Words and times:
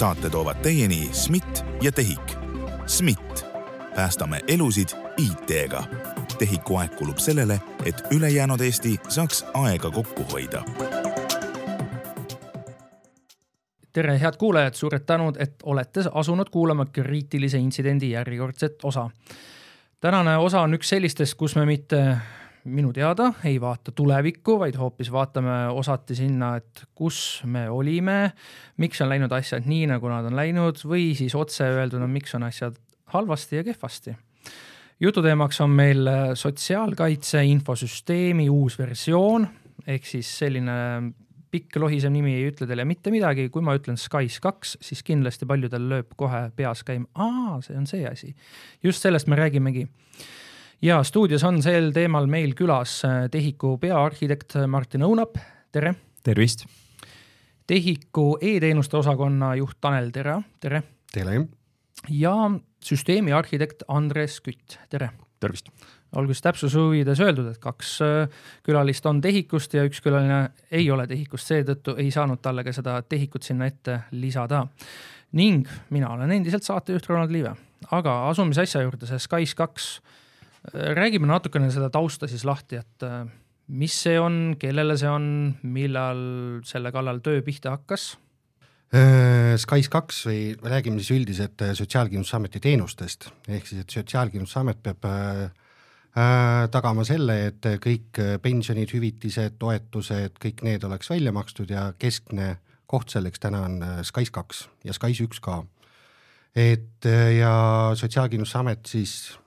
saate 0.00 0.30
toovad 0.30 0.56
teieni 0.56 1.08
SMIT 1.12 1.64
ja 1.82 1.92
TEHIK. 1.92 2.32
SMIT, 2.86 3.46
päästame 3.94 4.40
elusid 4.48 4.88
IT-ga. 5.16 5.82
TEHIK-u 6.38 6.76
aeg 6.76 6.94
kulub 6.96 7.18
sellele, 7.18 7.60
et 7.84 8.02
ülejäänud 8.10 8.60
Eesti 8.60 9.00
saaks 9.08 9.44
aega 9.54 9.90
kokku 9.90 10.24
hoida 10.32 10.64
tere, 13.92 14.20
head 14.20 14.36
kuulajad, 14.38 14.74
suured 14.74 15.04
tänud, 15.06 15.36
et 15.38 15.54
olete 15.62 16.00
asunud 16.14 16.48
kuulama 16.50 16.86
kriitilise 16.86 17.58
intsidendi 17.58 18.10
järjekordset 18.10 18.84
osa. 18.84 19.10
tänane 20.00 20.36
osa 20.36 20.60
on 20.60 20.74
üks 20.74 20.88
sellistest, 20.88 21.34
kus 21.34 21.56
me 21.56 21.66
mitte 21.66 22.16
minu 22.64 22.92
teada 22.92 23.30
ei 23.48 23.60
vaata 23.60 23.92
tulevikku, 23.96 24.58
vaid 24.60 24.76
hoopis 24.76 25.10
vaatame 25.12 25.70
osati 25.72 26.16
sinna, 26.18 26.54
et 26.60 26.84
kus 26.94 27.42
me 27.44 27.68
olime, 27.70 28.32
miks 28.82 29.00
on 29.00 29.08
läinud 29.12 29.32
asjad 29.32 29.68
nii, 29.68 29.86
nagu 29.94 30.10
nad 30.12 30.28
on 30.28 30.36
läinud 30.36 30.82
või 30.84 31.10
siis 31.18 31.34
otse 31.38 31.68
öelduna, 31.70 32.08
miks 32.10 32.34
on 32.36 32.44
asjad 32.48 32.76
halvasti 33.14 33.56
ja 33.56 33.64
kehvasti. 33.64 34.16
jututeemaks 35.00 35.60
on 35.60 35.70
meil 35.70 36.10
sotsiaalkaitse 36.34 37.44
infosüsteemi 37.44 38.50
uus 38.50 38.78
versioon 38.78 39.48
ehk 39.86 40.06
siis 40.06 40.28
selline 40.38 40.76
pikk 41.50 41.80
lohisev 41.82 42.12
nimi 42.14 42.36
ei 42.38 42.50
ütle 42.50 42.66
teile 42.68 42.84
mitte 42.86 43.10
midagi, 43.10 43.48
kui 43.50 43.62
ma 43.64 43.74
ütlen 43.78 43.98
SKAIS 43.98 44.38
kaks, 44.42 44.76
siis 44.84 45.02
kindlasti 45.06 45.48
paljudel 45.50 45.88
lööb 45.90 46.12
kohe 46.18 46.44
peas 46.56 46.84
käima, 46.86 47.08
aa, 47.18 47.58
see 47.64 47.78
on 47.78 47.88
see 47.90 48.04
asi. 48.06 48.34
just 48.82 49.02
sellest 49.02 49.30
me 49.30 49.38
räägimegi. 49.40 49.88
Ja 50.82 51.02
stuudios 51.04 51.44
on 51.44 51.60
sel 51.62 51.90
teemal 51.92 52.28
meil 52.30 52.54
külas 52.56 53.00
äh, 53.04 53.24
TEHIK-u 53.30 53.76
peaarhitekt 53.80 54.56
Martin 54.66 55.04
Õunap, 55.04 55.36
tere. 55.72 55.94
tervist. 56.24 56.64
TEHIK-u 57.68 58.38
e-teenuste 58.40 58.96
osakonna 58.96 59.54
juht 59.60 59.78
Tanel 59.80 60.10
Tera, 60.10 60.40
tere. 60.60 60.82
tere. 61.12 61.46
ja 62.08 62.34
süsteemi 62.84 63.32
arhitekt 63.32 63.84
Andres 63.88 64.40
Kütt, 64.40 64.78
tere. 64.90 65.10
tervist 65.40 65.68
olgu 66.16 66.34
siis 66.34 66.42
täpsuse 66.42 66.78
huvides 66.80 67.20
öeldud, 67.22 67.52
et 67.52 67.60
kaks 67.62 67.90
äh, 68.02 68.40
külalist 68.66 69.04
on 69.06 69.20
TEHIK-ust 69.22 69.76
ja 69.76 69.84
üks 69.86 70.00
külaline 70.02 70.40
ei 70.72 70.88
ole 70.90 71.04
TEHIK-ust, 71.06 71.52
seetõttu 71.52 71.94
ei 72.00 72.08
saanud 72.10 72.40
talle 72.42 72.64
ka 72.66 72.72
seda 72.74 72.96
TEHIK-ut 73.02 73.46
sinna 73.46 73.68
ette 73.70 74.00
lisada. 74.10 74.66
ning 75.32 75.68
mina 75.90 76.08
olen 76.10 76.32
endiselt 76.32 76.64
saatejuht 76.66 77.06
Ronald 77.06 77.30
Liive, 77.30 77.54
aga 77.92 78.16
asume 78.30 78.56
siis 78.56 78.70
asja 78.70 78.82
juurde, 78.82 79.06
see 79.06 79.18
SKAIS 79.18 79.54
kaks. 79.54 79.92
Äh, 80.00 80.19
räägime 80.72 81.30
natukene 81.30 81.70
seda 81.72 81.90
tausta 81.90 82.28
siis 82.30 82.44
lahti, 82.44 82.80
et 82.80 83.06
äh, 83.06 83.22
mis 83.68 83.94
see 84.06 84.18
on, 84.20 84.56
kellele 84.60 84.96
see 85.00 85.10
on, 85.10 85.54
millal 85.62 86.24
selle 86.66 86.92
kallal 86.92 87.22
töö 87.24 87.42
pihta 87.46 87.76
hakkas 87.76 88.12
SKAIS 88.90 89.86
kaks 89.86 90.16
või 90.26 90.38
räägime 90.66 90.98
siis 90.98 91.12
üldiselt 91.14 91.62
Sotsiaalkindlustusameti 91.78 92.58
teenustest, 92.58 93.28
ehk 93.46 93.68
siis, 93.68 93.84
et 93.84 93.94
Sotsiaalkindlustusamet 93.94 94.80
peab 94.82 95.06
Äh, 96.10 96.64
tagama 96.74 97.04
selle, 97.06 97.36
et 97.52 97.66
kõik 97.78 98.18
pensionid, 98.42 98.90
hüvitised, 98.90 99.60
toetused, 99.62 100.40
kõik 100.42 100.64
need 100.66 100.82
oleks 100.82 101.10
välja 101.12 101.30
makstud 101.30 101.70
ja 101.70 101.84
keskne 102.02 102.56
koht 102.90 103.14
selleks 103.14 103.38
täna 103.38 103.60
on 103.68 103.76
äh, 103.86 104.00
SKAIS 104.02 104.32
kaks 104.34 104.64
ja 104.82 104.96
SKAIS 104.96 105.20
üks 105.22 105.38
ka. 105.38 105.60
et 106.56 107.06
äh, 107.06 107.36
ja 107.38 107.52
Sotsiaalkindlustusamet 107.94 108.90
siis 108.90 109.38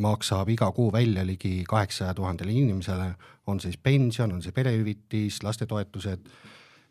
maksab 0.00 0.48
iga 0.48 0.70
kuu 0.72 0.92
välja 0.92 1.26
ligi 1.26 1.64
kaheksasaja 1.68 2.14
tuhandele 2.14 2.52
inimesele, 2.52 3.14
on 3.46 3.60
siis 3.60 3.76
pension, 3.76 4.32
on 4.32 4.42
see 4.42 4.52
perehüvitis, 4.52 5.42
lastetoetused, 5.42 6.30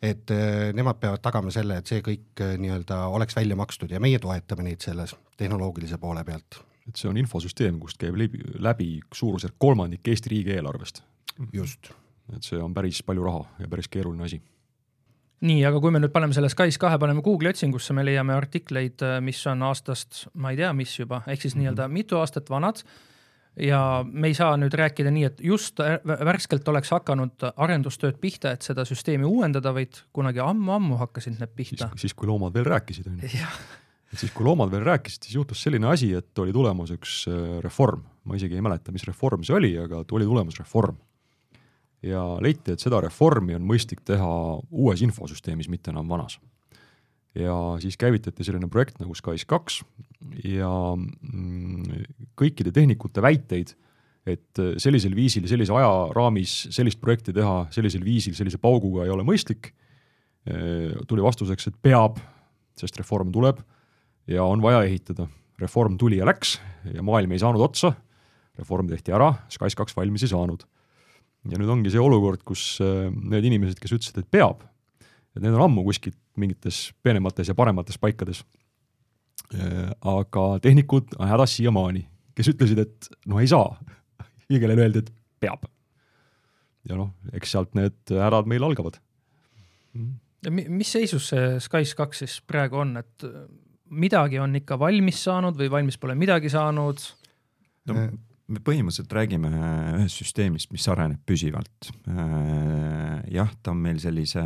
et 0.02 0.30
nemad 0.72 1.00
peavad 1.00 1.22
tagama 1.24 1.50
selle, 1.52 1.80
et 1.80 1.88
see 1.90 2.04
kõik 2.04 2.44
nii-öelda 2.58 3.06
oleks 3.14 3.36
välja 3.36 3.56
makstud 3.56 3.90
ja 3.90 4.00
meie 4.00 4.18
toetame 4.18 4.68
neid 4.68 4.84
selles 4.84 5.16
tehnoloogilise 5.36 5.98
poole 5.98 6.24
pealt 6.24 6.60
et 6.88 7.00
see 7.00 7.08
on 7.08 7.18
infosüsteem, 7.20 7.78
kust 7.80 7.98
käib 8.00 8.16
läbi, 8.18 8.40
läbi 8.62 8.88
suurusjärk 9.14 9.56
kolmandik 9.58 10.08
Eesti 10.08 10.34
riigieelarvest. 10.34 11.02
just. 11.52 11.90
et 12.36 12.42
see 12.42 12.60
on 12.62 12.74
päris 12.74 13.02
palju 13.02 13.24
raha 13.24 13.44
ja 13.58 13.68
päris 13.68 13.88
keeruline 13.88 14.24
asi. 14.24 14.42
Nii, 15.40 15.64
aga 15.66 15.80
kui 15.80 15.90
me 15.90 16.00
nüüd 16.00 16.12
paneme 16.14 16.36
selle 16.36 16.48
SKAIS 16.48 16.78
kahe, 16.80 16.98
paneme 16.98 17.22
Google'i 17.24 17.50
otsingusse, 17.50 17.92
me 17.96 18.04
leiame 18.06 18.36
artikleid, 18.36 19.02
mis 19.24 19.40
on 19.50 19.62
aastast, 19.66 20.28
ma 20.34 20.54
ei 20.54 20.60
tea, 20.60 20.72
mis 20.72 20.94
juba, 20.98 21.22
ehk 21.26 21.42
siis 21.42 21.54
mm 21.54 21.58
-hmm. 21.58 21.64
nii-öelda 21.64 21.88
mitu 21.88 22.18
aastat 22.18 22.50
vanad 22.50 22.84
ja 23.56 24.04
me 24.10 24.26
ei 24.26 24.34
saa 24.34 24.56
nüüd 24.56 24.74
rääkida 24.74 25.10
nii, 25.10 25.24
et 25.24 25.40
just 25.42 25.78
värskelt 26.06 26.68
oleks 26.68 26.90
hakanud 26.90 27.46
arendustööd 27.56 28.18
pihta, 28.20 28.52
et 28.52 28.62
seda 28.62 28.84
süsteemi 28.84 29.24
uuendada, 29.24 29.74
vaid 29.74 30.00
kunagi 30.12 30.40
ammu-ammu 30.40 30.96
hakkasid 30.96 31.38
need 31.38 31.54
pihta. 31.56 31.90
siis, 31.96 32.14
kui 32.14 32.26
loomad 32.26 32.54
veel 32.54 32.64
rääkisid, 32.64 33.06
on 33.06 33.20
ju 33.22 33.28
et 34.14 34.20
siis, 34.20 34.32
kui 34.34 34.46
loomad 34.46 34.70
veel 34.70 34.84
rääkisid, 34.86 35.26
siis 35.26 35.38
juhtus 35.38 35.62
selline 35.66 35.88
asi, 35.90 36.12
et 36.14 36.38
oli 36.38 36.54
tulemas 36.54 36.92
üks 36.94 37.24
äh, 37.30 37.58
reform, 37.64 38.04
ma 38.24 38.38
isegi 38.38 38.58
ei 38.58 38.64
mäleta, 38.64 38.94
mis 38.94 39.06
reform 39.08 39.42
see 39.46 39.56
oli, 39.56 39.74
aga 39.80 40.04
tuli 40.08 40.26
tulemas 40.28 40.58
reform. 40.60 40.98
Ja 42.04 42.24
leiti, 42.44 42.74
et 42.74 42.82
seda 42.82 43.00
reformi 43.04 43.56
on 43.56 43.64
mõistlik 43.66 44.02
teha 44.06 44.30
uues 44.70 45.02
infosüsteemis, 45.06 45.70
mitte 45.72 45.92
enam 45.94 46.08
vanas. 46.10 46.38
ja 47.34 47.54
siis 47.82 47.96
käivitati 47.98 48.44
selline 48.46 48.68
projekt 48.70 49.00
nagu 49.02 49.14
SKAIS 49.14 49.42
kaks 49.50 49.80
ja 50.46 50.70
mm, 50.94 52.04
kõikide 52.38 52.70
tehnikute 52.72 53.22
väiteid, 53.22 53.72
et 54.24 54.60
sellisel 54.80 55.16
viisil, 55.16 55.48
sellise 55.50 55.74
ajaraamis 55.74 56.68
sellist 56.72 57.00
projekti 57.00 57.34
teha 57.34 57.66
sellisel 57.74 58.04
viisil, 58.06 58.36
sellise 58.38 58.60
pauguga 58.62 59.04
ei 59.04 59.12
ole 59.12 59.26
mõistlik, 59.26 59.72
äh, 60.48 60.94
tuli 61.08 61.24
vastuseks, 61.24 61.68
et 61.68 61.80
peab, 61.82 62.20
sest 62.78 62.96
reform 63.00 63.32
tuleb 63.34 63.60
ja 64.30 64.44
on 64.44 64.62
vaja 64.62 64.84
ehitada. 64.84 65.28
reform 65.58 65.96
tuli 65.96 66.16
ja 66.16 66.26
läks 66.26 66.58
ja 66.94 67.02
maailm 67.02 67.32
ei 67.32 67.38
saanud 67.38 67.60
otsa, 67.62 67.92
reform 68.58 68.88
tehti 68.88 69.12
ära, 69.12 69.34
SKAIS 69.48 69.74
kaks 69.74 69.96
valmis 69.96 70.22
ei 70.22 70.28
saanud. 70.28 70.64
Ja 71.50 71.60
nüüd 71.60 71.70
ongi 71.70 71.92
see 71.92 72.02
olukord, 72.02 72.42
kus 72.46 72.78
äh, 72.84 73.08
need 73.12 73.46
inimesed, 73.50 73.80
kes 73.80 73.94
ütlesid, 73.96 74.22
et 74.22 74.30
peab, 74.32 74.64
et 75.34 75.42
need 75.42 75.54
on 75.54 75.66
ammu 75.66 75.84
kuskilt 75.86 76.18
mingites 76.40 76.88
peenemates 77.04 77.50
ja 77.50 77.56
paremates 77.58 78.00
paikades. 78.00 78.42
Äh, 79.54 79.92
aga 80.08 80.46
tehnikud 80.64 81.16
on 81.18 81.30
hädas 81.30 81.56
siiamaani, 81.58 82.06
kes 82.34 82.50
ütlesid, 82.54 82.80
et 82.86 83.10
no 83.30 83.42
ei 83.42 83.50
saa 83.50 83.76
ja 84.50 84.60
kellele 84.60 84.86
öeldi, 84.86 85.04
et 85.04 85.12
peab. 85.42 85.68
ja 86.84 86.98
noh, 86.98 87.14
eks 87.32 87.54
sealt 87.54 87.76
need 87.76 88.12
hädad 88.12 88.48
meil 88.50 88.64
algavad. 88.64 88.98
mis 90.50 90.90
seisus 90.92 91.30
see 91.32 91.54
SKAIS 91.64 91.94
kaks 91.96 92.18
siis 92.24 92.40
praegu 92.44 92.82
on, 92.82 92.98
et 93.00 93.24
midagi 93.94 94.40
on 94.42 94.56
ikka 94.56 94.76
valmis 94.78 95.22
saanud 95.24 95.56
või 95.56 95.70
valmis 95.72 95.96
pole 96.00 96.16
midagi 96.18 96.50
saanud? 96.52 97.00
no 97.88 98.08
me 98.54 98.62
põhimõtteliselt 98.64 99.12
räägime 99.14 99.50
ühest 99.98 100.20
süsteemist, 100.20 100.70
mis 100.74 100.86
areneb 100.90 101.20
püsivalt. 101.26 101.90
Äh, 102.10 103.18
jah, 103.34 103.50
ta 103.62 103.74
on 103.74 103.82
meil 103.84 104.00
sellise, 104.02 104.42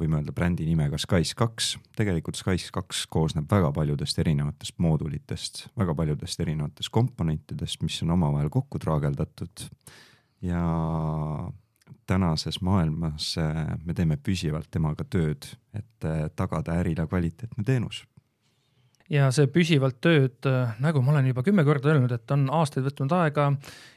võime 0.00 0.20
öelda 0.20 0.34
brändi 0.36 0.66
nimega 0.68 1.00
SKAIS 1.00 1.34
kaks, 1.38 1.70
tegelikult 1.98 2.40
SKAIS 2.40 2.68
kaks 2.74 3.04
koosneb 3.12 3.48
väga 3.50 3.70
paljudest 3.76 4.20
erinevatest 4.22 4.78
moodulitest, 4.82 5.66
väga 5.78 5.96
paljudest 5.98 6.44
erinevatest 6.44 6.92
komponentidest, 6.94 7.82
mis 7.86 8.00
on 8.06 8.16
omavahel 8.16 8.52
kokku 8.52 8.80
traageldatud. 8.82 9.68
Ja 10.44 10.62
tänases 12.08 12.60
maailmas 12.64 13.34
äh, 13.38 13.74
me 13.84 13.94
teeme 13.94 14.16
püsivalt 14.16 14.70
temaga 14.72 15.04
tööd, 15.04 15.50
et 15.76 16.06
äh, 16.06 16.28
tagada 16.36 16.78
ärile 16.80 17.08
kvaliteetne 17.10 17.66
teenus 17.66 18.04
ja 19.12 19.28
see 19.34 19.48
püsivalt 19.52 19.98
tööd, 20.04 20.46
nagu 20.82 21.02
ma 21.04 21.14
olen 21.14 21.30
juba 21.30 21.44
kümme 21.46 21.64
korda 21.66 21.92
öelnud, 21.94 22.12
et 22.14 22.34
on 22.34 22.46
aastaid 22.58 22.86
võtnud 22.88 23.14
aega 23.16 23.48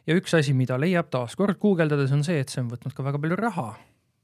ja 0.07 0.18
üks 0.18 0.35
asi, 0.38 0.56
mida 0.57 0.80
leiab 0.80 1.12
taaskord 1.13 1.59
guugeldades, 1.62 2.13
on 2.15 2.24
see, 2.27 2.39
et 2.41 2.51
see 2.51 2.63
on 2.63 2.71
võtnud 2.71 2.95
ka 2.95 3.06
väga 3.06 3.21
palju 3.21 3.39
raha. 3.39 3.68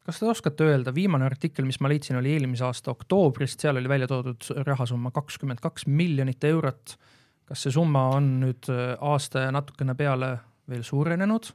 kas 0.07 0.21
te 0.21 0.29
oskate 0.31 0.63
öelda, 0.63 0.94
viimane 0.95 1.27
artikkel, 1.27 1.65
mis 1.67 1.81
ma 1.83 1.91
leidsin, 1.91 2.15
oli 2.15 2.31
eelmise 2.38 2.63
aasta 2.63 2.94
oktoobrist, 2.94 3.59
seal 3.59 3.75
oli 3.75 3.89
välja 3.89 4.07
toodud 4.07 4.50
rahasumma 4.63 5.11
kakskümmend 5.11 5.59
kaks 5.59 5.88
miljonit 5.88 6.44
eurot. 6.44 6.97
kas 7.45 7.63
see 7.63 7.71
summa 7.71 8.09
on 8.15 8.39
nüüd 8.41 8.71
aasta 9.00 9.47
ja 9.47 9.51
natukene 9.51 9.95
peale 9.95 10.38
veel 10.69 10.83
suurenenud? 10.83 11.53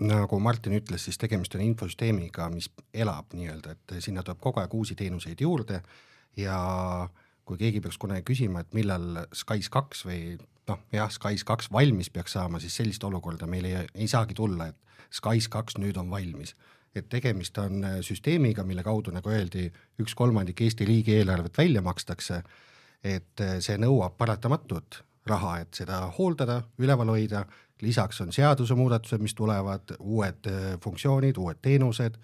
nagu 0.00 0.38
Martin 0.40 0.72
ütles, 0.72 1.04
siis 1.04 1.18
tegemist 1.20 1.54
on 1.54 1.60
infosüsteemiga, 1.60 2.46
mis 2.48 2.70
elab 2.94 3.34
nii-öelda, 3.36 3.74
et 3.76 3.98
sinna 4.00 4.22
tuleb 4.24 4.38
kogu 4.40 4.62
aeg 4.62 4.72
uusi 4.74 4.94
teenuseid 4.96 5.42
juurde 5.44 5.82
ja 6.40 6.56
äh, 7.02 7.10
kui 7.48 7.58
keegi 7.60 7.80
peaks 7.82 7.98
kunagi 8.00 8.24
küsima, 8.26 8.62
et 8.62 8.74
millal 8.76 9.24
SKAIS 9.36 9.70
kaks 9.72 10.04
või 10.06 10.20
noh, 10.70 10.82
jah, 10.94 11.10
SKAIS 11.10 11.44
kaks 11.48 11.70
valmis 11.72 12.10
peaks 12.12 12.36
saama, 12.36 12.60
siis 12.62 12.76
sellist 12.78 13.04
olukorda 13.06 13.48
meil 13.50 13.68
ei, 13.68 13.84
ei 13.94 14.08
saagi 14.10 14.36
tulla, 14.38 14.70
et 14.70 15.16
SKAIS 15.16 15.48
kaks 15.52 15.78
nüüd 15.82 15.98
on 16.00 16.10
valmis. 16.10 16.54
et 16.90 17.06
tegemist 17.06 17.58
on 17.62 17.84
äh, 17.86 17.92
süsteemiga, 18.02 18.64
mille 18.66 18.82
kaudu, 18.82 19.12
nagu 19.14 19.30
öeldi, 19.30 19.68
üks 20.02 20.10
kolmandik 20.18 20.58
Eesti 20.60 20.84
riigieelarvet 20.88 21.58
välja 21.58 21.82
makstakse, 21.86 22.40
et 23.06 23.40
äh, 23.40 23.60
see 23.62 23.76
nõuab 23.78 24.16
paratamatut 24.18 24.98
raha, 25.30 25.60
et 25.62 25.78
seda 25.78 26.00
hooldada, 26.16 26.64
üleval 26.82 27.12
hoida, 27.14 27.44
lisaks 27.80 28.18
on 28.24 28.34
seadusemuudatused, 28.34 29.22
mis 29.22 29.36
tulevad, 29.38 29.94
uued 30.00 30.50
äh, 30.50 30.66
funktsioonid, 30.82 31.38
uued 31.38 31.62
teenused, 31.62 32.18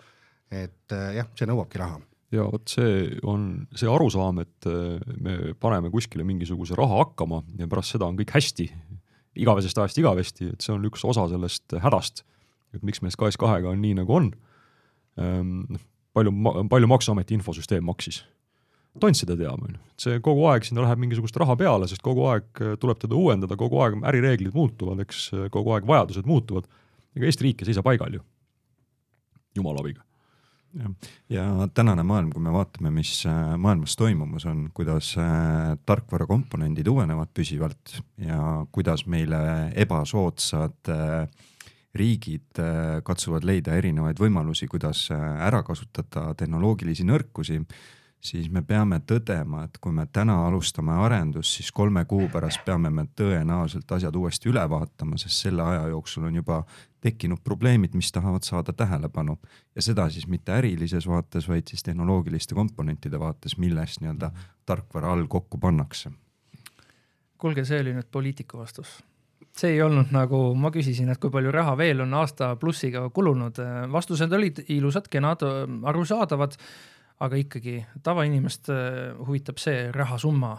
et 0.50 0.94
jah, 1.14 1.30
see 1.38 1.46
nõuabki 1.46 1.78
raha 1.78 2.02
ja 2.34 2.46
vot 2.50 2.70
see 2.70 3.08
on 3.26 3.66
see 3.76 3.88
arusaam, 3.90 4.40
et 4.42 4.68
äh, 4.68 4.98
me 5.22 5.54
paneme 5.62 5.90
kuskile 5.92 6.26
mingisuguse 6.26 6.76
raha 6.78 7.02
hakkama 7.04 7.42
ja 7.60 7.68
pärast 7.70 7.94
seda 7.94 8.08
on 8.08 8.18
kõik 8.18 8.34
hästi, 8.34 8.68
igavesest 9.42 9.78
ajast 9.78 10.00
igavesti, 10.00 10.50
et 10.54 10.64
see 10.64 10.74
on 10.74 10.86
üks 10.88 11.04
osa 11.06 11.28
sellest 11.30 11.76
hädast, 11.82 12.24
et 12.74 12.86
miks 12.86 13.02
meil 13.02 13.14
SKS2-ga 13.14 13.70
on 13.72 13.82
nii, 13.82 13.98
nagu 14.00 14.16
on. 14.16 14.30
Ehm, 15.20 15.52
noh, 15.70 15.84
palju, 16.16 16.32
palju 16.72 16.90
Maksuameti 16.94 17.38
infosüsteem 17.38 17.86
maksis? 17.86 18.24
tont 18.96 19.12
seda 19.12 19.34
teab, 19.36 19.60
on 19.60 19.74
ju, 19.74 19.78
et 19.92 20.04
see 20.06 20.20
kogu 20.24 20.46
aeg 20.48 20.64
sinna 20.64 20.80
läheb 20.80 21.02
mingisugust 21.02 21.36
raha 21.36 21.52
peale, 21.60 21.84
sest 21.84 22.00
kogu 22.00 22.24
aeg 22.32 22.62
äh, 22.64 22.78
tuleb 22.80 23.02
teda 23.02 23.12
uuendada, 23.18 23.58
kogu 23.60 23.82
aeg 23.84 24.00
ärireeglid 24.08 24.56
muutuvad, 24.56 25.02
eks, 25.04 25.28
kogu 25.52 25.76
aeg 25.76 25.84
vajadused 25.88 26.24
muutuvad. 26.24 26.64
ega 27.12 27.28
Eesti 27.28 27.44
riik 27.44 27.60
ei 27.60 27.68
seisa 27.68 27.84
paigal 27.84 28.16
ju, 28.16 28.24
jumala 29.60 29.84
abiga 29.84 30.00
ja 31.32 31.68
tänane 31.74 32.02
maailm, 32.06 32.30
kui 32.34 32.42
me 32.42 32.52
vaatame, 32.54 32.90
mis 32.94 33.10
äh, 33.28 33.54
maailmas 33.60 33.96
toimumas 33.96 34.46
on, 34.48 34.68
kuidas 34.74 35.14
äh, 35.20 35.74
tarkvarakomponendid 35.86 36.88
uuenevad 36.90 37.32
püsivalt 37.34 37.98
ja 38.22 38.40
kuidas 38.72 39.06
meile 39.06 39.38
ebasoodsad 39.74 40.92
äh, 40.92 41.28
riigid 41.96 42.58
katsuvad 43.08 43.46
leida 43.48 43.72
erinevaid 43.78 44.18
võimalusi, 44.20 44.66
kuidas 44.68 45.06
ära 45.16 45.62
kasutada 45.64 46.34
tehnoloogilisi 46.36 47.06
nõrkusi 47.08 47.56
siis 48.20 48.48
me 48.50 48.62
peame 48.62 48.98
tõdema, 49.06 49.64
et 49.66 49.78
kui 49.82 49.92
me 49.94 50.06
täna 50.12 50.36
alustame 50.46 50.94
arendust, 51.04 51.58
siis 51.58 51.70
kolme 51.72 52.04
kuu 52.08 52.28
pärast 52.32 52.64
peame 52.66 52.90
me 52.90 53.06
tõenäoliselt 53.16 53.92
asjad 53.96 54.16
uuesti 54.16 54.50
üle 54.50 54.64
vaatama, 54.70 55.18
sest 55.20 55.46
selle 55.46 55.62
aja 55.62 55.86
jooksul 55.92 56.28
on 56.28 56.38
juba 56.40 56.62
tekkinud 57.06 57.42
probleemid, 57.44 57.94
mis 57.94 58.10
tahavad 58.12 58.46
saada 58.46 58.72
tähelepanu. 58.72 59.38
Ja 59.76 59.82
seda 59.82 60.08
siis 60.10 60.26
mitte 60.26 60.54
ärilises 60.56 61.06
vaates, 61.06 61.48
vaid 61.48 61.68
siis 61.70 61.84
tehnoloogiliste 61.86 62.54
komponentide 62.54 63.20
vaates, 63.20 63.58
millest 63.62 64.02
nii-öelda 64.02 64.32
tarkvara 64.66 65.12
all 65.12 65.26
kokku 65.26 65.58
pannakse. 65.58 66.10
kuulge, 67.38 67.64
see 67.68 67.80
oli 67.80 67.92
nüüd 67.92 68.08
poliitiku 68.10 68.58
vastus. 68.58 69.02
See 69.56 69.74
ei 69.74 69.82
olnud 69.82 70.08
nagu, 70.12 70.38
ma 70.56 70.70
küsisin, 70.72 71.08
et 71.12 71.20
kui 71.20 71.30
palju 71.30 71.52
raha 71.52 71.76
veel 71.76 72.00
on 72.04 72.14
aasta 72.16 72.54
plussiga 72.60 73.06
kulunud, 73.12 73.60
vastused 73.92 74.32
olid 74.32 74.62
ilusad, 74.72 75.08
kenad, 75.12 75.44
arusaadavad 75.84 76.56
aga 77.20 77.40
ikkagi 77.40 77.76
tavainimest 78.04 78.70
äh, 78.72 79.12
huvitab 79.26 79.60
see 79.62 79.90
rahasumma. 79.92 80.58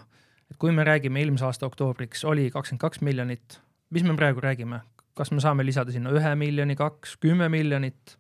et 0.52 0.58
kui 0.58 0.72
me 0.72 0.84
räägime 0.84 1.20
eelmise 1.20 1.46
aasta 1.46 1.68
oktoobriks 1.68 2.24
oli 2.26 2.50
kakskümmend 2.52 2.82
kaks 2.82 3.02
miljonit, 3.02 3.60
mis 3.90 4.04
me 4.04 4.16
praegu 4.16 4.40
räägime, 4.40 4.80
kas 5.14 5.32
me 5.32 5.44
saame 5.44 5.66
lisada 5.66 5.92
sinna 5.92 6.14
ühe 6.16 6.36
miljoni, 6.36 6.76
kaks, 6.76 7.18
kümme 7.18 7.50
miljonit? 7.50 8.18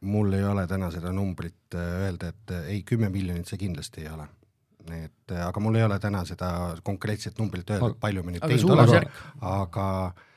mul 0.00 0.32
ei 0.32 0.44
ole 0.44 0.66
täna 0.66 0.90
seda 0.90 1.12
numbrit 1.12 1.74
äh, 1.74 1.94
öelda, 2.06 2.34
et 2.34 2.56
äh, 2.56 2.68
ei, 2.74 2.82
kümme 2.82 3.08
miljonit 3.08 3.48
see 3.48 3.60
kindlasti 3.60 4.06
ei 4.06 4.12
ole. 4.14 4.26
et 4.96 5.36
aga 5.44 5.60
mul 5.60 5.76
ei 5.76 5.84
ole 5.84 5.98
täna 5.98 6.24
seda 6.24 6.76
konkreetset 6.82 7.38
numbrit 7.38 7.70
öelda, 7.70 7.94
palju 8.00 8.24
me 8.24 8.36
nüüd 8.36 8.48
teinud 8.48 8.76
oleme, 8.76 9.06
aga 9.40 9.86
Äh, 10.10 10.29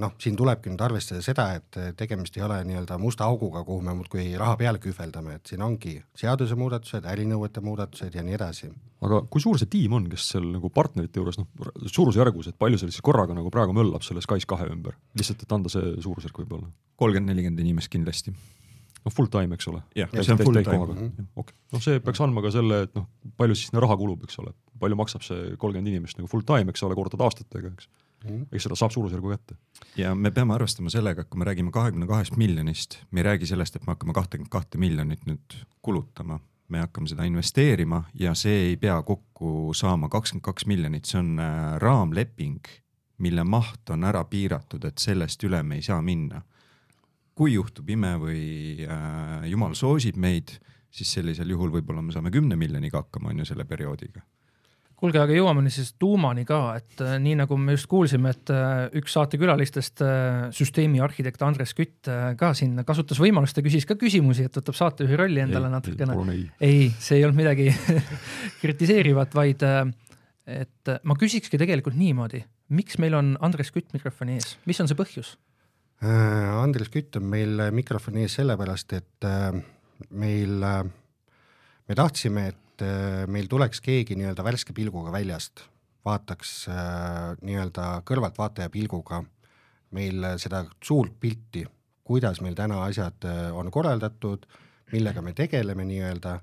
noh, 0.00 0.12
siin 0.20 0.36
tulebki 0.36 0.72
nüüd 0.72 0.82
arvestada 0.84 1.22
seda, 1.24 1.46
et 1.56 1.78
tegemist 1.96 2.36
ei 2.36 2.44
ole 2.44 2.58
nii-öelda 2.68 2.98
musta 3.00 3.24
auguga, 3.30 3.62
kuhu 3.64 3.80
me 3.86 3.94
muudkui 3.96 4.26
raha 4.40 4.58
peale 4.60 4.80
kühveldame, 4.82 5.38
et 5.38 5.52
siin 5.52 5.64
ongi 5.64 5.94
seadusemuudatused, 6.20 7.08
ärinõuete 7.08 7.62
muudatused 7.64 8.18
ja 8.18 8.24
nii 8.26 8.36
edasi. 8.36 8.70
aga 9.06 9.22
kui 9.32 9.40
suur 9.40 9.58
see 9.60 9.70
tiim 9.70 9.96
on, 9.96 10.10
kes 10.12 10.28
seal 10.34 10.44
nagu 10.50 10.70
partnerite 10.74 11.22
juures 11.22 11.40
noh, 11.40 11.48
suurusjärgus, 11.86 12.52
et 12.52 12.60
palju 12.60 12.82
seal 12.82 12.92
siis 12.92 13.04
korraga 13.06 13.36
nagu 13.36 13.52
praegu 13.54 13.76
möllab 13.76 14.04
selle 14.04 14.20
SKAIS2 14.24 14.70
ümber, 14.74 14.98
lihtsalt 15.16 15.46
et 15.46 15.56
anda 15.56 15.72
see 15.72 15.94
suurusjärk 16.04 16.42
võib-olla? 16.42 16.68
kolmkümmend, 17.00 17.32
nelikümmend 17.32 17.62
inimest 17.64 17.88
kindlasti 17.92 18.34
noh, 19.04 19.14
full 19.14 19.30
time, 19.32 19.56
eks 19.56 19.68
ole. 19.70 19.80
jah, 19.96 20.10
see 20.12 20.34
on 20.34 20.42
full 20.42 20.60
time. 20.64 21.08
Okei, 21.40 21.56
noh, 21.72 21.82
see 21.84 22.02
peaks 22.04 22.20
andma 22.24 22.44
ka 22.44 22.52
selle, 22.54 22.82
et 22.86 22.94
noh, 22.98 23.08
palju 23.40 23.56
siis 23.56 23.70
sinna 23.70 23.82
raha 23.84 23.96
kulub, 24.00 24.26
eks 24.26 24.40
ole, 24.42 24.52
palju 24.82 24.98
maksab 25.00 25.24
see 25.26 25.54
kolmkümmend 25.60 25.92
inimest 25.94 26.20
nagu 26.20 26.30
full 26.30 26.44
time, 26.46 26.72
eks 26.72 26.84
ole, 26.86 26.98
korrutad 26.98 27.24
aastatega, 27.24 27.72
eks. 27.72 27.88
Eks 28.28 28.66
seda 28.66 28.76
saab 28.76 28.92
suurusjärgu 28.94 29.32
kätte. 29.32 29.56
ja 29.96 30.14
me 30.14 30.30
peame 30.30 30.54
arvestama 30.54 30.90
sellega, 30.92 31.22
et 31.22 31.30
kui 31.30 31.40
me 31.40 31.48
räägime 31.48 31.72
kahekümne 31.72 32.06
kahest 32.06 32.36
miljonist, 32.36 32.98
me 33.10 33.20
ei 33.20 33.28
räägi 33.30 33.48
sellest, 33.48 33.76
et 33.76 33.86
me 33.86 33.94
hakkame 33.94 34.12
kahtekümmet 34.16 34.52
kahte 34.52 34.78
miljonit 34.78 35.24
nüüd 35.26 35.56
kulutama, 35.82 36.40
me 36.68 36.84
hakkame 36.84 37.08
seda 37.08 37.24
investeerima 37.28 38.04
ja 38.14 38.34
see 38.38 38.70
ei 38.70 38.76
pea 38.76 39.00
kokku 39.02 39.72
saama 39.74 40.08
kakskümmend 40.08 40.44
kaks 40.44 40.66
miljonit, 40.70 41.08
see 41.08 41.20
on 41.20 41.38
äh, 41.40 41.76
raamleping, 41.82 42.60
mille 43.18 43.44
maht 43.44 43.90
on 43.90 44.04
ära 44.04 44.24
piiratud, 44.24 44.84
et 44.84 44.98
sellest 44.98 45.42
üle 45.48 45.62
me 45.62 45.80
ei 45.80 45.82
saa 45.82 46.00
minna. 46.02 46.42
kui 47.40 47.54
juhtub 47.54 47.88
ime 47.88 48.18
või 48.20 48.84
äh, 48.84 49.48
jumal 49.48 49.72
soosib 49.74 50.16
meid, 50.20 50.58
siis 50.90 51.12
sellisel 51.12 51.48
juhul 51.48 51.70
võib-olla 51.72 52.02
me 52.02 52.12
saame 52.12 52.30
kümne 52.30 52.56
miljoniga 52.56 53.00
hakkama, 53.00 53.30
on 53.30 53.40
ju, 53.40 53.48
selle 53.48 53.64
perioodiga 53.64 54.20
kuulge, 55.00 55.20
aga 55.22 55.34
jõuame 55.34 55.62
nüüd 55.64 55.74
siis 55.74 55.94
tuumani 56.00 56.44
ka, 56.48 56.60
et 56.80 57.00
äh, 57.04 57.16
nii 57.22 57.38
nagu 57.40 57.56
me 57.60 57.74
just 57.74 57.88
kuulsime, 57.90 58.34
et 58.34 58.52
äh, 58.52 58.84
üks 59.00 59.14
saatekülalistest 59.16 60.02
äh,, 60.04 60.44
süsteemi 60.54 61.00
arhitekt 61.04 61.42
Andres 61.46 61.72
Kütt 61.76 62.10
ka 62.38 62.52
siin 62.56 62.78
kasutas 62.86 63.20
võimalust 63.22 63.56
ja 63.56 63.64
küsis 63.64 63.88
ka 63.88 63.96
küsimusi, 64.00 64.46
et 64.48 64.60
võtab 64.60 64.76
saatejuhi 64.76 65.18
rolli 65.20 65.42
endale 65.42 65.70
ei, 65.70 65.74
natukene. 65.74 66.16
ei, 66.34 66.46
ei, 66.68 66.86
see 67.00 67.18
ei 67.18 67.26
olnud 67.26 67.40
midagi 67.40 67.68
kritiseerivat, 68.62 69.34
vaid 69.36 69.64
et 70.50 70.94
ma 71.06 71.16
küsikski 71.18 71.60
tegelikult 71.60 71.96
niimoodi, 71.98 72.42
miks 72.76 72.98
meil 73.02 73.16
on 73.18 73.34
Andres 73.44 73.72
Kütt 73.74 73.94
mikrofoni 73.96 74.38
ees, 74.38 74.56
mis 74.68 74.80
on 74.82 74.90
see 74.90 74.98
põhjus? 74.98 75.36
Andres 76.00 76.88
Kütt 76.92 77.18
on 77.20 77.28
meil 77.28 77.68
mikrofoni 77.76 78.24
ees 78.24 78.38
sellepärast, 78.40 78.96
et 78.96 79.28
meil, 80.16 80.64
me 81.86 81.96
tahtsime, 81.98 82.48
et 82.50 82.69
et 82.80 82.86
äh, 82.86 83.26
meil 83.28 83.48
tuleks 83.48 83.80
keegi 83.84 84.16
nii-öelda 84.16 84.44
värske 84.44 84.72
pilguga 84.76 85.12
väljast, 85.12 85.64
vaataks 86.04 86.68
äh, 86.68 87.36
nii-öelda 87.44 88.00
kõrvaltvaataja 88.08 88.70
pilguga 88.72 89.22
meil 89.96 90.24
seda 90.38 90.64
suurt 90.84 91.16
pilti, 91.20 91.66
kuidas 92.04 92.40
meil 92.40 92.56
täna 92.56 92.80
asjad 92.86 93.26
äh, 93.28 93.48
on 93.56 93.70
korraldatud, 93.70 94.46
millega 94.92 95.22
me 95.22 95.34
tegeleme 95.36 95.84
nii-öelda, 95.84 96.38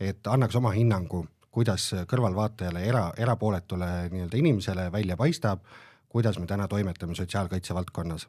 et 0.00 0.26
annaks 0.26 0.56
oma 0.56 0.72
hinnangu, 0.74 1.26
kuidas 1.52 1.90
kõrvalvaatajale, 2.08 2.84
era, 2.88 3.10
erapooletule 3.20 3.90
nii-öelda 4.12 4.38
inimesele 4.40 4.88
välja 4.92 5.16
paistab, 5.16 5.66
kuidas 6.08 6.38
me 6.38 6.46
täna 6.46 6.68
toimetame 6.68 7.14
sotsiaalkaitse 7.14 7.74
valdkonnas. 7.74 8.28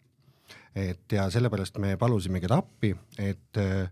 et 0.76 1.12
ja 1.12 1.30
sellepärast 1.30 1.78
me 1.78 1.98
palusimegi 1.98 2.48
ta 2.48 2.58
appi, 2.58 2.96
et 3.18 3.58
äh, 3.58 3.88
Äh, 3.88 3.90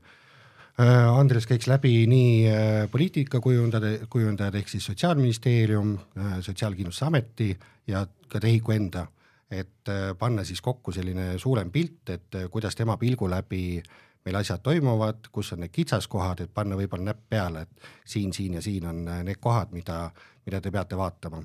Andres 0.79 1.45
käiks 1.47 1.67
läbi 1.67 2.05
nii 2.07 2.35
äh, 2.49 2.89
poliitikakujundajad, 2.91 4.05
kujundajad 4.09 4.55
ehk 4.55 4.69
siis 4.71 4.85
Sotsiaalministeerium, 4.85 5.97
äh, 6.17 6.37
Sotsiaalkindlustusameti 6.41 7.57
ja 7.87 8.05
ka 8.27 8.39
TEHIK-u 8.39 8.71
enda, 8.71 9.05
et 9.51 9.91
panna 10.19 10.43
siis 10.47 10.61
kokku 10.61 10.93
selline 10.95 11.37
suurem 11.37 11.71
pilt, 11.71 12.09
et 12.09 12.37
kuidas 12.51 12.75
tema 12.75 12.95
pilgu 12.97 13.27
läbi 13.29 13.81
meil 14.25 14.37
asjad 14.39 14.61
toimuvad, 14.63 15.27
kus 15.31 15.51
on 15.53 15.59
need 15.65 15.73
kitsaskohad, 15.75 16.45
et 16.45 16.53
panna 16.53 16.77
võib-olla 16.79 17.09
näpp 17.09 17.25
peale, 17.29 17.65
et 17.65 17.89
siin, 18.05 18.31
siin 18.33 18.53
ja 18.53 18.61
siin 18.61 18.87
on 18.87 19.03
need 19.25 19.41
kohad, 19.43 19.73
mida, 19.75 20.05
mida 20.45 20.61
te 20.61 20.71
peate 20.71 20.97
vaatama. 20.97 21.43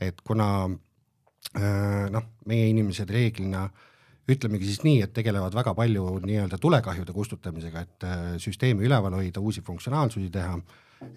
et 0.00 0.20
kuna 0.20 0.68
noh, 2.10 2.24
meie 2.44 2.68
inimesed 2.68 3.10
reeglina 3.10 3.64
äh, 3.64 3.95
ütlemegi 4.30 4.66
siis 4.66 4.82
nii, 4.82 5.00
et 5.06 5.12
tegelevad 5.14 5.54
väga 5.54 5.74
palju 5.78 6.18
nii-öelda 6.24 6.58
tulekahjude 6.62 7.14
kustutamisega, 7.14 7.84
et 7.86 8.06
äh, 8.08 8.26
süsteemi 8.42 8.86
üleval 8.88 9.14
hoida, 9.20 9.40
uusi 9.40 9.62
funktsionaalsusi 9.66 10.30
teha, 10.34 10.58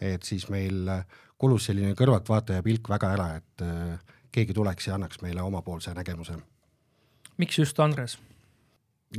et 0.04 0.24
siis 0.28 0.48
meil 0.54 0.92
kulus 1.40 1.70
selline 1.70 1.96
kõrvaltvaataja 1.98 2.64
pilk 2.66 2.90
väga 2.92 3.14
ära, 3.18 3.28
et 3.40 3.66
äh, 3.66 4.16
keegi 4.32 4.54
tuleks 4.54 4.90
ja 4.90 4.98
annaks 4.98 5.22
meile 5.26 5.42
omapoolse 5.42 5.94
nägemuse. 5.98 6.38
miks 7.38 7.60
just 7.60 7.80
Andres? 7.80 8.20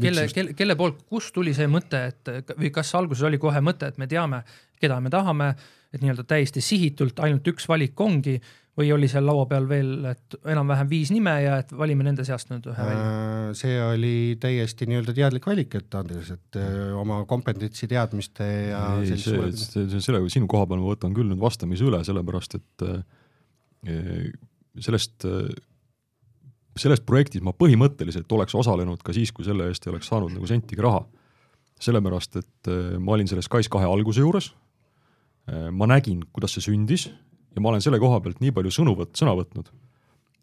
kelle, 0.01 0.29
kelle, 0.35 0.55
kelle 0.55 0.77
poolt, 0.77 1.03
kust 1.09 1.35
tuli 1.35 1.55
see 1.57 1.67
mõte, 1.67 2.03
et 2.13 2.55
või 2.55 2.71
kas 2.75 2.95
alguses 2.95 3.27
oli 3.27 3.39
kohe 3.43 3.61
mõte, 3.65 3.89
et 3.91 3.99
me 3.99 4.07
teame, 4.07 4.43
keda 4.81 5.01
me 5.01 5.11
tahame, 5.11 5.55
et 5.91 6.03
nii-öelda 6.03 6.25
täiesti 6.29 6.63
sihitult 6.63 7.19
ainult 7.25 7.49
üks 7.51 7.67
valik 7.69 7.99
ongi 8.01 8.37
või 8.79 8.91
oli 8.95 9.09
seal 9.11 9.27
laua 9.27 9.47
peal 9.51 9.67
veel, 9.69 9.93
et 10.13 10.37
enam-vähem 10.53 10.89
viis 10.91 11.11
nime 11.13 11.33
ja 11.43 11.57
et 11.63 11.73
valime 11.77 12.05
nende 12.07 12.25
seast 12.27 12.53
nüüd 12.53 12.69
ühe 12.71 12.87
välja? 12.87 13.07
Äh, 13.07 13.49
see 13.59 13.79
oli 13.83 14.13
täiesti 14.41 14.87
nii-öelda 14.91 15.15
teadlik 15.17 15.49
valik, 15.51 15.75
et 15.81 15.97
Andres, 15.99 16.31
et 16.37 16.59
äh, 16.61 16.93
oma 16.99 17.23
kompetentsi, 17.31 17.89
teadmiste 17.91 18.47
ja 18.71 18.83
ei, 19.01 19.11
see, 19.11 19.41
see, 19.59 19.87
see, 19.91 20.05
selle, 20.05 20.23
sinu 20.33 20.49
koha 20.51 20.69
peal 20.71 20.83
ma 20.83 20.93
võtan 20.93 21.17
küll 21.17 21.31
nüüd 21.31 21.43
vastamise 21.43 21.87
üle, 21.89 22.03
sellepärast 22.07 22.57
et 22.61 22.87
äh, 22.87 24.31
sellest, 24.81 25.27
selles 26.79 27.03
projektis 27.03 27.43
ma 27.43 27.55
põhimõtteliselt 27.57 28.31
oleks 28.37 28.55
osalenud 28.55 29.03
ka 29.05 29.15
siis, 29.17 29.33
kui 29.35 29.47
selle 29.47 29.67
eest 29.71 29.87
ei 29.87 29.95
oleks 29.95 30.13
saanud 30.13 30.37
nagu 30.37 30.47
sentigi 30.47 30.85
raha. 30.85 31.03
sellepärast, 31.81 32.37
et 32.37 32.69
ma 33.01 33.15
olin 33.17 33.27
selle 33.27 33.43
SKAIS 33.43 33.71
kahe 33.73 33.89
alguse 33.89 34.21
juures, 34.21 34.51
ma 35.49 35.89
nägin, 35.89 36.21
kuidas 36.29 36.53
see 36.53 36.67
sündis 36.67 37.07
ja 37.55 37.63
ma 37.63 37.73
olen 37.73 37.85
selle 37.85 38.01
koha 38.03 38.21
pealt 38.25 38.43
nii 38.43 38.53
palju 38.57 38.73
sõnu 38.75 38.95
võt-, 38.99 39.15
sõna 39.19 39.35
võtnud, 39.39 39.71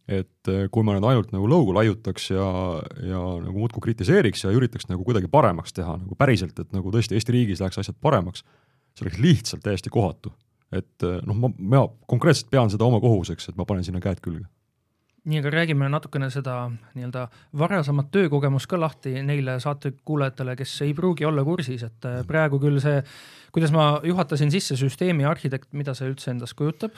et 0.07 0.51
eh, 0.51 0.65
kui 0.71 0.85
ma 0.87 0.95
nüüd 0.95 1.07
ainult 1.07 1.33
nagu 1.35 1.49
lõugu 1.51 1.75
laiutaks 1.77 2.31
ja, 2.31 2.47
ja 3.03 3.21
nagu 3.43 3.55
muudkui 3.55 3.83
kritiseeriks 3.89 4.45
ja 4.45 4.53
üritaks 4.55 4.89
nagu 4.91 5.05
kuidagi 5.07 5.29
paremaks 5.31 5.75
teha 5.75 5.97
nagu 5.99 6.19
päriselt, 6.19 6.59
et 6.59 6.75
nagu 6.75 6.93
tõesti 6.93 7.19
Eesti 7.19 7.35
riigis 7.35 7.63
läheks 7.63 7.81
asjad 7.83 7.97
paremaks, 8.03 8.45
see 8.95 9.07
oleks 9.07 9.23
lihtsalt 9.23 9.65
täiesti 9.65 9.93
kohatu. 9.93 10.33
et 10.75 11.03
noh, 11.23 11.35
ma, 11.39 11.51
ma 11.57 11.87
konkreetselt 12.11 12.49
pean 12.51 12.71
seda 12.71 12.83
oma 12.87 12.99
kohuseks, 13.03 13.49
et 13.49 13.59
ma 13.59 13.63
panen 13.67 13.85
sinna 13.87 14.01
käed 14.03 14.19
külge 14.23 14.47
nii, 15.27 15.41
aga 15.41 15.51
räägime 15.53 15.89
natukene 15.91 16.29
seda 16.33 16.55
nii-öelda 16.95 17.27
varasemat 17.59 18.09
töökogemust 18.13 18.69
ka 18.71 18.79
lahti 18.79 19.13
neile 19.27 19.57
saatekuulajatele, 19.63 20.55
kes 20.59 20.77
ei 20.87 20.95
pruugi 20.97 21.27
olla 21.27 21.43
kursis, 21.47 21.83
et 21.87 22.07
praegu 22.29 22.61
küll 22.63 22.79
see, 22.83 23.01
kuidas 23.55 23.75
ma 23.75 23.89
juhatasin 24.07 24.53
sisse 24.53 24.79
süsteemi 24.79 25.27
arhitekt, 25.27 25.69
mida 25.77 25.95
see 25.97 26.09
üldse 26.09 26.31
endast 26.33 26.57
kujutab? 26.59 26.95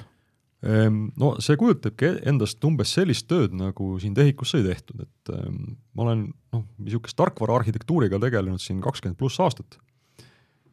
Ehm, 0.59 1.05
no 1.19 1.35
see 1.39 1.55
kujutabki 1.59 2.17
endast 2.27 2.65
umbes 2.67 2.91
sellist 2.97 3.29
tööd, 3.31 3.53
nagu 3.55 3.93
siin 4.01 4.15
TEHIK-us 4.17 4.57
sai 4.57 4.65
tehtud, 4.65 5.05
et 5.05 5.31
ähm, 5.31 5.77
ma 5.95 6.03
olen 6.09 6.25
noh, 6.51 6.65
niisugust 6.83 7.15
tarkvara 7.19 7.61
arhitektuuriga 7.61 8.19
tegelenud 8.19 8.59
siin 8.59 8.81
kakskümmend 8.83 9.19
pluss 9.19 9.39
aastat 9.39 9.79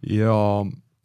ja, 0.02 0.34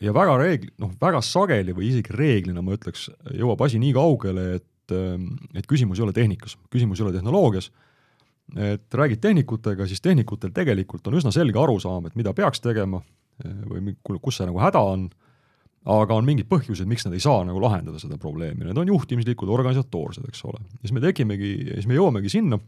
ja 0.01 0.13
väga 0.15 0.37
reegl-, 0.41 0.73
noh, 0.81 0.95
väga 1.01 1.21
sageli 1.25 1.75
või 1.77 1.91
isegi 1.91 2.15
reeglina 2.15 2.63
ma 2.65 2.75
ütleks, 2.77 3.07
jõuab 3.37 3.61
asi 3.67 3.81
nii 3.81 3.93
kaugele, 3.97 4.47
et, 4.57 4.67
ähm, 4.95 5.31
et 5.55 5.67
küsimus 5.69 5.99
ei 5.99 6.05
ole 6.05 6.13
tehnikas, 6.15 6.57
küsimus 6.73 6.99
ei 6.99 7.07
ole 7.07 7.15
tehnoloogias, 7.15 7.71
et 8.57 8.93
räägid 8.99 9.21
tehnikutega, 9.23 9.87
siis 9.87 10.03
tehnikutel 10.03 10.51
tegelikult 10.55 11.07
on 11.07 11.17
üsna 11.19 11.31
selge 11.31 11.59
arusaam, 11.61 12.07
et 12.07 12.15
mida 12.19 12.33
peaks 12.35 12.63
tegema 12.63 13.01
äh, 13.01 13.57
või 13.69 13.95
kus 14.19 14.39
see 14.39 14.49
nagu 14.49 14.61
häda 14.61 14.83
on. 14.93 15.09
Aga 15.81 16.13
on 16.13 16.27
mingid 16.27 16.45
põhjused, 16.45 16.85
miks 16.85 17.07
nad 17.07 17.15
ei 17.17 17.23
saa 17.23 17.39
nagu 17.41 17.57
lahendada 17.57 17.97
seda 17.97 18.19
probleemi, 18.21 18.67
need 18.67 18.77
on 18.77 18.89
juhtimislikud, 18.91 19.49
organisatoorsed, 19.49 20.27
eks 20.29 20.43
ole. 20.45 20.59
siis 20.83 20.93
me 20.93 21.01
tekimegi, 21.01 21.55
siis 21.71 21.87
me 21.89 21.97
jõuamegi 21.97 22.29
sinna, 22.29 22.59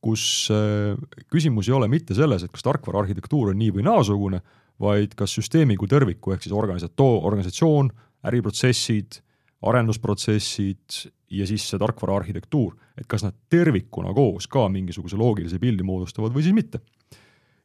kus 0.00 0.22
äh, 0.54 0.94
küsimus 1.28 1.68
ei 1.68 1.76
ole 1.76 1.90
mitte 1.92 2.16
selles, 2.16 2.46
et 2.46 2.54
kas 2.54 2.64
tarkvara 2.64 3.02
arhitektuur 3.02 3.52
on 3.52 3.60
nii 3.60 3.74
või 3.76 3.84
naasugune, 3.84 4.40
vaid 4.80 5.12
kas 5.18 5.34
süsteemi 5.36 5.76
kui 5.76 5.90
terviku, 5.90 6.32
ehk 6.32 6.46
siis 6.46 6.54
organisato-, 6.56 7.18
organisatsioon, 7.28 7.90
äriprotsessid, 8.28 9.20
arendusprotsessid 9.62 11.00
ja 11.34 11.46
siis 11.48 11.64
see 11.68 11.80
tarkvara 11.80 12.20
arhitektuur, 12.20 12.76
et 12.98 13.06
kas 13.10 13.24
nad 13.26 13.34
tervikuna 13.50 14.14
koos 14.14 14.46
ka 14.50 14.68
mingisuguse 14.72 15.18
loogilise 15.18 15.58
pildi 15.58 15.86
moodustavad 15.86 16.34
või 16.34 16.46
siis 16.46 16.54
mitte. 16.54 16.80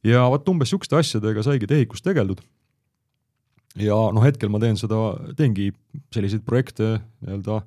ja 0.03 0.25
vot 0.29 0.49
umbes 0.49 0.67
niisuguste 0.67 0.97
asjadega 0.99 1.43
saigi 1.45 1.69
TEHIK-us 1.69 2.03
tegeldud 2.03 2.41
ja 3.79 3.97
noh, 4.13 4.23
hetkel 4.25 4.51
ma 4.53 4.61
teen 4.61 4.77
seda, 4.79 5.13
teengi 5.37 5.71
selliseid 6.13 6.43
projekte 6.45 6.97
nii-öelda 7.23 7.59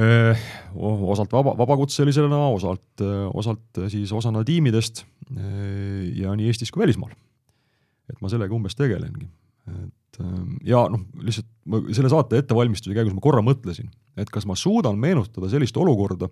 eh, 0.00 0.46
osalt 0.76 1.32
vaba, 1.34 1.56
vabakutselisena, 1.58 2.44
osalt, 2.52 2.86
eh, 3.04 3.24
osalt 3.32 3.82
siis 3.92 4.12
osana 4.16 4.44
tiimidest 4.46 5.04
eh, 5.36 6.12
ja 6.20 6.36
nii 6.36 6.48
Eestis 6.52 6.72
kui 6.72 6.84
välismaal. 6.84 7.12
et 8.12 8.20
ma 8.20 8.28
sellega 8.28 8.54
umbes 8.54 8.76
tegelengi. 8.76 9.28
et 9.72 9.92
ja 10.66 10.84
noh, 10.92 11.04
lihtsalt 11.22 11.48
ma 11.72 11.82
selle 11.94 12.10
saate 12.12 12.40
ettevalmistuse 12.42 12.94
käigus 12.96 13.14
ma 13.16 13.22
korra 13.24 13.42
mõtlesin, 13.44 13.90
et 14.18 14.30
kas 14.30 14.46
ma 14.48 14.56
suudan 14.58 14.98
meenutada 15.00 15.48
sellist 15.52 15.76
olukorda, 15.78 16.28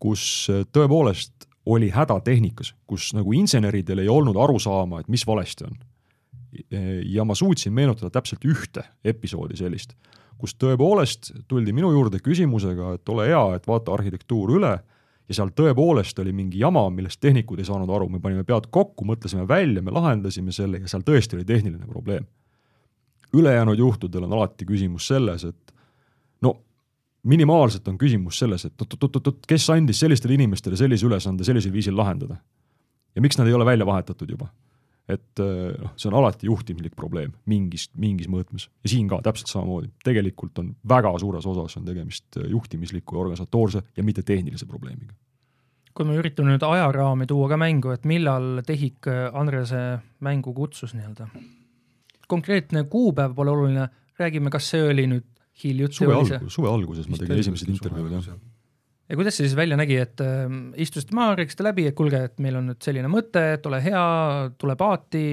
kus 0.00 0.46
tõepoolest 0.72 1.48
oli 1.70 1.88
häda 1.92 2.18
tehnikas, 2.24 2.74
kus 2.86 3.12
nagu 3.16 3.32
inseneridel 3.36 4.04
ei 4.04 4.10
olnud 4.12 4.36
aru 4.40 4.58
saama, 4.60 5.00
et 5.00 5.08
mis 5.12 5.26
valesti 5.26 5.66
on 5.68 5.76
ja 7.10 7.24
ma 7.26 7.34
suutsin 7.34 7.72
meenutada 7.74 8.12
täpselt 8.14 8.44
ühte 8.46 8.84
episoodi 9.04 9.56
sellist, 9.58 9.96
kus 10.38 10.54
tõepoolest 10.60 11.32
tuldi 11.48 11.72
minu 11.74 11.90
juurde 11.94 12.20
küsimusega, 12.22 12.94
et 12.94 13.08
ole 13.10 13.26
hea, 13.30 13.44
et 13.56 13.66
vaata 13.66 13.94
arhitektuur 13.94 14.54
üle 14.58 14.74
ja 15.28 15.36
seal 15.36 15.50
tõepoolest 15.56 16.18
oli 16.22 16.34
mingi 16.36 16.60
jama, 16.60 16.84
millest 16.94 17.20
tehnikud 17.24 17.58
ei 17.58 17.68
saanud 17.68 17.90
aru, 17.90 18.10
me 18.12 18.20
panime 18.22 18.44
pead 18.46 18.68
kokku, 18.70 19.06
mõtlesime 19.08 19.48
välja, 19.48 19.82
me 19.82 19.94
lahendasime 19.94 20.52
selle 20.52 20.82
ja 20.82 20.90
seal 20.90 21.04
tõesti 21.06 21.38
oli 21.38 21.46
tehniline 21.48 21.86
probleem. 21.88 22.26
Ülejäänud 23.34 23.78
juhtudel 23.78 24.26
on 24.26 24.32
alati 24.38 24.66
küsimus 24.68 25.08
selles, 25.10 25.44
et 25.44 25.74
no 26.42 26.56
minimaalselt 27.22 27.88
on 27.88 27.98
küsimus 27.98 28.38
selles, 28.38 28.66
et 28.68 28.84
oot-oot-oot, 28.84 29.46
kes 29.48 29.70
andis 29.74 30.02
sellistele 30.04 30.36
inimestele 30.36 30.76
sellise 30.78 31.06
ülesande 31.06 31.46
sellisel 31.46 31.72
viisil 31.72 31.96
lahendada? 31.96 32.40
ja 33.14 33.22
miks 33.22 33.38
nad 33.38 33.46
ei 33.46 33.54
ole 33.54 33.66
välja 33.66 33.86
vahetatud 33.86 34.30
juba? 34.30 34.48
et 35.08 35.40
äh, 35.40 35.74
noh, 35.76 35.92
see 36.00 36.08
on 36.08 36.16
alati 36.16 36.48
juhtimislik 36.48 36.94
probleem 36.96 37.34
mingis, 37.50 37.90
mingis 38.00 38.28
mõõtmes 38.32 38.70
ja 38.84 38.92
siin 38.94 39.08
ka 39.10 39.18
täpselt 39.24 39.52
samamoodi, 39.52 39.90
tegelikult 40.04 40.56
on 40.62 40.70
väga 40.88 41.12
suures 41.20 41.44
osas 41.50 41.76
on 41.76 41.84
tegemist 41.88 42.38
äh, 42.40 42.48
juhtimisliku 42.52 43.18
ja 43.18 43.24
organisatoorse 43.26 43.84
ja 43.96 44.04
mitte 44.06 44.24
tehnilise 44.24 44.66
probleemiga. 44.66 45.12
kui 45.94 46.08
me 46.08 46.16
üritame 46.18 46.54
nüüd 46.54 46.64
ajaraami 46.66 47.28
tuua 47.30 47.50
ka 47.52 47.60
mängu, 47.60 47.92
et 47.94 48.08
millal 48.08 48.64
TEHIK 48.66 49.12
äh, 49.12 49.28
Andrese 49.36 49.84
mängu 50.24 50.56
kutsus 50.56 50.96
nii-öelda? 50.96 51.28
Konkreetne 52.30 52.84
kuupäev 52.90 53.36
pole 53.36 53.52
oluline, 53.52 53.88
räägime, 54.20 54.52
kas 54.54 54.72
see 54.74 54.82
oli 54.88 55.06
nüüd 55.10 55.28
hiljuti 55.62 56.02
suve 56.02 56.16
algus, 56.16 56.52
suve 56.54 56.70
alguses 56.70 57.08
ma 57.10 57.20
tegin 57.20 57.44
esimesed 57.44 57.70
intervjuud, 57.70 58.18
jah 58.18 58.34
ja 59.08 59.18
kuidas 59.18 59.36
see 59.36 59.48
siis 59.48 59.56
välja 59.58 59.76
nägi, 59.78 59.98
et 60.00 60.20
äh, 60.24 60.48
istusite 60.80 61.14
maha, 61.16 61.36
rääkisite 61.40 61.66
läbi, 61.66 61.86
et 61.88 61.96
kuulge, 61.98 62.22
et 62.28 62.40
meil 62.42 62.56
on 62.60 62.70
nüüd 62.70 62.80
selline 62.84 63.10
mõte, 63.12 63.42
et 63.58 63.66
ole 63.68 63.80
hea, 63.84 64.04
tule 64.60 64.76
paati, 64.80 65.26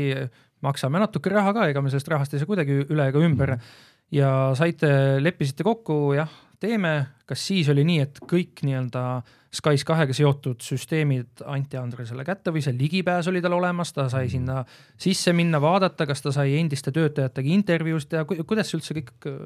maksame 0.66 1.02
natuke 1.02 1.32
raha 1.34 1.54
ka, 1.56 1.70
ega 1.72 1.84
me 1.84 1.92
sellest 1.94 2.12
rahast 2.12 2.36
ei 2.36 2.42
saa 2.42 2.50
kuidagi 2.50 2.84
üle 2.84 3.08
ega 3.10 3.24
ümber 3.24 3.56
mm. 3.56 3.72
ja 4.18 4.32
saite, 4.60 4.92
leppisite 5.24 5.66
kokku, 5.68 6.02
jah, 6.18 6.32
teeme, 6.62 6.94
kas 7.32 7.46
siis 7.48 7.70
oli 7.72 7.86
nii, 7.88 8.02
et 8.08 8.20
kõik 8.28 8.66
nii-öelda 8.68 9.06
Skys 9.52 9.84
kahega 9.84 10.14
seotud 10.16 10.62
süsteemid 10.64 11.42
anti 11.52 11.76
Andresele 11.76 12.24
kätte 12.24 12.54
või 12.56 12.62
see 12.64 12.72
ligipääs 12.72 13.28
oli 13.28 13.42
tal 13.44 13.58
olemas, 13.58 13.92
ta 13.92 14.06
sai 14.08 14.30
mhm. 14.30 14.32
sinna 14.32 14.62
sisse 14.96 15.34
minna, 15.36 15.60
vaadata, 15.60 16.08
kas 16.08 16.24
ta 16.24 16.32
sai 16.36 16.56
endiste 16.60 16.94
töötajatega 16.96 17.52
intervjuusid 17.58 18.14
teha, 18.14 18.46
kuidas 18.48 18.72
see 18.72 18.80
üldse 18.80 18.96
kõik 18.96 19.28
äh, 19.28 19.42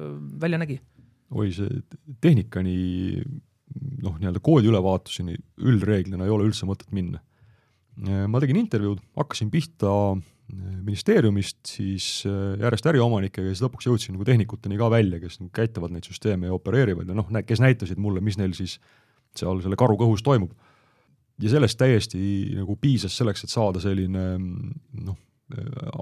välja 0.46 0.62
nägi? 0.62 0.78
oi, 1.34 1.50
see 1.50 1.82
tehnikani 2.22 2.76
noh, 4.04 4.14
nii-öelda 4.20 4.42
koodi 4.44 4.70
ülevaatuseni 4.70 5.34
üldreeglina 5.66 6.26
ei 6.26 6.32
ole 6.32 6.46
üldse 6.46 6.68
mõtet 6.68 6.92
minna. 6.94 7.18
ma 8.28 8.40
tegin 8.42 8.60
intervjuud, 8.60 9.00
hakkasin 9.16 9.50
pihta 9.50 9.90
eh, 10.14 10.22
ministeeriumist, 10.54 11.58
siis 11.66 12.06
eh, 12.28 12.54
järjest 12.62 12.86
äriomanikega 12.92 13.48
ja 13.48 13.54
siis 13.54 13.64
lõpuks 13.64 13.88
jõudsin 13.88 14.14
nagu 14.14 14.26
tehnikuteni 14.28 14.78
ka 14.78 14.90
välja, 14.92 15.18
kes 15.22 15.40
nagu 15.40 15.50
käitavad 15.54 15.94
neid 15.94 16.06
süsteeme 16.06 16.50
ja 16.50 16.54
opereerivad 16.54 17.10
ja 17.10 17.16
noh, 17.18 17.30
kes 17.46 17.62
näitasid 17.64 17.98
mulle, 18.02 18.22
mis 18.24 18.38
neil 18.38 18.54
siis 18.56 18.78
seal 19.36 19.60
selle 19.64 19.78
karu 19.78 19.98
kõhus 20.00 20.22
toimub. 20.24 20.54
ja 21.42 21.50
sellest 21.52 21.78
täiesti 21.78 22.18
nagu 22.56 22.76
piisas 22.80 23.16
selleks, 23.18 23.44
et 23.44 23.52
saada 23.52 23.82
selline 23.82 24.24
noh, 24.38 25.18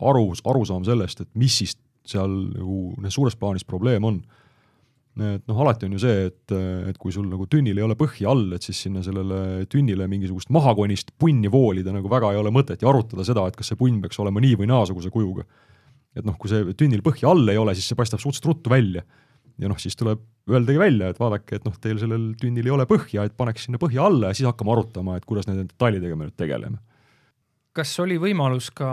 aru, 0.00 0.28
arusaam 0.44 0.84
sellest, 0.86 1.24
et 1.24 1.30
mis 1.34 1.58
siis 1.62 1.74
seal 2.06 2.30
nagu 2.54 3.10
suures 3.10 3.36
plaanis 3.36 3.64
probleem 3.64 4.04
on 4.04 4.20
et 5.14 5.44
noh, 5.46 5.58
alati 5.62 5.86
on 5.86 5.94
ju 5.94 6.00
see, 6.02 6.24
et, 6.28 6.54
et 6.90 6.96
kui 6.98 7.12
sul 7.14 7.26
nagu 7.30 7.46
tünnil 7.50 7.78
ei 7.78 7.84
ole 7.86 7.94
põhja 7.98 8.32
all, 8.32 8.48
et 8.56 8.64
siis 8.66 8.80
sinna 8.86 9.02
sellele 9.06 9.66
tünnile 9.70 10.08
mingisugust 10.10 10.50
mahakonist 10.54 11.12
punni 11.20 11.50
voolida 11.52 11.94
nagu 11.94 12.10
väga 12.10 12.32
ei 12.34 12.40
ole 12.40 12.50
mõtet 12.54 12.82
ja 12.82 12.90
arutada 12.90 13.26
seda, 13.26 13.46
et 13.46 13.58
kas 13.58 13.70
see 13.70 13.78
punn 13.78 14.00
peaks 14.02 14.18
olema 14.22 14.42
nii 14.42 14.56
või 14.58 14.70
naasuguse 14.72 15.12
kujuga. 15.14 15.46
et 16.14 16.26
noh, 16.26 16.34
kui 16.38 16.50
see 16.50 16.74
tünnil 16.78 17.02
põhja 17.02 17.30
all 17.30 17.46
ei 17.50 17.58
ole, 17.58 17.74
siis 17.74 17.86
see 17.90 17.98
paistab 17.98 18.22
suhteliselt 18.22 18.50
ruttu 18.50 18.70
välja. 18.74 19.04
ja 19.58 19.70
noh, 19.70 19.78
siis 19.78 19.94
tuleb 19.94 20.18
öeldagi 20.50 20.78
välja, 20.78 21.12
et 21.12 21.20
vaadake, 21.20 21.60
et 21.60 21.64
noh, 21.68 21.76
teil 21.78 22.00
sellel 22.02 22.32
tünnil 22.40 22.66
ei 22.66 22.74
ole 22.74 22.86
põhja, 22.90 23.24
et 23.24 23.36
paneks 23.36 23.68
sinna 23.68 23.78
põhja 23.78 24.08
alla 24.10 24.32
ja 24.32 24.34
siis 24.34 24.50
hakkame 24.50 24.74
arutama, 24.74 25.16
et 25.16 25.24
kuidas 25.24 25.46
nende 25.46 25.68
detailidega 25.68 26.18
me 26.18 26.26
nüüd 26.26 26.36
tegeleme 26.38 26.82
kas 27.74 27.90
oli 27.98 28.20
võimalus 28.22 28.68
ka 28.70 28.88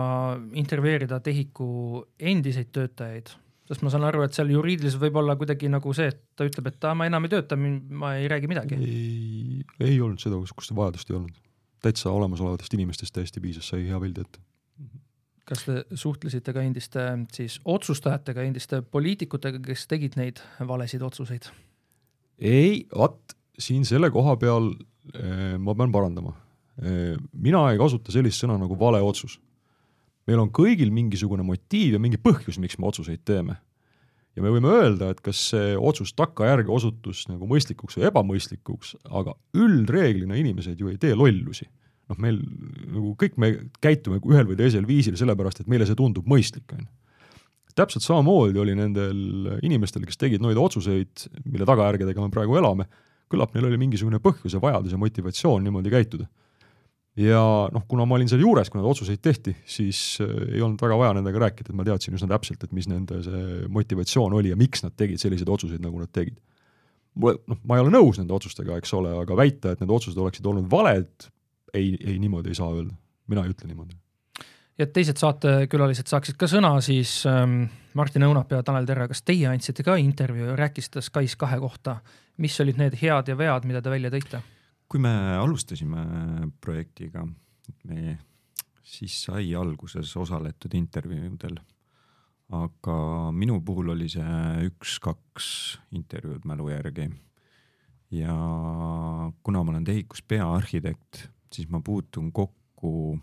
intervjueerida 0.58 1.20
TEHIK-u 1.22 2.02
endiseid 2.18 2.72
töötajaid, 2.74 3.30
sest 3.72 3.84
ma 3.86 3.92
saan 3.92 4.06
aru, 4.06 4.22
et 4.26 4.36
seal 4.36 4.52
juriidiliselt 4.52 5.02
võib 5.02 5.18
olla 5.22 5.36
kuidagi 5.40 5.70
nagu 5.72 5.94
see, 5.96 6.10
et 6.12 6.20
ta 6.36 6.46
ütleb, 6.48 6.68
et 6.72 6.86
aa, 6.88 6.94
ma 6.98 7.08
enam 7.08 7.26
ei 7.26 7.32
tööta, 7.32 7.56
ma 7.56 8.14
ei 8.18 8.28
räägi 8.30 8.50
midagi. 8.50 8.78
ei, 8.78 9.64
ei 9.80 9.98
olnud 10.04 10.20
seda, 10.22 10.38
niisugust 10.40 10.74
vajadust 10.76 11.10
ei 11.10 11.18
olnud. 11.18 11.38
täitsa 11.82 12.12
olemasolevatest 12.14 12.74
inimestest 12.76 13.14
täiesti 13.16 13.40
piisas, 13.42 13.68
sai 13.72 13.86
hea 13.88 13.98
pildi 14.00 14.22
ette. 14.26 14.42
kas 15.48 15.64
te 15.66 15.82
suhtlesite 15.98 16.52
ka 16.54 16.62
endiste 16.62 17.06
siis 17.34 17.58
otsustajatega, 17.64 18.44
endiste 18.46 18.82
poliitikutega, 18.82 19.58
kes 19.64 19.86
tegid 19.90 20.18
neid 20.20 20.42
valesid 20.60 21.02
otsuseid? 21.02 21.48
ei, 22.38 22.84
vot 22.94 23.36
siin 23.58 23.86
selle 23.88 24.10
koha 24.10 24.36
peal 24.36 24.72
eh, 25.14 25.56
ma 25.58 25.74
pean 25.78 25.94
parandama 25.94 26.36
eh,. 26.82 27.16
mina 27.32 27.70
ei 27.72 27.80
kasuta 27.80 28.12
sellist 28.12 28.44
sõna 28.44 28.58
nagu 28.60 28.78
vale 28.78 29.00
otsus 29.02 29.40
meil 30.28 30.42
on 30.42 30.50
kõigil 30.54 30.92
mingisugune 30.94 31.44
motiiv 31.46 31.96
ja 31.96 32.00
mingi 32.02 32.20
põhjus, 32.22 32.60
miks 32.62 32.78
me 32.78 32.88
otsuseid 32.90 33.24
teeme. 33.26 33.58
ja 34.36 34.40
me 34.44 34.48
võime 34.48 34.70
öelda, 34.72 35.10
et 35.12 35.20
kas 35.20 35.40
see 35.50 35.74
otsus 35.76 36.14
takkajärgi 36.16 36.72
osutus 36.72 37.26
nagu 37.28 37.44
mõistlikuks 37.50 37.98
või 37.98 38.06
ebamõistlikuks, 38.08 38.94
aga 39.10 39.34
üldreeglina 39.52 40.38
inimesed 40.40 40.80
ju 40.80 40.88
ei 40.88 40.98
tee 40.98 41.14
lollusi. 41.14 41.68
noh, 42.08 42.18
meil 42.18 42.40
nagu 42.92 43.14
kõik 43.18 43.38
me 43.38 43.52
käitume 43.80 44.20
ühel 44.24 44.48
või 44.48 44.58
teisel 44.58 44.86
viisil 44.86 45.16
sellepärast, 45.16 45.60
et 45.60 45.70
meile 45.70 45.86
see 45.86 45.98
tundub 45.98 46.26
mõistlik, 46.28 46.70
on 46.72 46.86
ju. 46.86 46.90
täpselt 47.74 48.04
samamoodi 48.04 48.58
oli 48.58 48.76
nendel 48.76 49.58
inimestel, 49.62 50.04
kes 50.06 50.20
tegid 50.20 50.42
neid 50.44 50.60
otsuseid, 50.60 51.28
mille 51.44 51.66
tagajärgedega 51.68 52.20
me 52.20 52.30
praegu 52.30 52.56
elame, 52.60 52.88
küllap 53.32 53.54
neil 53.54 53.66
oli 53.66 53.80
mingisugune 53.80 54.20
põhjus 54.20 54.54
ja 54.54 54.60
vajadus 54.60 54.92
ja 54.92 55.00
motivatsioon 55.00 55.64
niimoodi 55.64 55.92
käituda 55.92 56.28
ja 57.18 57.42
noh, 57.72 57.84
kuna 57.88 58.06
ma 58.08 58.16
olin 58.16 58.30
seal 58.30 58.40
juures, 58.42 58.70
kui 58.72 58.80
neid 58.80 58.88
otsuseid 58.88 59.20
tehti, 59.24 59.54
siis 59.68 60.00
äh, 60.24 60.30
ei 60.56 60.62
olnud 60.64 60.80
väga 60.80 60.96
vaja 61.00 61.16
nendega 61.18 61.42
rääkida, 61.44 61.72
et 61.72 61.78
ma 61.78 61.84
teadsin 61.86 62.16
üsna 62.16 62.30
täpselt, 62.32 62.62
et 62.64 62.72
mis 62.76 62.88
nende 62.88 63.20
see 63.24 63.66
motivatsioon 63.72 64.38
oli 64.38 64.52
ja 64.52 64.58
miks 64.60 64.84
nad 64.86 64.96
tegid 64.96 65.20
selliseid 65.20 65.50
otsuseid, 65.52 65.82
nagu 65.84 66.00
nad 66.00 66.12
tegid. 66.12 66.38
mulle, 67.14 67.42
noh, 67.50 67.58
ma 67.68 67.76
ei 67.76 67.84
ole 67.84 67.92
nõus 67.92 68.20
nende 68.20 68.32
otsustega, 68.32 68.78
eks 68.80 68.94
ole, 68.96 69.12
aga 69.24 69.36
väita, 69.36 69.74
et 69.74 69.82
need 69.82 69.92
otsused 69.92 70.18
oleksid 70.18 70.46
olnud 70.48 70.70
valed, 70.72 71.28
ei, 71.74 71.92
ei 72.00 72.16
niimoodi 72.22 72.52
ei 72.52 72.56
saa 72.56 72.70
öelda, 72.72 72.96
mina 73.28 73.44
ei 73.44 73.52
ütle 73.52 73.68
niimoodi. 73.68 73.98
ja 74.80 74.88
teised 74.88 75.20
saatekülalised 75.20 76.08
saaksid 76.08 76.40
ka 76.40 76.48
sõna, 76.48 76.72
siis 76.80 77.26
ähm, 77.28 77.66
Martin 77.92 78.24
Õunap 78.24 78.56
ja 78.56 78.62
Tanel 78.64 78.88
Terra, 78.88 79.10
kas 79.10 79.20
teie 79.20 79.50
andsite 79.52 79.84
ka 79.84 79.98
intervjuu 80.00 80.48
ja 80.48 80.56
rääkisite 80.56 81.04
SKAIS 81.04 81.36
kahe 81.36 81.60
kohta, 81.60 81.98
mis 82.40 82.56
olid 82.64 82.80
need 82.80 82.96
head 83.02 83.28
ja 83.28 83.36
vead, 83.36 83.68
mida 83.68 83.84
te 83.84 83.92
välja 83.92 84.08
tõite? 84.14 84.40
Kui 84.92 85.00
me 85.00 85.12
alustasime 85.40 86.02
projektiga, 86.60 87.22
me 87.88 88.18
siis 88.84 89.14
sai 89.24 89.54
alguses 89.56 90.10
osaletud 90.20 90.74
intervjuudel, 90.76 91.54
aga 92.52 92.96
minu 93.32 93.56
puhul 93.64 93.94
oli 93.94 94.10
see 94.12 94.66
üks-kaks 94.68 95.46
intervjuud 95.96 96.44
mälu 96.44 96.68
järgi. 96.74 97.08
ja 98.12 98.36
kuna 99.42 99.62
ma 99.64 99.72
olen 99.72 99.88
TEHIK-us 99.88 100.20
peaarhitekt, 100.28 101.22
siis 101.48 101.70
ma 101.72 101.80
puutun 101.80 102.28
kokku 102.32 103.18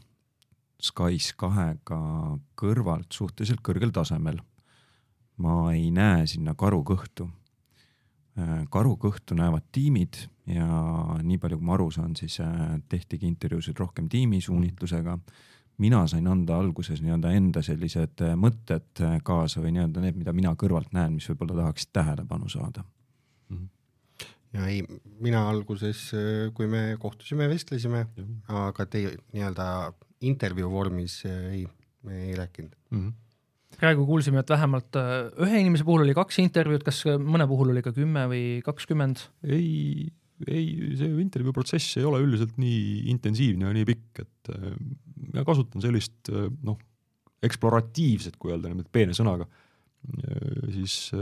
SKAIS 0.82 1.36
kahega 1.38 2.00
kõrvalt 2.58 3.14
suhteliselt 3.14 3.62
kõrgel 3.62 3.94
tasemel. 3.94 4.42
ma 5.38 5.72
ei 5.74 5.92
näe 5.92 6.26
sinna 6.26 6.58
karu 6.58 6.82
kõhtu 6.82 7.30
Äh, 8.40 8.66
karu 8.72 8.94
kõhtu 9.02 9.36
näevad 9.38 9.66
tiimid 9.76 10.22
ja 10.50 10.66
nii 11.26 11.40
palju, 11.42 11.58
kui 11.60 11.68
ma 11.68 11.76
aru 11.76 11.90
saan, 11.94 12.16
siis 12.20 12.38
äh, 12.44 12.78
tehtigi 12.92 13.28
intervjuusid 13.28 13.80
rohkem 13.80 14.10
tiimisuunitlusega. 14.12 15.18
mina 15.80 16.02
sain 16.08 16.28
anda 16.28 16.58
alguses 16.60 17.00
nii-öelda 17.02 17.32
enda 17.32 17.62
sellised 17.64 18.22
äh, 18.22 18.36
mõtted 18.36 19.02
kaasa 19.24 19.62
või 19.64 19.74
nii-öelda 19.76 20.04
need, 20.04 20.18
mida 20.20 20.34
mina 20.36 20.54
kõrvalt 20.56 20.92
näen, 20.94 21.16
mis 21.16 21.30
võib-olla 21.30 21.62
tahaksid 21.62 21.92
tähelepanu 21.94 22.50
saada. 22.50 22.84
-hmm 23.50 23.68
ja 24.54 24.66
ei, 24.66 24.82
mina 25.22 25.44
alguses, 25.50 26.12
kui 26.58 26.66
me 26.68 26.98
kohtusime, 27.00 27.46
vestlesime, 27.50 28.08
aga 28.48 28.86
teie 28.86 29.12
nii-öelda 29.34 29.66
intervjuu 30.26 30.72
vormis 30.72 31.20
ei, 31.26 31.68
me 32.04 32.24
ei 32.24 32.36
rääkinud 32.36 32.74
mm. 32.90 33.00
-hmm 33.00 33.29
praegu 33.80 34.06
kuulsime, 34.08 34.42
et 34.44 34.52
vähemalt 34.52 34.98
äh, 35.00 35.30
ühe 35.46 35.62
inimese 35.64 35.86
puhul 35.88 36.04
oli 36.06 36.16
kaks 36.18 36.40
intervjuud, 36.44 36.84
kas 36.86 37.04
mõne 37.24 37.48
puhul 37.50 37.74
oli 37.74 37.84
ka 37.86 37.94
kümme 37.96 38.26
või 38.32 38.44
kakskümmend? 38.66 39.24
ei, 39.48 40.10
ei, 40.48 40.66
see 41.00 41.14
intervjuu 41.24 41.56
protsess 41.56 42.00
ei 42.00 42.08
ole 42.08 42.22
üldiselt 42.26 42.60
nii 42.62 43.10
intensiivne 43.14 43.70
ja 43.70 43.78
nii 43.78 43.88
pikk, 43.90 44.24
et 44.26 44.54
äh, 44.56 44.76
mina 45.30 45.46
kasutan 45.48 45.84
sellist 45.86 46.32
äh, 46.34 46.50
noh, 46.68 46.80
eksploratiivset, 47.46 48.36
kui 48.40 48.52
öelda 48.52 48.68
niimoodi 48.68 48.92
peene 48.92 49.16
sõnaga, 49.16 49.46
siis 50.74 51.14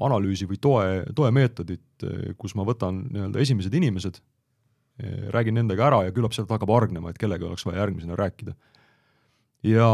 analüüsi 0.00 0.46
või 0.48 0.56
toe, 0.64 0.86
toemeetodit, 1.16 2.04
kus 2.40 2.54
ma 2.56 2.64
võtan 2.68 3.02
nii-öelda 3.04 3.42
esimesed 3.44 3.76
inimesed, 3.76 4.16
räägin 5.32 5.58
nendega 5.60 5.84
ära 5.90 5.98
ja 6.06 6.14
küllap 6.16 6.32
sealt 6.32 6.48
hakkab 6.52 6.72
hargnema, 6.72 7.12
et 7.12 7.20
kellega 7.20 7.44
oleks 7.50 7.66
vaja 7.68 7.82
järgmisena 7.82 8.16
rääkida 8.16 8.56
ja, 9.62 9.88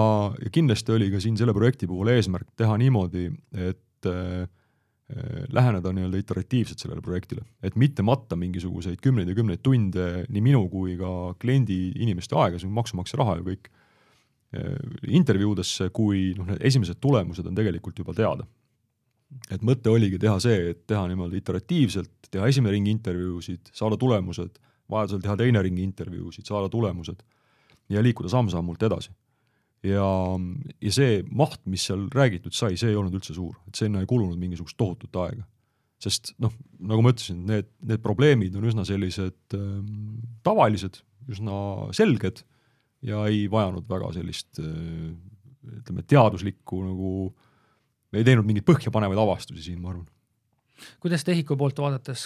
ja 0.44 0.50
kindlasti 0.52 0.92
oli 0.92 1.10
ka 1.12 1.20
siin 1.22 1.38
selle 1.40 1.54
projekti 1.56 1.88
puhul 1.90 2.12
eesmärk 2.14 2.52
teha 2.58 2.76
niimoodi, 2.80 3.28
et 3.68 4.08
äh, 4.10 4.48
läheneda 5.52 5.92
nii-öelda 5.92 6.20
iteratiivselt 6.20 6.80
sellele 6.80 7.04
projektile, 7.04 7.44
et 7.62 7.76
mitte 7.76 8.02
matta 8.02 8.36
mingisuguseid 8.40 9.00
kümneid 9.04 9.28
ja 9.28 9.36
kümneid 9.36 9.62
tunde 9.62 10.24
nii 10.32 10.44
minu 10.44 10.64
kui 10.72 10.96
ka 11.00 11.34
kliendi 11.40 11.92
inimeste 12.00 12.36
aega, 12.40 12.58
see 12.58 12.70
on 12.70 12.76
maksumaksja 12.78 13.20
raha 13.20 13.38
ju 13.40 13.48
kõik 13.50 13.68
äh,, 13.68 14.76
intervjuudesse, 15.20 15.90
kui 15.96 16.30
noh, 16.38 16.48
need 16.48 16.64
esimesed 16.64 17.00
tulemused 17.04 17.46
on 17.46 17.56
tegelikult 17.56 18.00
juba 18.00 18.16
teada. 18.16 18.48
et 19.50 19.64
mõte 19.66 19.90
oligi 19.90 20.18
teha 20.20 20.38
see, 20.40 20.70
et 20.70 20.84
teha 20.86 21.08
niimoodi 21.10 21.40
iteratiivselt, 21.40 22.28
teha 22.30 22.46
esimene 22.46 22.70
ring 22.76 22.86
intervjuusid, 22.88 23.72
saada 23.74 23.96
tulemused, 23.98 24.60
vajadusel 24.90 25.22
teha 25.24 25.36
teine 25.36 25.62
ring 25.62 25.78
intervjuusid, 25.82 26.46
saada 26.46 26.68
tulemused 26.70 27.22
ja 27.90 28.02
liikuda 28.02 28.30
samm-sammult 28.30 28.82
edasi 28.86 29.10
ja, 29.84 30.06
ja 30.80 30.92
see 30.94 31.18
maht, 31.30 31.60
mis 31.70 31.86
seal 31.88 32.06
räägitud 32.14 32.56
sai, 32.56 32.78
see 32.80 32.92
ei 32.92 32.98
olnud 32.98 33.16
üldse 33.18 33.36
suur, 33.36 33.56
et 33.68 33.78
sinna 33.78 34.02
ei 34.02 34.08
kulunud 34.10 34.38
mingisugust 34.40 34.78
tohutut 34.80 35.16
aega. 35.24 35.44
sest 36.04 36.34
noh, 36.42 36.52
nagu 36.84 37.04
ma 37.04 37.14
ütlesin, 37.14 37.44
need, 37.48 37.70
need 37.86 38.02
probleemid 38.04 38.56
on 38.58 38.66
üsna 38.68 38.84
sellised 38.88 39.56
äh, 39.56 39.68
tavalised, 40.44 41.00
üsna 41.32 41.60
selged 41.96 42.42
ja 43.04 43.22
ei 43.28 43.46
vajanud 43.50 43.86
väga 43.88 44.10
sellist 44.16 44.60
äh, 44.60 45.12
ütleme, 45.80 46.04
teaduslikku 46.08 46.82
nagu, 46.84 47.12
ei 48.14 48.26
teinud 48.26 48.46
mingeid 48.48 48.66
põhjapanevaid 48.68 49.20
avastusi 49.20 49.70
siin, 49.70 49.80
ma 49.80 49.94
arvan 49.94 50.08
kuidas 51.00 51.22
TEHIK-u 51.24 51.56
poolt 51.56 51.78
vaadates 51.78 52.24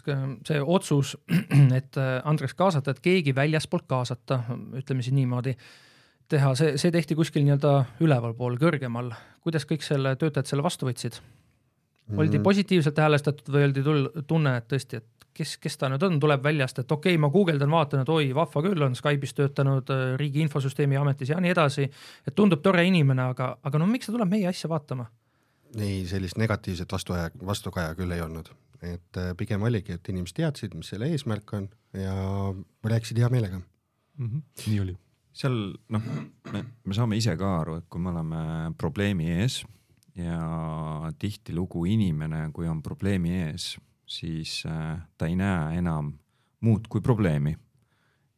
see 0.49 0.61
otsus, 0.62 1.12
et 1.79 1.99
äh, 2.01 2.14
Andres 2.29 2.55
kaasata, 2.57 2.94
et 2.94 3.03
keegi 3.05 3.35
väljaspoolt 3.37 3.85
kaasata, 3.90 4.40
ütleme 4.81 5.05
siis 5.05 5.14
niimoodi, 5.16 5.53
teha, 6.29 6.55
see, 6.59 6.77
see 6.81 6.93
tehti 6.95 7.17
kuskil 7.19 7.45
nii-öelda 7.47 7.75
ülevalpool, 8.05 8.59
kõrgemal. 8.61 9.12
kuidas 9.45 9.64
kõik 9.69 9.85
selle 9.87 10.14
töötajad 10.21 10.51
selle 10.51 10.67
vastu 10.67 10.88
võtsid? 10.88 11.21
oldi 12.17 12.38
mm. 12.38 12.43
positiivselt 12.45 12.99
häälestatud 13.03 13.51
või 13.53 13.67
oldi 13.67 13.83
tul-, 13.85 14.07
tunne, 14.29 14.55
et 14.57 14.69
tõesti, 14.71 15.03
et 15.03 15.27
kes, 15.37 15.57
kes 15.61 15.77
ta 15.77 15.91
nüüd 15.93 16.05
on, 16.07 16.17
tuleb 16.21 16.45
väljast, 16.45 16.81
et 16.81 16.93
okei 16.93 17.12
okay,, 17.12 17.21
ma 17.21 17.29
guugeldan, 17.33 17.71
vaatan, 17.73 18.05
et 18.05 18.12
oi, 18.12 18.31
vahva 18.37 18.62
küll, 18.64 18.85
on 18.85 18.97
Skype'is 18.97 19.37
töötanud 19.37 19.93
äh, 19.93 20.05
Riigi 20.21 20.41
Infosüsteemi 20.45 20.97
Ametis 20.97 21.35
ja 21.35 21.41
nii 21.43 21.53
edasi, 21.53 21.88
et 22.27 22.37
tundub 22.38 22.62
tore 22.64 22.85
inimene, 22.88 23.29
aga, 23.35 23.51
aga 23.62 23.81
no 23.83 23.88
miks 23.91 24.09
ta 24.09 24.14
tuleb 24.17 24.33
meie 24.33 24.49
asja 24.51 24.71
vaatama? 24.73 25.09
ei, 25.77 26.07
sellist 26.09 26.38
negatiivset 26.41 26.93
vastuaja, 26.93 27.29
vastukaja 27.45 27.93
küll 27.99 28.14
ei 28.17 28.25
olnud, 28.25 28.49
et 28.81 29.21
äh, 29.21 29.35
pigem 29.37 29.67
oligi, 29.69 29.99
et 29.99 30.09
inimesed 30.09 30.41
teadsid, 30.41 30.79
mis 30.79 30.88
selle 30.95 31.11
eesmärk 31.12 31.53
on 31.59 31.69
ja 31.93 32.14
rääkisid 32.88 33.21
hea 33.21 33.29
meelega 33.29 33.61
mm. 33.61 34.31
-hmm. 34.31 34.43
nii 34.64 34.81
oli 34.87 34.97
seal 35.38 35.59
noh, 35.94 36.07
me, 36.53 36.62
me 36.85 36.96
saame 36.96 37.18
ise 37.18 37.37
ka 37.38 37.59
aru, 37.61 37.79
et 37.81 37.87
kui 37.90 38.03
me 38.03 38.11
oleme 38.12 38.40
probleemi 38.79 39.31
ees 39.38 39.62
ja 40.18 41.12
tihtilugu 41.18 41.85
inimene, 41.87 42.48
kui 42.55 42.66
on 42.68 42.83
probleemi 42.83 43.37
ees, 43.44 43.77
siis 44.09 44.62
äh, 44.66 44.98
ta 45.18 45.29
ei 45.29 45.37
näe 45.38 45.79
enam 45.79 46.12
muud 46.66 46.90
kui 46.90 47.05
probleemi. 47.05 47.57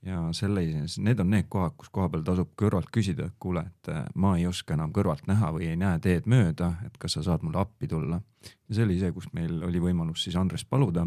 ja 0.01 0.31
selle, 0.33 0.63
need 1.05 1.19
on 1.21 1.29
need 1.29 1.49
kohad, 1.53 1.75
kus 1.77 1.91
koha 1.93 2.09
peal 2.09 2.23
tasub 2.25 2.55
kõrvalt 2.57 2.89
küsida, 2.93 3.27
et 3.29 3.35
kuule, 3.39 3.67
et 3.69 3.91
äh, 3.93 4.05
ma 4.17 4.35
ei 4.39 4.47
oska 4.49 4.77
enam 4.77 4.93
kõrvalt 4.97 5.27
näha 5.29 5.51
või 5.57 5.69
ei 5.73 5.77
näe 5.81 5.99
teed 6.01 6.29
mööda, 6.29 6.75
et 6.87 6.97
kas 7.01 7.17
sa 7.17 7.25
saad 7.25 7.45
mulle 7.45 7.61
appi 7.61 7.89
tulla. 7.89 8.21
ja 8.69 8.77
see 8.77 8.85
oli 8.85 9.01
see, 9.01 9.13
kus 9.13 9.29
meil 9.37 9.61
oli 9.65 9.81
võimalus 9.81 10.25
siis 10.25 10.37
Andrest 10.37 10.69
paluda. 10.69 11.07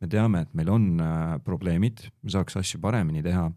me 0.00 0.08
teame, 0.08 0.40
et 0.40 0.54
meil 0.54 0.68
on 0.68 1.00
äh, 1.00 1.36
probleemid, 1.44 2.08
me 2.22 2.32
saaks 2.32 2.56
asju 2.56 2.80
paremini 2.80 3.22
teha 3.22 3.50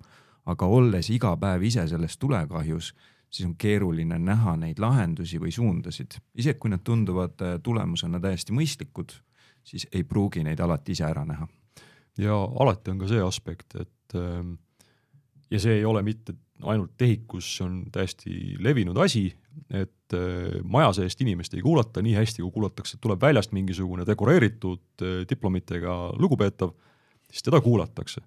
aga 0.46 0.68
olles 0.68 1.10
iga 1.14 1.36
päev 1.40 1.64
ise 1.64 1.88
selles 1.88 2.18
tulekahjus, 2.20 2.94
siis 3.34 3.48
on 3.48 3.56
keeruline 3.58 4.20
näha 4.20 4.56
neid 4.60 4.80
lahendusi 4.80 5.40
või 5.42 5.52
suundasid. 5.52 6.20
isegi 6.36 6.60
kui 6.60 6.74
nad 6.74 6.84
tunduvad 6.84 7.42
äh, 7.42 7.60
tulemusena 7.64 8.20
täiesti 8.20 8.54
mõistlikud, 8.54 9.16
siis 9.64 9.88
ei 9.92 10.04
pruugi 10.04 10.44
neid 10.44 10.60
alati 10.60 10.92
ise 10.92 11.06
ära 11.08 11.26
näha. 11.26 11.48
ja 12.18 12.36
alati 12.60 12.92
on 12.92 13.00
ka 13.00 13.08
see 13.08 13.22
aspekt, 13.22 13.76
et 13.76 14.16
ähm, 14.16 14.56
ja 15.50 15.60
see 15.60 15.80
ei 15.80 15.86
ole 15.86 16.04
mitte 16.04 16.36
ainult 16.64 16.94
TEHIK-us, 16.98 17.48
see 17.58 17.66
on 17.66 17.80
täiesti 17.92 18.56
levinud 18.64 18.98
asi, 19.02 19.28
et 19.70 20.16
äh, 20.16 20.60
maja 20.64 20.92
seest 21.00 21.22
inimest 21.22 21.54
ei 21.58 21.64
kuulata 21.66 22.04
nii 22.06 22.14
hästi, 22.18 22.44
kui 22.44 22.54
kuulatakse, 22.60 23.00
tuleb 23.02 23.22
väljast 23.22 23.56
mingisugune 23.56 24.06
dekoreeritud 24.08 25.04
äh, 25.04 25.24
diplomitega 25.30 25.98
lugupeetav, 26.20 26.74
siis 27.32 27.46
teda 27.50 27.62
kuulatakse. 27.62 28.22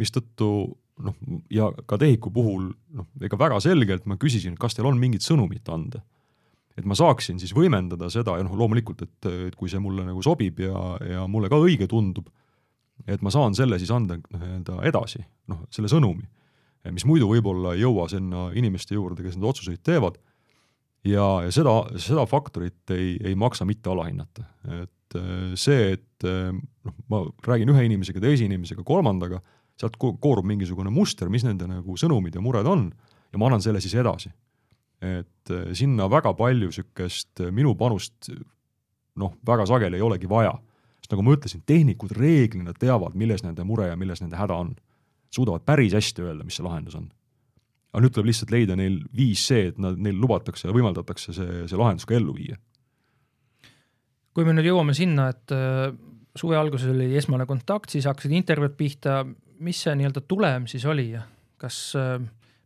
mistõttu 0.00 0.46
noh, 1.00 1.16
ja 1.52 1.68
ka 1.88 1.98
TEHIK-u 2.00 2.32
puhul 2.34 2.68
noh, 2.96 3.08
ega 3.24 3.38
väga 3.40 3.60
selgelt 3.64 4.06
ma 4.10 4.18
küsisin, 4.20 4.56
kas 4.60 4.76
teil 4.76 4.88
on 4.90 5.00
mingit 5.00 5.24
sõnumit 5.24 5.68
anda. 5.72 6.02
et 6.76 6.86
ma 6.88 6.96
saaksin 6.96 7.36
siis 7.36 7.52
võimendada 7.52 8.08
seda 8.12 8.38
ja 8.38 8.44
noh, 8.46 8.54
loomulikult, 8.56 9.02
et, 9.04 9.30
et 9.48 9.56
kui 9.56 9.68
see 9.68 9.80
mulle 9.82 10.06
nagu 10.06 10.22
sobib 10.24 10.60
ja, 10.62 10.76
ja 11.04 11.26
mulle 11.28 11.50
ka 11.52 11.58
õige 11.60 11.88
tundub, 11.88 12.30
et 13.06 13.20
ma 13.20 13.32
saan 13.34 13.56
selle 13.56 13.76
siis 13.80 13.92
anda 13.92 14.16
nii-öelda 14.16 14.78
edasi, 14.88 15.20
noh, 15.52 15.66
selle 15.72 15.90
sõnumi, 15.92 16.24
mis 16.92 17.04
muidu 17.08 17.28
võib-olla 17.28 17.74
ei 17.76 17.84
jõua 17.84 18.08
sinna 18.08 18.48
inimeste 18.56 18.96
juurde, 18.96 19.20
kes 19.22 19.36
neid 19.36 19.50
otsuseid 19.52 19.82
teevad, 19.84 20.16
ja, 21.04 21.26
ja 21.44 21.52
seda, 21.52 21.76
seda 22.00 22.24
faktorit 22.30 22.94
ei, 22.96 23.18
ei 23.20 23.36
maksa 23.36 23.68
mitte 23.68 23.92
alahinnata, 23.92 24.48
et 24.80 25.18
see, 25.60 25.92
et 25.98 26.24
noh, 26.24 26.96
ma 27.12 27.26
räägin 27.44 27.68
ühe 27.74 27.84
inimesega, 27.84 28.22
teise 28.22 28.48
inimesega, 28.48 28.80
kolmandaga 28.86 29.42
sealt 29.80 29.96
koorub 29.98 30.46
mingisugune 30.46 30.90
muster, 30.90 31.30
mis 31.32 31.44
nende 31.46 31.66
nagu 31.66 31.96
sõnumid 31.98 32.34
ja 32.36 32.42
mured 32.44 32.68
on 32.68 32.90
ja 33.32 33.40
ma 33.40 33.48
annan 33.48 33.62
selle 33.64 33.80
siis 33.80 33.94
edasi. 33.94 34.32
et 35.02 35.50
eh, 35.50 35.72
sinna 35.74 36.06
väga 36.10 36.34
palju 36.38 36.68
niisugust 36.70 37.40
eh, 37.40 37.50
minu 37.50 37.74
panust 37.74 38.30
noh, 39.18 39.34
väga 39.46 39.66
sageli 39.66 39.98
ei 39.98 40.04
olegi 40.04 40.28
vaja. 40.28 40.52
sest 41.02 41.16
nagu 41.16 41.24
ma 41.26 41.34
ütlesin, 41.34 41.64
tehnikud 41.66 42.12
reeglina 42.14 42.72
teavad, 42.78 43.16
milles 43.18 43.42
nende 43.42 43.64
mure 43.66 43.88
ja 43.88 43.96
milles 43.98 44.22
nende 44.22 44.38
häda 44.38 44.54
on. 44.54 44.76
suudavad 45.32 45.64
päris 45.64 45.94
hästi 45.96 46.22
öelda, 46.22 46.44
mis 46.44 46.56
see 46.56 46.66
lahendus 46.66 46.94
on. 46.94 47.08
aga 47.92 48.04
nüüd 48.04 48.14
tuleb 48.14 48.30
lihtsalt 48.30 48.52
leida 48.54 48.76
neil 48.76 49.00
viis 49.16 49.46
see, 49.48 49.68
et 49.72 49.78
nad, 49.78 49.98
neil 49.98 50.20
lubatakse 50.20 50.68
ja 50.68 50.74
võimaldatakse 50.74 51.34
see, 51.36 51.66
see 51.68 51.80
lahendus 51.80 52.06
ka 52.06 52.14
ellu 52.14 52.36
viia. 52.36 52.56
kui 54.32 54.44
me 54.44 54.54
nüüd 54.56 54.70
jõuame 54.70 54.94
sinna, 54.96 55.28
et 55.32 55.52
äh, 55.52 55.92
suve 56.36 56.56
alguses 56.56 56.88
oli 56.92 57.10
esmane 57.16 57.46
kontakt, 57.46 57.90
siis 57.90 58.06
hakkasid 58.08 58.32
intervjuud 58.32 58.76
pihta, 58.78 59.22
mis 59.62 59.82
see 59.84 59.94
nii-öelda 59.98 60.24
tulem 60.28 60.66
siis 60.70 60.84
oli, 60.88 61.10
kas 61.60 61.78
äh, 61.98 62.16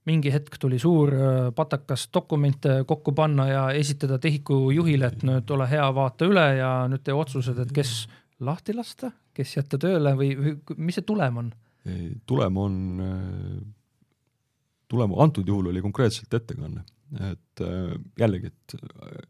mingi 0.08 0.32
hetk 0.32 0.58
tuli 0.62 0.78
suur 0.82 1.12
äh, 1.14 1.38
patakas 1.54 2.08
dokumente 2.14 2.80
kokku 2.88 3.12
panna 3.16 3.48
ja 3.50 3.62
esitada 3.76 4.18
TEHIK-u 4.22 4.70
juhile, 4.74 5.12
et 5.12 5.24
nüüd 5.26 5.54
ole 5.56 5.68
hea, 5.70 5.86
vaata 5.94 6.28
üle 6.28 6.46
ja 6.60 6.72
nüüd 6.90 7.04
tee 7.06 7.14
otsused, 7.16 7.58
et 7.62 7.72
kes 7.76 7.94
lahti 8.46 8.74
lasta, 8.76 9.12
kes 9.36 9.56
jätta 9.58 9.80
tööle 9.80 10.12
või, 10.18 10.34
või 10.40 10.58
mis 10.76 10.98
see 10.98 11.06
tulem 11.06 11.44
on? 11.44 11.54
tulem 12.26 12.56
on, 12.58 12.78
tulem 14.88 15.12
antud 15.22 15.48
juhul 15.48 15.70
oli 15.70 15.82
konkreetselt 15.84 16.34
ettekanne, 16.34 16.82
et 17.30 17.62
äh, 17.62 17.94
jällegi, 18.18 18.50
et 18.50 18.76
äh, 18.78 19.20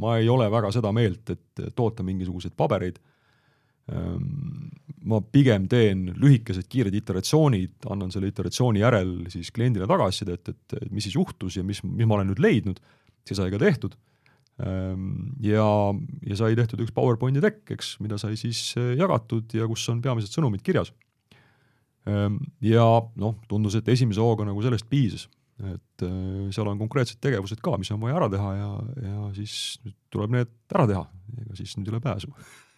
ma 0.00 0.16
ei 0.18 0.28
ole 0.28 0.48
väga 0.50 0.72
seda 0.74 0.92
meelt, 0.94 1.30
et 1.30 1.64
toota 1.76 2.06
mingisuguseid 2.06 2.54
pabereid 2.56 2.98
ma 3.90 5.20
pigem 5.32 5.64
teen 5.70 6.04
lühikesed 6.20 6.68
kiired 6.70 6.94
iteratsioonid, 6.94 7.88
annan 7.90 8.12
selle 8.12 8.28
iteratsiooni 8.30 8.82
järel 8.82 9.14
siis 9.32 9.50
kliendile 9.54 9.88
tagasisidet, 9.90 10.52
et, 10.52 10.76
et 10.76 10.92
mis 10.92 11.06
siis 11.08 11.16
juhtus 11.16 11.56
ja 11.56 11.64
mis, 11.66 11.80
mis 11.86 12.08
ma 12.08 12.18
olen 12.18 12.30
nüüd 12.32 12.42
leidnud, 12.44 12.80
see 13.26 13.38
sai 13.38 13.50
ka 13.52 13.60
tehtud. 13.60 13.96
Ehm, 14.60 15.32
ja, 15.44 15.66
ja 16.28 16.36
sai 16.36 16.56
tehtud 16.58 16.82
üks 16.84 16.92
PowerPointi 16.96 17.42
tekk, 17.44 17.64
eks, 17.76 17.94
mida 18.04 18.18
sai 18.20 18.36
siis 18.40 18.74
eh, 18.76 18.92
jagatud 19.00 19.52
ja 19.56 19.68
kus 19.70 19.86
on 19.92 20.02
peamised 20.04 20.36
sõnumid 20.36 20.64
kirjas. 20.66 20.92
Ehm, 22.08 22.40
ja 22.64 22.86
noh, 23.20 23.38
tundus, 23.48 23.78
et 23.78 23.88
esimese 23.92 24.20
hooga 24.20 24.44
nagu 24.48 24.64
sellest 24.64 24.88
piisas, 24.92 25.28
et 25.64 26.04
eh, 26.04 26.48
seal 26.52 26.68
on 26.68 26.80
konkreetsed 26.80 27.22
tegevused 27.24 27.62
ka, 27.64 27.78
mis 27.80 27.92
on 27.94 28.02
vaja 28.04 28.20
ära 28.20 28.28
teha 28.32 28.56
ja, 28.58 28.72
ja 29.06 29.30
siis 29.38 29.54
tuleb 30.12 30.36
need 30.36 30.52
ära 30.76 30.88
teha, 30.92 31.06
ega 31.40 31.56
siis 31.56 31.78
nüüd 31.78 31.88
ei 31.88 31.96
ole 31.96 32.04
pääsu 32.04 32.34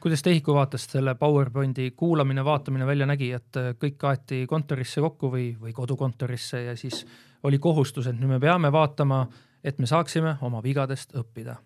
kuidas 0.00 0.22
TEHIK-u 0.22 0.54
vaatest 0.54 0.94
selle 0.94 1.14
PowerPointi 1.18 1.90
kuulamine, 1.96 2.44
vaatamine 2.44 2.86
välja 2.86 3.06
nägi, 3.06 3.32
et 3.32 3.56
eh, 3.56 3.74
kõik 3.80 4.06
aeti 4.10 4.44
kontorisse 4.46 5.00
kokku 5.04 5.32
või, 5.32 5.50
või 5.60 5.74
kodukontorisse 5.76 6.62
ja 6.70 6.76
siis 6.76 7.04
oli 7.42 7.58
kohustus, 7.58 8.06
et 8.06 8.18
nüüd 8.18 8.36
me 8.36 8.40
peame 8.42 8.72
vaatama 8.72 9.20
äh, 9.26 9.44
et 9.64 9.78
me 9.78 9.88
saaksime 9.90 10.36
oma 10.46 10.62
vigadest 10.64 11.14
õppida? 11.18 11.58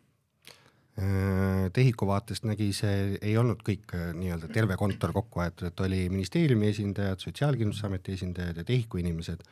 Äh, 1.01 1.69
TEHIK-u 1.73 2.07
vaatest 2.09 2.45
nägi 2.45 2.69
see, 2.77 3.17
ei 3.25 3.37
olnud 3.41 3.63
kõik 3.65 3.95
äh, 3.97 4.11
nii-öelda 4.17 4.51
terve 4.53 4.77
kontor 4.81 5.15
kokku 5.17 5.41
aetud, 5.45 5.71
et 5.71 5.85
oli 5.87 6.05
ministeeriumi 6.13 6.69
esindajad, 6.69 7.23
Sotsiaalkindlustusameti 7.23 8.17
esindajad 8.19 8.61
ja 8.61 8.67
TEHIK-u 8.69 9.01
inimesed 9.01 9.47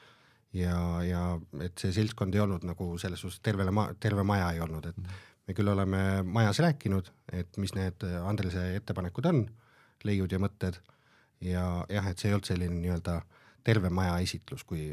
ja, 0.61 0.77
ja 1.07 1.25
et 1.65 1.81
see 1.81 1.95
seltskond 1.97 2.37
ei 2.37 2.45
olnud 2.45 2.67
nagu 2.69 2.93
selles 3.01 3.25
suhtes 3.25 3.41
tervele 3.45 3.73
ma-, 3.73 3.89
terve 4.01 4.25
maja 4.27 4.51
ei 4.53 4.61
olnud, 4.61 4.91
et 4.93 5.40
me 5.51 5.57
küll 5.57 5.73
oleme 5.73 6.23
majas 6.23 6.63
rääkinud, 6.63 7.11
et 7.35 7.59
mis 7.59 7.75
need 7.75 8.07
Andrese 8.23 8.69
ettepanekud 8.79 9.27
on, 9.27 9.43
leiud 10.07 10.31
ja 10.31 10.39
mõtted, 10.39 10.79
ja 11.43 11.65
jah, 11.91 12.07
et 12.07 12.21
see 12.21 12.31
ei 12.31 12.37
olnud 12.37 12.47
selline 12.47 12.79
nii-öelda 12.79 13.19
terve 13.67 13.91
maja 13.93 14.15
esitlus, 14.23 14.63
kui 14.65 14.93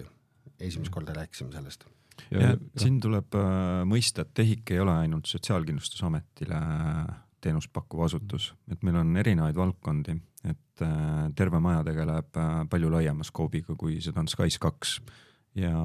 esimest 0.60 0.92
korda 0.94 1.14
rääkisime 1.16 1.54
sellest. 1.54 1.86
Ja, 2.32 2.42
ja 2.42 2.54
siin 2.82 2.98
tuleb 3.04 3.36
äh, 3.38 3.84
mõista, 3.86 4.26
et 4.26 4.34
TEHIK 4.34 4.74
ei 4.74 4.82
ole 4.82 4.96
ainult 5.04 5.30
Sotsiaalkindlustusametile 5.30 6.58
äh, 6.58 7.12
teenust 7.46 7.70
pakkuv 7.76 8.08
asutus, 8.08 8.50
et 8.72 8.82
meil 8.86 8.98
on 8.98 9.14
erinevaid 9.22 9.58
valdkondi, 9.58 10.18
et 10.50 10.84
äh, 10.86 11.28
terve 11.38 11.62
maja 11.64 11.84
tegeleb 11.86 12.40
äh, 12.42 12.64
palju 12.72 12.90
laiema 12.94 13.28
skoobiga, 13.28 13.78
kui 13.78 14.00
seda 14.04 14.24
on 14.24 14.32
SKAIS 14.32 14.58
kaks. 14.64 14.98
Ja 15.58 15.78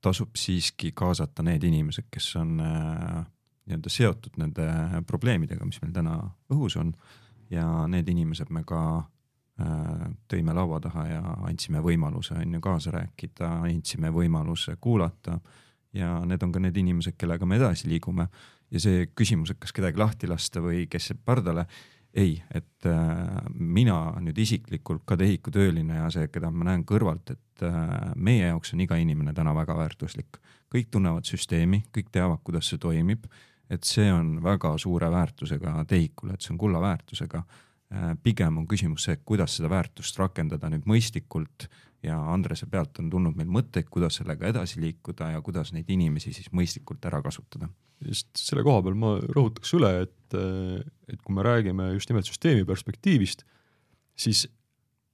tasub 0.00 0.36
siiski 0.36 0.92
kaasata 0.96 1.44
need 1.46 1.64
inimesed, 1.64 2.08
kes 2.10 2.34
on 2.40 2.60
äh, 2.64 3.24
nii-öelda 3.66 3.92
seotud 3.92 4.38
nende 4.40 4.66
probleemidega, 5.06 5.64
mis 5.64 5.80
meil 5.82 5.92
täna 5.94 6.18
õhus 6.52 6.78
on 6.80 6.94
ja 7.50 7.66
need 7.90 8.08
inimesed 8.08 8.50
me 8.54 8.64
ka 8.66 8.80
Äh, 9.60 10.04
tõime 10.30 10.54
laua 10.56 10.78
taha 10.80 11.02
ja 11.08 11.20
andsime 11.44 11.82
võimaluse 11.84 12.36
on 12.38 12.54
ju 12.54 12.60
kaasa 12.64 12.94
rääkida, 12.94 13.48
andsime 13.66 14.08
võimaluse 14.14 14.76
kuulata 14.80 15.36
ja 15.92 16.14
need 16.24 16.42
on 16.46 16.52
ka 16.54 16.62
need 16.62 16.78
inimesed, 16.80 17.18
kellega 17.20 17.46
me 17.46 17.58
edasi 17.58 17.90
liigume. 17.90 18.28
ja 18.70 18.80
see 18.80 19.08
küsimus, 19.18 19.50
et 19.50 19.58
kas 19.58 19.72
kedagi 19.74 19.98
lahti 19.98 20.28
lasta 20.30 20.62
või 20.62 20.86
kes 20.88 21.10
jääb 21.10 21.20
pardale, 21.26 21.66
ei, 22.14 22.42
et 22.54 22.86
äh, 22.86 23.42
mina 23.54 23.98
nüüd 24.22 24.38
isiklikult 24.42 25.04
ka 25.06 25.16
TEHIK-u 25.20 25.52
tööline 25.54 26.00
ja 26.00 26.08
see, 26.12 26.26
keda 26.32 26.50
ma 26.50 26.66
näen 26.70 26.82
kõrvalt, 26.88 27.34
et 27.36 27.64
äh, 27.66 28.10
meie 28.16 28.48
jaoks 28.48 28.74
on 28.74 28.82
iga 28.82 28.98
inimene 28.98 29.34
täna 29.36 29.54
väga 29.56 29.76
väärtuslik. 29.78 30.40
kõik 30.70 30.90
tunnevad 30.90 31.26
süsteemi, 31.26 31.84
kõik 31.90 32.12
teavad, 32.14 32.38
kuidas 32.46 32.68
see 32.70 32.78
toimib, 32.78 33.24
et 33.70 33.84
see 33.86 34.06
on 34.12 34.36
väga 34.42 34.76
suure 34.78 35.10
väärtusega 35.10 35.84
TEHIK-ule, 35.88 36.34
et 36.34 36.42
see 36.42 36.54
on 36.54 36.58
kulla 36.58 36.80
väärtusega 36.82 37.42
pigem 38.22 38.60
on 38.60 38.66
küsimus 38.70 39.08
see, 39.08 39.18
kuidas 39.26 39.56
seda 39.58 39.70
väärtust 39.72 40.18
rakendada 40.20 40.70
nüüd 40.70 40.84
mõistlikult 40.86 41.66
ja 42.06 42.16
Andrese 42.32 42.68
pealt 42.70 43.00
on 43.02 43.10
tulnud 43.12 43.36
meil 43.36 43.50
mõtteid, 43.50 43.88
kuidas 43.92 44.20
sellega 44.20 44.48
edasi 44.48 44.80
liikuda 44.80 45.32
ja 45.34 45.40
kuidas 45.44 45.74
neid 45.74 45.90
inimesi 45.90 46.32
siis 46.36 46.48
mõistlikult 46.54 47.04
ära 47.10 47.20
kasutada. 47.24 47.68
just 48.00 48.30
selle 48.38 48.62
koha 48.64 48.80
peal 48.82 48.94
ma 48.96 49.16
rõhutaks 49.20 49.74
üle, 49.76 49.90
et, 50.06 50.36
et 51.10 51.20
kui 51.20 51.34
me 51.36 51.42
räägime 51.44 51.90
just 51.92 52.08
nimelt 52.08 52.30
süsteemi 52.30 52.64
perspektiivist, 52.64 53.44
siis 54.16 54.46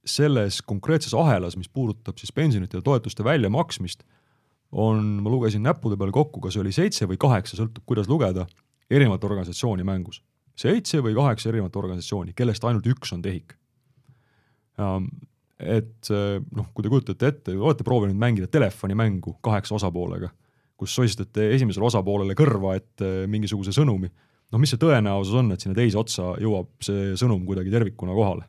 selles 0.07 0.61
konkreetses 0.61 1.17
ahelas, 1.17 1.57
mis 1.57 1.67
puudutab 1.67 2.15
siis 2.21 2.31
pensionite 2.31 2.77
ja 2.77 2.85
toetuste 2.85 3.25
väljamaksmist, 3.27 4.05
on, 4.71 5.17
ma 5.23 5.33
lugesin 5.33 5.65
näppude 5.65 5.97
peal 5.99 6.13
kokku, 6.15 6.39
kas 6.45 6.55
oli 6.61 6.71
seitse 6.71 7.07
või 7.09 7.19
kaheksa, 7.19 7.57
sõltub, 7.59 7.83
kuidas 7.87 8.07
lugeda, 8.07 8.45
erinevat 8.87 9.23
organisatsiooni 9.27 9.83
mängus 9.83 10.21
seitse 10.57 11.01
või 11.05 11.15
kaheksa 11.17 11.51
erinevat 11.51 11.75
organisatsiooni, 11.77 12.33
kellest 12.37 12.65
ainult 12.65 12.87
üks 12.89 13.13
on 13.13 13.21
TEHIK. 13.25 13.55
et 15.57 16.09
noh, 16.53 16.67
kui 16.73 16.85
te 16.85 16.89
kujutate 16.89 17.31
ette, 17.31 17.55
olete 17.57 17.85
proovinud 17.85 18.17
mängida 18.17 18.49
telefonimängu 18.51 19.37
kaheksa 19.45 19.75
osapoolega, 19.77 20.29
kus 20.77 20.93
soistate 20.93 21.49
esimesele 21.55 21.85
osapoolele 21.85 22.35
kõrva 22.37 22.75
ette 22.77 23.25
mingisuguse 23.29 23.73
sõnumi, 23.73 24.09
noh, 24.51 24.61
mis 24.61 24.73
see 24.73 24.81
tõenäosus 24.81 25.39
on, 25.39 25.49
et 25.53 25.63
sinna 25.63 25.77
teise 25.77 25.97
otsa 25.97 26.35
jõuab 26.41 26.69
see 26.85 27.15
sõnum 27.19 27.45
kuidagi 27.47 27.73
tervikuna 27.73 28.15
kohale? 28.17 28.47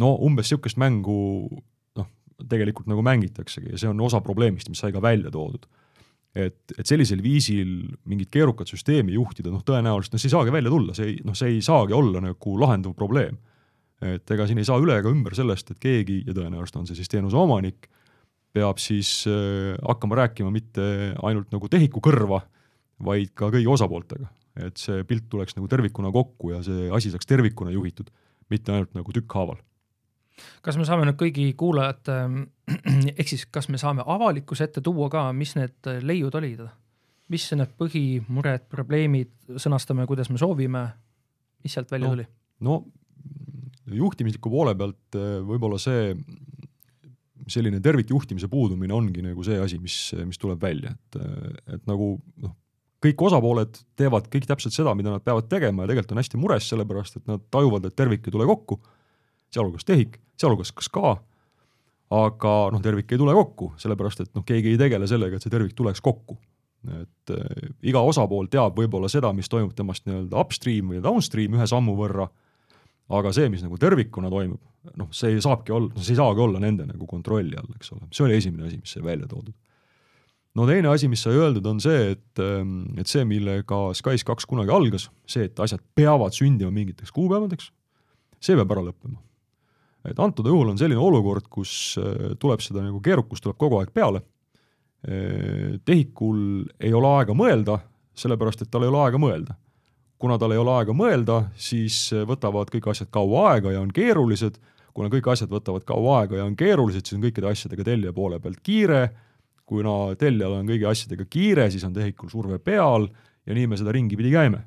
no 0.00 0.14
umbes 0.24 0.46
niisugust 0.46 0.78
mängu 0.80 1.14
noh, 1.98 2.06
tegelikult 2.48 2.86
nagu 2.88 3.02
mängitaksegi 3.04 3.74
ja 3.74 3.80
see 3.82 3.90
on 3.90 3.98
osa 4.00 4.22
probleemist, 4.24 4.70
mis 4.70 4.80
sai 4.80 4.94
ka 4.94 5.02
välja 5.02 5.32
toodud 5.34 5.66
et, 6.34 6.74
et 6.78 6.86
sellisel 6.86 7.22
viisil 7.24 7.70
mingit 8.08 8.30
keerukat 8.32 8.70
süsteemi 8.70 9.16
juhtida, 9.16 9.50
noh, 9.52 9.62
tõenäoliselt 9.66 10.14
noh, 10.14 10.22
see 10.22 10.30
ei 10.30 10.34
saagi 10.36 10.54
välja 10.54 10.72
tulla, 10.72 10.96
see 10.96 11.08
ei, 11.08 11.16
noh, 11.26 11.36
see 11.38 11.56
ei 11.56 11.62
saagi 11.64 11.96
olla 11.96 12.22
nagu 12.24 12.56
lahendav 12.60 12.94
probleem. 12.98 13.38
et 14.00 14.30
ega 14.32 14.46
siin 14.48 14.58
ei 14.62 14.64
saa 14.64 14.80
üle 14.80 14.94
ega 14.96 15.10
ümber 15.12 15.34
sellest, 15.36 15.74
et 15.74 15.80
keegi 15.82 16.22
ja 16.24 16.32
tõenäoliselt 16.36 16.78
on 16.80 16.86
see 16.88 16.96
siis 16.96 17.10
teenuse 17.12 17.36
omanik, 17.36 17.90
peab 18.56 18.78
siis 18.80 19.26
äh, 19.28 19.74
hakkama 19.86 20.22
rääkima 20.22 20.50
mitte 20.54 20.84
ainult 21.22 21.50
nagu 21.52 21.68
tehiku 21.70 22.00
kõrva, 22.04 22.40
vaid 23.04 23.34
ka 23.36 23.50
kõigi 23.52 23.68
osapooltega. 23.70 24.30
et 24.60 24.76
see 24.76 25.04
pilt 25.06 25.28
tuleks 25.30 25.54
nagu 25.56 25.68
tervikuna 25.70 26.10
kokku 26.12 26.50
ja 26.50 26.62
see 26.62 26.88
asi 26.92 27.10
saaks 27.10 27.26
tervikuna 27.26 27.70
juhitud, 27.70 28.10
mitte 28.50 28.72
ainult 28.72 28.94
nagu 28.98 29.12
tükkhaaval 29.14 29.60
kas 30.64 30.78
me 30.80 30.86
saame 30.88 31.06
nüüd 31.08 31.18
kõigi 31.20 31.48
kuulajate, 31.58 32.18
ehk 33.18 33.32
siis 33.32 33.46
kas 33.52 33.70
me 33.72 33.80
saame 33.80 34.06
avalikkuse 34.06 34.68
ette 34.68 34.82
tuua 34.84 35.10
ka, 35.12 35.28
mis 35.36 35.56
need 35.58 35.92
leiud 36.04 36.36
olid? 36.40 36.66
mis 37.30 37.44
need 37.54 37.74
põhimured, 37.78 38.64
probleemid, 38.72 39.30
sõnastame, 39.62 40.02
kuidas 40.10 40.32
me 40.34 40.38
soovime, 40.40 40.80
mis 41.62 41.76
sealt 41.76 41.92
välja 41.92 42.08
no, 42.08 42.16
tuli? 42.16 42.24
no 42.66 42.80
juhtimisliku 43.90 44.50
poole 44.50 44.74
pealt 44.78 45.18
eh, 45.18 45.36
võib-olla 45.46 45.78
see 45.78 46.14
selline 47.50 47.80
tervikjuhtimise 47.82 48.50
puudumine 48.50 48.94
ongi 48.94 49.22
nagu 49.24 49.44
see 49.46 49.58
asi, 49.62 49.78
mis, 49.82 49.96
mis 50.26 50.38
tuleb 50.38 50.60
välja, 50.62 50.92
et, 50.94 51.20
et 51.74 51.86
nagu 51.90 52.12
noh, 52.42 52.54
kõik 53.02 53.24
osapooled 53.30 53.80
teevad 53.98 54.28
kõik 54.32 54.46
täpselt 54.48 54.76
seda, 54.76 54.94
mida 54.98 55.12
nad 55.14 55.24
peavad 55.24 55.48
tegema 55.50 55.84
ja 55.84 55.92
tegelikult 55.92 56.14
on 56.14 56.22
hästi 56.22 56.40
mures, 56.40 56.68
sellepärast 56.70 57.20
et 57.20 57.30
nad 57.30 57.42
tajuvad, 57.52 57.88
et 57.88 57.96
tervik 57.96 58.26
ei 58.28 58.34
tule 58.34 58.46
kokku 58.50 58.80
sealhulgas 59.54 59.86
TEHIK, 59.88 60.18
sealhulgas 60.40 60.72
ka 60.74 60.84
SKA, 60.86 61.16
aga 62.10 62.54
noh, 62.74 62.82
tervik 62.82 63.12
ei 63.14 63.20
tule 63.20 63.34
kokku, 63.36 63.72
sellepärast 63.80 64.24
et 64.24 64.32
noh, 64.34 64.44
keegi 64.46 64.74
ei 64.74 64.80
tegele 64.80 65.06
sellega, 65.10 65.38
et 65.38 65.46
see 65.46 65.52
tervik 65.52 65.76
tuleks 65.78 66.02
kokku. 66.04 66.38
et 66.88 67.30
äh, 67.36 67.72
iga 67.84 68.00
osapool 68.08 68.46
teab 68.48 68.78
võib-olla 68.80 69.08
seda, 69.12 69.34
mis 69.36 69.50
toimub 69.52 69.74
temast 69.76 70.06
nii-öelda 70.06 70.38
upstream 70.40 70.94
või 70.94 71.02
downstream 71.04 71.58
ühe 71.58 71.66
sammu 71.68 71.92
võrra, 71.98 72.24
aga 73.12 73.32
see, 73.36 73.50
mis 73.52 73.60
nagu 73.60 73.76
tervikuna 73.76 74.30
toimub, 74.32 74.62
noh, 74.96 75.10
see 75.12 75.36
saabki 75.44 75.74
olla, 75.76 75.92
see 76.00 76.14
ei 76.14 76.20
saagi 76.22 76.40
olla 76.40 76.62
nende 76.62 76.88
nagu 76.88 77.04
kontrolli 77.10 77.58
all, 77.60 77.68
eks 77.76 77.92
ole, 77.92 78.08
see 78.08 78.24
oli 78.24 78.38
esimene 78.40 78.70
asi, 78.70 78.80
mis 78.80 78.96
sai 78.96 79.04
välja 79.04 79.28
toodud. 79.28 79.52
no 80.56 80.66
teine 80.66 80.88
asi, 80.88 81.10
mis 81.12 81.20
sai 81.26 81.36
öeldud, 81.36 81.68
on 81.68 81.84
see, 81.84 82.14
et, 82.16 82.40
ähm, 82.40 82.78
et 82.96 83.12
see, 83.12 83.28
millega 83.28 83.82
SKAIS 84.00 84.24
kaks 84.24 84.48
kunagi 84.48 84.72
algas, 84.72 85.10
see, 85.28 85.50
et 85.52 85.60
asjad 85.60 85.84
peavad 85.94 86.32
sündima 86.32 86.72
mingiteks 86.72 87.12
kuupäevadeks, 87.12 87.74
see 88.40 88.56
peab 88.56 88.72
ära 88.72 88.88
lõppema 88.88 89.20
et 90.04 90.18
antud 90.18 90.46
juhul 90.46 90.72
on 90.72 90.78
selline 90.78 91.00
olukord, 91.00 91.48
kus 91.50 91.96
äh, 92.00 92.36
tuleb 92.38 92.62
seda 92.64 92.84
nagu 92.84 93.00
keerukust 93.04 93.44
tuleb 93.44 93.58
kogu 93.60 93.80
aeg 93.80 93.92
peale 93.94 94.22
TEHIK-ul 95.00 96.40
ei 96.80 96.92
ole 96.92 97.08
aega 97.16 97.34
mõelda, 97.36 97.78
sellepärast 98.16 98.66
et 98.66 98.70
tal 98.70 98.84
ei 98.84 98.90
ole 98.92 99.00
aega 99.06 99.20
mõelda. 99.20 99.56
kuna 100.20 100.36
tal 100.36 100.52
ei 100.52 100.58
ole 100.60 100.72
aega 100.76 100.92
mõelda, 100.92 101.46
siis 101.56 102.10
võtavad 102.28 102.68
kõik 102.68 102.90
asjad 102.92 103.08
kaua 103.08 103.54
aega 103.54 103.70
ja 103.72 103.80
on 103.80 103.88
keerulised, 103.88 104.58
kuna 104.92 105.08
kõik 105.08 105.30
asjad 105.32 105.48
võtavad 105.48 105.86
kaua 105.88 106.18
aega 106.20 106.36
ja 106.36 106.44
on 106.44 106.56
keerulised, 106.56 107.06
siis 107.06 107.16
on 107.16 107.22
kõikide 107.24 107.48
asjadega 107.48 107.86
tellija 107.88 108.12
poole 108.12 108.36
pealt 108.40 108.60
kiire, 108.60 109.06
kuna 109.64 110.12
tellijal 110.20 110.58
on 110.58 110.68
kõigi 110.68 110.84
asjadega 110.90 111.24
kiire, 111.24 111.70
siis 111.72 111.86
on 111.88 111.96
TEHIK-ul 111.96 112.28
surve 112.28 112.58
peal 112.60 113.08
ja 113.46 113.56
nii 113.56 113.70
me 113.70 113.80
seda 113.80 113.94
ringi 113.96 114.18
pidi 114.20 114.34
käime. 114.34 114.66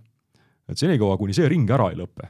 et 0.67 0.80
senikaua, 0.80 1.17
kuni 1.17 1.34
see 1.38 1.46
ring 1.52 1.69
ära 1.69 1.91
ei 1.91 2.00
lõpe, 2.00 2.26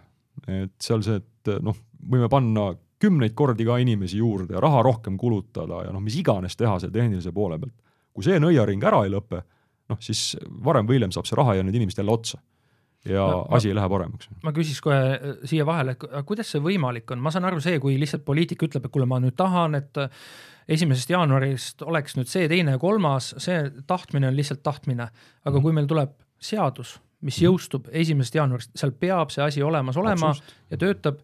et 0.49 0.75
seal 0.81 1.03
see, 1.05 1.21
et 1.21 1.51
noh, 1.63 1.77
võime 2.09 2.27
panna 2.27 2.73
kümneid 3.03 3.35
kordi 3.35 3.67
ka 3.67 3.77
inimesi 3.83 4.21
juurde 4.21 4.55
ja 4.55 4.63
raha 4.63 4.83
rohkem 4.85 5.17
kulutada 5.19 5.83
ja 5.87 5.91
noh, 5.91 6.03
mis 6.03 6.15
iganes 6.19 6.55
teha 6.59 6.79
selle 6.79 6.95
tehnilise 6.95 7.33
poole 7.35 7.59
pealt. 7.59 7.75
kui 8.13 8.23
see 8.23 8.39
nõiaring 8.39 8.83
ära 8.85 9.03
ei 9.03 9.11
lõpe, 9.13 9.41
noh 9.89 10.01
siis 10.03 10.33
varem 10.65 10.87
või 10.87 10.99
hiljem 10.99 11.13
saab 11.15 11.27
see 11.27 11.37
raha 11.39 11.57
ja 11.57 11.63
need 11.65 11.75
inimesed 11.79 12.03
jälle 12.03 12.13
otsa 12.13 12.39
ja 13.05 13.27
no, 13.27 13.45
asi 13.49 13.69
ei 13.69 13.75
lähe 13.75 13.89
paremaks. 13.89 14.29
ma 14.43 14.53
küsiks 14.55 14.81
kohe 14.83 14.97
äh, 14.97 15.35
siia 15.49 15.65
vahele, 15.67 15.95
et 15.97 16.25
kuidas 16.27 16.51
see 16.53 16.63
võimalik 16.63 17.11
on, 17.11 17.21
ma 17.23 17.31
saan 17.33 17.47
aru 17.49 17.61
see, 17.63 17.79
kui 17.83 17.97
lihtsalt 17.99 18.23
poliitik 18.25 18.63
ütleb, 18.67 18.87
et 18.87 18.93
kuule, 18.93 19.07
ma 19.09 19.19
nüüd 19.23 19.35
tahan, 19.39 19.75
et 19.79 19.99
äh, 19.99 20.23
esimesest 20.71 21.11
jaanuarist 21.11 21.83
oleks 21.83 22.17
nüüd 22.17 22.31
see, 22.31 22.47
teine 22.51 22.77
ja 22.77 22.81
kolmas, 22.81 23.33
see 23.43 23.59
tahtmine 23.89 24.29
on 24.31 24.37
lihtsalt 24.37 24.63
tahtmine, 24.63 25.09
aga 25.09 25.51
mm 25.51 25.57
-hmm. 25.57 25.61
kui 25.61 25.75
meil 25.75 25.89
tuleb 25.89 26.15
seadus, 26.39 26.99
mis 27.21 27.41
jõustub 27.41 27.87
esimesest 27.91 28.35
jaanuarist, 28.39 28.71
seal 28.75 28.91
peab 28.91 29.31
see 29.31 29.43
asi 29.43 29.63
olemas 29.63 29.97
olema 29.97 30.29
Absolut. 30.29 30.55
ja 30.71 30.77
töötab, 30.77 31.19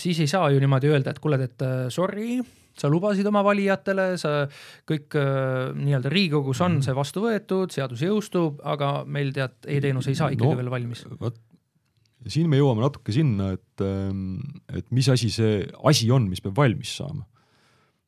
siis 0.00 0.20
ei 0.22 0.30
saa 0.30 0.50
ju 0.52 0.60
niimoodi 0.62 0.90
öelda, 0.92 1.12
et 1.12 1.20
kuule, 1.22 1.38
et 1.44 1.64
äh, 1.64 1.86
sorry, 1.92 2.38
sa 2.76 2.90
lubasid 2.92 3.26
oma 3.28 3.42
valijatele, 3.46 4.08
sa 4.20 4.46
kõik 4.88 5.16
äh, 5.18 5.72
nii-öelda 5.76 6.12
Riigikogus 6.12 6.60
on 6.64 6.78
mhm. 6.78 6.86
see 6.86 6.96
vastu 6.96 7.24
võetud, 7.24 7.74
seadus 7.74 8.04
jõustub, 8.04 8.60
aga 8.64 8.98
meil 9.08 9.32
tead 9.36 9.56
e, 9.64 9.78
e-teenus 9.78 10.10
ei 10.12 10.18
saa 10.18 10.32
ikkagi 10.34 10.52
no, 10.52 10.60
veel 10.62 10.72
valmis. 10.72 11.06
vot 11.20 11.40
siin 12.26 12.48
me 12.50 12.58
jõuame 12.58 12.82
natuke 12.82 13.14
sinna, 13.14 13.52
et, 13.54 13.82
ähm, 13.86 14.38
et 14.74 14.86
mis 14.90 15.06
asi 15.12 15.30
see 15.30 15.60
asi 15.86 16.10
on, 16.10 16.24
mis 16.26 16.42
peab 16.42 16.56
valmis 16.58 16.96
saama. 16.98 17.22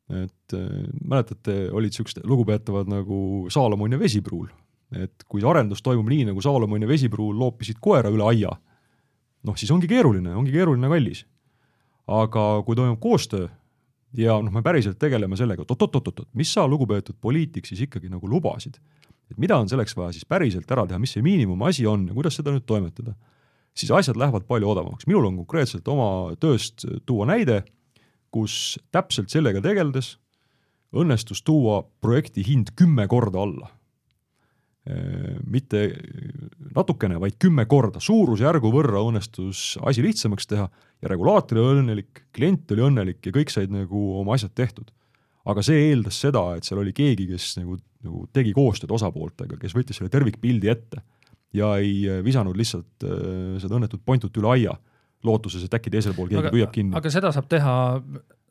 et 0.09 0.54
äh, 0.57 0.87
mäletate, 1.04 1.68
olid 1.76 1.92
siuksed 1.92 2.24
lugupeetavad 2.24 2.88
nagu 2.88 3.46
Saalomon 3.52 3.92
ja 3.92 4.00
vesipruul 4.00 4.48
et 4.96 5.24
kui 5.28 5.44
arendus 5.44 5.83
toimub 5.85 6.09
nii, 6.09 6.28
nagu 6.31 6.42
Saalomon 6.44 6.83
ja 6.83 6.88
Vesipruul 6.88 7.37
loopisid 7.38 7.81
koera 7.83 8.11
üle 8.12 8.24
aia, 8.31 8.54
noh, 9.44 9.59
siis 9.59 9.70
ongi 9.74 9.90
keeruline, 9.90 10.33
ongi 10.37 10.54
keeruline 10.54 10.90
kallis. 10.90 11.24
Aga 12.09 12.44
kui 12.66 12.77
toimub 12.77 13.01
koostöö 13.01 13.49
ja 14.16 14.38
noh, 14.42 14.53
me 14.53 14.62
päriselt 14.64 14.99
tegeleme 15.01 15.37
sellega, 15.37 15.64
et 15.64 15.73
oot-oot-oot-oot, 15.75 16.29
mis 16.38 16.53
sa, 16.55 16.66
lugupeetud 16.68 17.18
poliitik, 17.21 17.68
siis 17.68 17.85
ikkagi 17.85 18.11
nagu 18.12 18.29
lubasid, 18.31 18.79
et 19.29 19.37
mida 19.40 19.59
on 19.61 19.68
selleks 19.68 19.97
vaja 19.97 20.14
siis 20.16 20.29
päriselt 20.29 20.71
ära 20.73 20.87
teha, 20.88 21.01
mis 21.03 21.12
see 21.16 21.25
miinimumasi 21.25 21.87
on 21.87 22.07
ja 22.09 22.16
kuidas 22.16 22.38
seda 22.40 22.55
nüüd 22.55 22.64
toimetada, 22.68 23.12
siis 23.77 23.92
asjad 23.94 24.16
lähevad 24.18 24.47
palju 24.49 24.71
odavamaks. 24.73 25.07
minul 25.07 25.29
on 25.29 25.37
konkreetselt 25.42 25.88
oma 25.88 26.35
tööst 26.40 26.87
tuua 27.07 27.29
näide, 27.29 27.62
kus 28.33 28.79
täpselt 28.92 29.33
sellega 29.33 29.61
tegeldes 29.64 30.16
õnnestus 30.97 31.42
tuua 31.44 31.83
projekti 32.01 32.44
hind 32.47 32.73
kümme 32.77 33.07
korda 33.09 33.42
alla. 33.44 33.68
Mitte 35.44 35.83
natukene, 36.75 37.18
vaid 37.21 37.37
kümme 37.37 37.66
korda, 37.68 38.01
suurusjärgu 38.01 38.71
võrra 38.73 39.03
õnnestus 39.05 39.75
asi 39.85 40.01
lihtsamaks 40.05 40.49
teha 40.49 40.68
ja 41.02 41.11
regulaator 41.12 41.61
oli 41.62 41.82
õnnelik, 41.82 42.24
klient 42.34 42.70
oli 42.74 42.84
õnnelik 42.88 43.28
ja 43.28 43.34
kõik 43.34 43.52
said 43.52 43.72
nagu 43.74 44.00
oma 44.20 44.37
asjad 44.38 44.54
tehtud. 44.58 44.90
aga 45.48 45.62
see 45.64 45.87
eeldas 45.88 46.18
seda, 46.20 46.42
et 46.58 46.66
seal 46.66 46.82
oli 46.82 46.92
keegi, 46.92 47.28
kes 47.30 47.54
nagu, 47.61 47.78
nagu 48.04 48.26
tegi 48.37 48.52
koostööd 48.56 48.90
osapooltega, 48.92 49.56
kes 49.61 49.76
võttis 49.76 49.96
selle 50.00 50.12
tervikpildi 50.12 50.68
ette 50.68 51.00
ja 51.56 51.76
ei 51.80 52.02
äh, 52.08 52.20
visanud 52.24 52.56
lihtsalt 52.58 53.06
äh, 53.06 53.56
seda 53.62 53.78
õnnetut 53.78 54.02
pointut 54.04 54.37
üle 54.40 54.52
aia, 54.56 54.74
lootuses, 55.24 55.64
et 55.64 55.74
äkki 55.74 55.90
teisel 55.90 56.14
pool 56.14 56.28
keegi 56.28 56.44
aga, 56.44 56.52
püüab 56.54 56.74
kinni. 56.74 56.94
aga 56.98 57.11
seda 57.11 57.32
saab 57.34 57.48
teha 57.50 57.74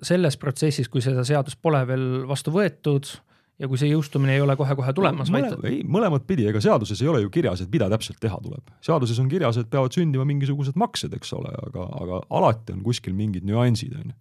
selles 0.07 0.38
protsessis, 0.41 0.89
kui 0.91 1.03
seda 1.03 1.23
seadust 1.27 1.60
pole 1.62 1.81
veel 1.89 2.07
vastu 2.29 2.53
võetud 2.53 3.07
ja 3.58 3.70
kui 3.70 3.80
see 3.80 3.89
jõustumine 3.89 4.36
ei 4.36 4.43
ole 4.43 4.54
kohe-kohe 4.58 4.93
tulemas 4.96 5.32
no,, 5.32 5.39
vaid 5.39 5.65
ei, 5.70 5.82
mõlemat 5.89 6.28
pidi, 6.30 6.46
ega 6.50 6.62
seaduses 6.63 7.02
ei 7.02 7.10
ole 7.10 7.24
ju 7.24 7.32
kirjas, 7.34 7.63
et 7.63 7.74
mida 7.74 7.89
täpselt 7.91 8.20
teha 8.22 8.38
tuleb. 8.43 8.72
seaduses 8.86 9.17
on 9.24 9.30
kirjas, 9.32 9.58
et 9.62 9.70
peavad 9.72 9.96
sündima 9.96 10.26
mingisugused 10.30 10.78
maksed, 10.78 11.15
eks 11.17 11.34
ole, 11.38 11.52
aga, 11.65 11.89
aga 12.04 12.22
alati 12.39 12.76
on 12.78 12.86
kuskil 12.86 13.17
mingid 13.17 13.48
nüansid, 13.50 13.98
on 13.98 14.13
ju. 14.13 14.17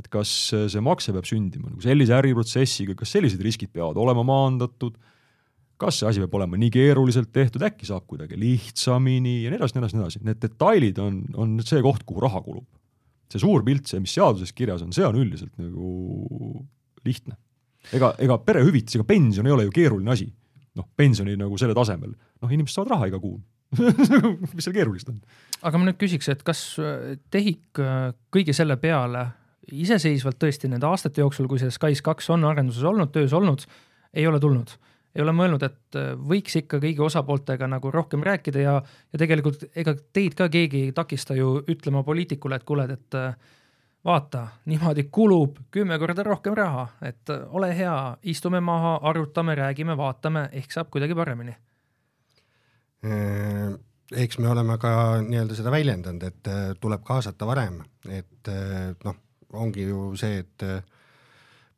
et 0.00 0.08
kas 0.12 0.32
see 0.72 0.84
makse 0.84 1.12
peab 1.12 1.28
sündima 1.28 1.68
nagu 1.68 1.84
sellise 1.84 2.16
äriprotsessiga, 2.16 2.96
kas 2.98 3.12
sellised 3.12 3.44
riskid 3.44 3.74
peavad 3.76 4.00
olema 4.00 4.24
maandatud, 4.24 4.96
kas 5.82 6.00
see 6.00 6.08
asi 6.08 6.24
peab 6.24 6.40
olema 6.40 6.56
nii 6.60 6.72
keeruliselt 6.72 7.32
tehtud, 7.34 7.64
äkki 7.68 7.88
saab 7.88 8.08
kuidagi 8.08 8.40
lihtsamini 8.40 9.42
ja 9.42 9.52
nii 9.52 9.60
edasi, 9.60 9.76
nii 9.76 9.84
edasi, 9.84 9.98
nii 9.98 10.06
edasi, 10.06 10.24
need 10.30 10.40
detailid 10.40 11.02
on, 11.02 11.22
on 11.36 11.58
see 11.60 11.84
koht, 11.84 12.06
kuhu 12.08 12.24
raha 12.24 12.40
kulub. 12.40 12.68
see 13.32 13.40
suur 13.40 13.64
pilt, 13.64 13.84
see, 13.88 14.00
mis 14.00 14.12
seaduses 14.16 14.52
kirjas 14.56 14.80
on, 14.84 14.96
see 14.96 15.04
on 15.04 15.16
üldiselt 15.20 15.52
nagu 15.60 16.64
lihtne 17.04 17.36
ega, 17.92 18.12
ega 18.22 18.38
perehüvitis 18.46 18.98
ega 18.98 19.06
pension 19.08 19.46
ei 19.46 19.54
ole 19.54 19.66
ju 19.68 19.74
keeruline 19.74 20.12
asi. 20.14 20.28
noh, 20.78 20.88
pensioni 20.96 21.34
nagu 21.36 21.58
selle 21.60 21.74
tasemel, 21.76 22.14
noh, 22.14 22.52
inimesed 22.52 22.78
saavad 22.78 22.94
raha 22.94 23.10
iga 23.10 23.20
kuu 23.20 23.36
mis 24.54 24.64
seal 24.64 24.74
keerulist 24.76 25.10
on? 25.12 25.20
aga 25.64 25.80
ma 25.80 25.88
nüüd 25.88 25.98
küsiks, 26.00 26.28
et 26.32 26.42
kas 26.46 26.62
äh, 26.82 27.14
TEHIK 27.32 27.80
äh, 27.80 28.00
kõige 28.34 28.54
selle 28.56 28.76
peale 28.80 29.26
iseseisvalt 29.72 30.40
tõesti 30.42 30.68
nende 30.68 30.88
aastate 30.88 31.22
jooksul, 31.22 31.46
kui 31.48 31.60
see 31.62 31.72
SKAIS 31.72 32.02
kaks 32.04 32.32
on 32.34 32.44
arenduses 32.48 32.84
olnud, 32.88 33.12
töös 33.14 33.32
olnud, 33.36 33.66
ei 34.14 34.26
ole 34.28 34.40
tulnud? 34.42 34.74
ei 35.12 35.20
ole 35.20 35.34
mõelnud, 35.36 35.60
et 35.66 35.96
äh, 36.00 36.12
võiks 36.16 36.54
ikka 36.56 36.80
kõigi 36.80 37.02
osapooltega 37.04 37.68
nagu 37.68 37.90
rohkem 37.92 38.22
rääkida 38.24 38.62
ja, 38.62 38.78
ja 39.12 39.20
tegelikult 39.20 39.66
ega 39.76 39.92
teid 40.16 40.36
ka 40.38 40.48
keegi 40.52 40.86
ei 40.86 40.94
takista 40.96 41.36
ju 41.36 41.58
ütlema 41.68 42.00
poliitikule, 42.06 42.56
et 42.56 42.64
kuule, 42.68 42.86
et 42.92 43.18
vaata, 44.04 44.46
niimoodi 44.66 45.04
kulub 45.10 45.58
kümme 45.70 45.98
korda 45.98 46.24
rohkem 46.26 46.54
raha, 46.58 46.86
et 47.02 47.30
ole 47.48 47.70
hea, 47.76 47.96
istume 48.22 48.60
maha, 48.60 48.96
arutame, 49.10 49.54
räägime, 49.54 49.96
vaatame, 49.96 50.48
ehk 50.52 50.74
saab 50.74 50.90
kuidagi 50.90 51.14
paremini. 51.14 51.54
Äh, 53.06 53.74
eks 54.24 54.38
me 54.38 54.50
oleme 54.50 54.78
ka 54.78 54.94
nii-öelda 55.26 55.58
seda 55.58 55.74
väljendanud, 55.74 56.26
et 56.26 56.50
äh, 56.50 56.64
tuleb 56.80 57.04
kaasata 57.06 57.46
varem, 57.46 57.82
et 58.08 58.50
äh, 58.50 58.90
noh, 59.04 59.20
ongi 59.52 59.86
ju 59.86 60.12
see, 60.18 60.42
et 60.42 60.66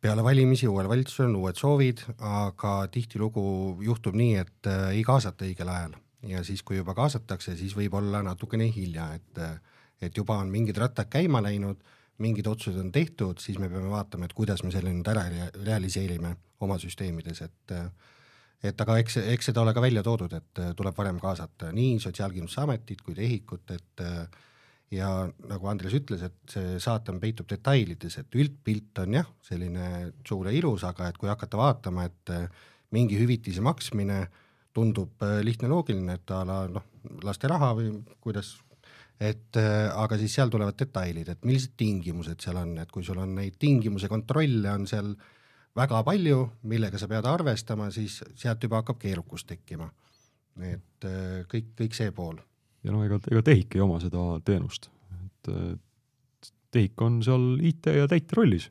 peale 0.05 0.25
valimisi 0.25 0.69
uuel 0.69 0.89
valitsusel 0.89 1.31
on 1.31 1.39
uued 1.43 1.59
soovid, 1.59 2.05
aga 2.21 2.77
tihtilugu 2.93 3.45
juhtub 3.83 4.17
nii, 4.17 4.37
et 4.39 4.69
ei 4.93 5.03
kaasata 5.05 5.47
õigel 5.49 5.73
ajal 5.73 5.97
ja 6.29 6.45
siis, 6.45 6.63
kui 6.63 6.77
juba 6.79 6.95
kaasatakse, 6.97 7.57
siis 7.57 7.75
võib 7.77 7.97
olla 7.99 8.23
natukene 8.25 8.69
hilja, 8.73 9.13
et 9.17 9.43
et 10.05 10.17
juba 10.19 10.37
on 10.43 10.51
mingid 10.53 10.77
rattad 10.77 11.09
käima 11.09 11.41
läinud 11.41 11.79
mingid 12.23 12.47
otsused 12.47 12.79
on 12.79 12.93
tehtud, 12.95 13.41
siis 13.43 13.59
me 13.59 13.69
peame 13.71 13.91
vaatama, 13.91 14.29
et 14.29 14.35
kuidas 14.37 14.63
me 14.63 14.71
selle 14.75 14.93
nüüd 14.95 15.09
ära 15.11 15.25
realiseerime 15.65 16.35
oma 16.63 16.79
süsteemides, 16.83 17.43
et 17.47 17.79
et 18.65 18.81
aga 18.81 18.97
eks, 19.03 19.19
eks 19.35 19.51
seda 19.51 19.61
ole 19.61 19.75
ka 19.77 19.83
välja 19.85 20.01
toodud, 20.07 20.33
et 20.33 20.61
tuleb 20.79 20.97
varem 20.97 21.19
kaasata 21.21 21.69
nii 21.77 21.99
Sotsiaalkindlustusametit 22.01 23.03
kui 23.05 23.17
TEHIK-ut, 23.19 23.75
et 23.75 24.05
ja 24.95 25.09
nagu 25.51 25.69
Andres 25.69 25.97
ütles, 25.99 26.23
et 26.25 26.55
see 26.55 26.79
saatan 26.81 27.19
peitub 27.21 27.49
detailides, 27.51 28.17
et 28.23 28.39
üldpilt 28.41 29.03
on 29.03 29.19
jah, 29.19 29.29
selline 29.45 29.91
suur 30.25 30.49
ja 30.49 30.55
ilus, 30.57 30.87
aga 30.89 31.11
et 31.11 31.21
kui 31.21 31.29
hakata 31.29 31.61
vaatama, 31.61 32.07
et 32.09 32.35
mingi 32.95 33.19
hüvitise 33.21 33.61
maksmine 33.65 34.23
tundub 34.75 35.23
lihtne, 35.45 35.69
loogiline, 35.69 36.17
et 36.17 36.33
a 36.35 36.41
la 36.49 36.63
noh, 36.71 36.87
laste 37.27 37.51
raha 37.51 37.75
või 37.77 37.91
kuidas 38.25 38.55
et 39.21 39.59
äh, 39.61 39.93
aga 39.95 40.19
siis 40.19 40.35
seal 40.35 40.51
tulevad 40.51 40.77
detailid, 40.79 41.29
et 41.31 41.47
millised 41.47 41.75
tingimused 41.79 42.43
seal 42.43 42.59
on, 42.59 42.75
et 42.83 42.91
kui 42.93 43.05
sul 43.07 43.21
on 43.23 43.35
neid 43.39 43.57
tingimuse 43.63 44.11
kontrolle 44.11 44.73
on 44.73 44.89
seal 44.91 45.13
väga 45.75 46.03
palju, 46.07 46.41
millega 46.71 46.99
sa 46.99 47.09
pead 47.11 47.27
arvestama, 47.27 47.91
siis 47.95 48.21
sealt 48.39 48.63
juba 48.63 48.83
hakkab 48.83 48.99
keerukus 49.03 49.47
tekkima. 49.47 49.91
et 50.63 51.07
äh, 51.07 51.43
kõik, 51.51 51.73
kõik 51.79 51.97
see 51.97 52.13
pool. 52.15 52.39
ja 52.83 52.93
no 52.95 53.05
ega, 53.07 53.19
ega 53.31 53.43
TEHIK 53.43 53.79
ei 53.79 53.85
oma 53.87 54.01
seda 54.03 54.27
teenust, 54.45 54.91
et 55.25 55.53
TEHIK 56.75 57.03
on 57.07 57.23
seal 57.23 57.45
IT 57.63 57.91
ja 57.95 58.09
täitja 58.11 58.39
rollis. 58.39 58.71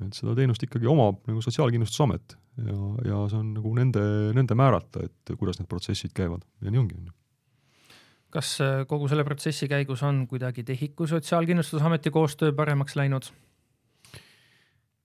et 0.00 0.14
seda 0.14 0.34
teenust 0.34 0.62
ikkagi 0.62 0.86
omab 0.86 1.24
nagu 1.28 1.42
Sotsiaalkindlustusamet 1.42 2.36
ja, 2.64 2.76
ja 3.04 3.22
see 3.28 3.38
on 3.38 3.54
nagu 3.54 3.74
nende, 3.76 4.02
nende 4.36 4.56
määrata, 4.58 5.04
et 5.06 5.34
kuidas 5.38 5.58
need 5.58 5.68
protsessid 5.70 6.14
käivad 6.14 6.46
ja 6.62 6.70
nii 6.70 6.82
ongi, 6.82 6.98
on 6.98 7.10
ju 7.10 7.19
kas 8.34 8.54
äh, 8.62 8.82
kogu 8.88 9.08
selle 9.10 9.24
protsessi 9.26 9.68
käigus 9.70 10.02
on 10.06 10.24
kuidagi 10.30 10.64
TEHIK-u 10.66 11.06
Sotsiaalkindlustusameti 11.10 12.10
koostöö 12.14 12.52
paremaks 12.56 12.96
läinud? 12.96 13.30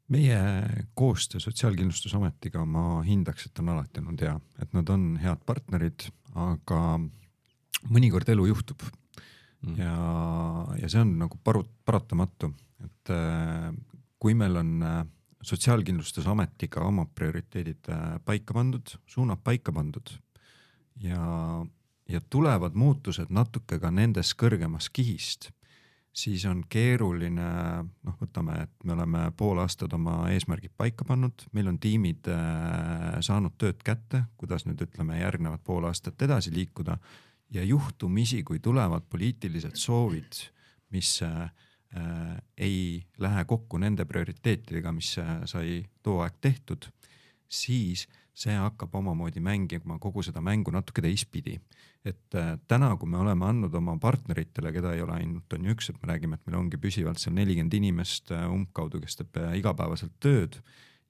meie 0.08 0.40
koostöö 0.94 1.40
Sotsiaalkindlustusametiga 1.42 2.66
ma 2.66 3.02
hindaks, 3.04 3.48
et 3.48 3.60
on 3.60 3.72
alati 3.74 4.04
olnud 4.04 4.22
hea, 4.22 4.36
et 4.62 4.76
nad 4.78 4.90
on 4.94 5.08
head 5.18 5.42
partnerid, 5.50 6.06
aga 6.38 6.82
mõnikord 7.90 8.30
elu 8.30 8.46
juhtub 8.52 8.86
mm. 8.86 9.80
ja, 9.82 9.96
ja 10.84 10.92
see 10.92 11.02
on 11.02 11.16
nagu 11.24 11.40
paru-, 11.42 11.66
paratamatu, 11.86 12.52
et 12.86 13.14
äh, 13.14 13.72
kui 14.22 14.38
meil 14.38 14.62
on 14.62 14.78
äh, 14.86 15.02
Sotsiaalkindlustusametiga 15.46 16.82
omad 16.82 17.12
prioriteedid 17.14 17.90
paika 18.26 18.54
pandud, 18.58 18.96
suunad 19.06 19.44
paika 19.46 19.70
pandud 19.74 20.10
ja, 21.04 21.20
ja 22.10 22.22
tulevad 22.30 22.76
muutused 22.78 23.32
natuke 23.34 23.80
ka 23.82 23.92
nendest 23.92 24.36
kõrgemast 24.40 24.92
kihist, 24.94 25.50
siis 26.16 26.46
on 26.48 26.62
keeruline, 26.70 27.48
noh, 27.84 28.18
võtame, 28.22 28.60
et 28.66 28.88
me 28.88 28.96
oleme 28.96 29.26
pool 29.38 29.60
aastat 29.64 29.94
oma 29.98 30.22
eesmärgid 30.32 30.76
paika 30.78 31.08
pannud, 31.08 31.48
meil 31.58 31.70
on 31.72 31.80
tiimid 31.82 32.30
äh, 32.32 33.18
saanud 33.26 33.58
tööd 33.60 33.82
kätte, 33.86 34.26
kuidas 34.40 34.68
nüüd 34.68 34.86
ütleme, 34.86 35.20
järgnevad 35.20 35.64
pool 35.66 35.90
aastat 35.90 36.22
edasi 36.28 36.54
liikuda 36.56 36.98
ja 37.56 37.64
juhtumisi, 37.68 38.44
kui 38.48 38.62
tulevad 38.64 39.08
poliitilised 39.10 39.76
soovid, 39.80 40.40
mis 40.96 41.18
äh, 41.26 41.42
äh, 41.98 42.36
ei 42.58 43.02
lähe 43.20 43.46
kokku 43.50 43.82
nende 43.82 44.06
prioriteetidega, 44.08 44.94
mis 44.96 45.18
sai 45.50 45.82
too 46.04 46.22
aeg 46.24 46.40
tehtud, 46.42 46.88
siis 47.50 48.08
see 48.36 48.56
hakkab 48.60 48.96
omamoodi 49.00 49.40
mängima 49.40 49.98
kogu 50.00 50.24
seda 50.24 50.42
mängu 50.44 50.72
natuke 50.72 51.02
teistpidi. 51.02 51.60
et 52.06 52.36
äh, 52.36 52.60
täna, 52.68 52.92
kui 53.02 53.10
me 53.10 53.18
oleme 53.18 53.46
andnud 53.48 53.74
oma 53.74 53.96
partneritele, 53.98 54.70
keda 54.72 54.92
ei 54.94 55.02
ole 55.02 55.16
ainult 55.16 55.54
on 55.54 55.64
ju 55.66 55.74
üks, 55.74 55.90
et 55.90 56.02
me 56.02 56.12
räägime, 56.12 56.38
et 56.38 56.46
meil 56.46 56.60
ongi 56.60 56.78
püsivalt 56.78 57.18
seal 57.18 57.34
nelikümmend 57.34 57.74
inimest 57.74 58.30
äh, 58.32 58.44
umbkaudu, 58.52 59.02
kes 59.02 59.18
teeb 59.22 59.40
äh, 59.42 59.56
igapäevaselt 59.58 60.14
tööd 60.22 60.60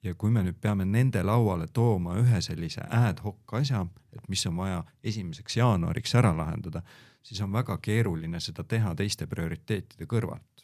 ja 0.02 0.14
kui 0.14 0.30
me 0.32 0.40
nüüd 0.46 0.56
peame 0.62 0.86
nende 0.88 1.20
lauale 1.26 1.66
tooma 1.68 2.16
ühe 2.22 2.40
sellise 2.40 2.86
ad 2.88 3.20
hoc 3.26 3.58
asja, 3.60 3.82
et 4.14 4.28
mis 4.32 4.46
on 4.48 4.56
vaja 4.56 4.80
esimeseks 5.04 5.58
jaanuariks 5.58 6.14
ära 6.16 6.32
lahendada, 6.36 6.80
siis 7.26 7.42
on 7.44 7.52
väga 7.52 7.76
keeruline 7.82 8.40
seda 8.40 8.64
teha 8.64 8.94
teiste 8.96 9.26
prioriteetide 9.28 10.08
kõrvalt 10.08 10.55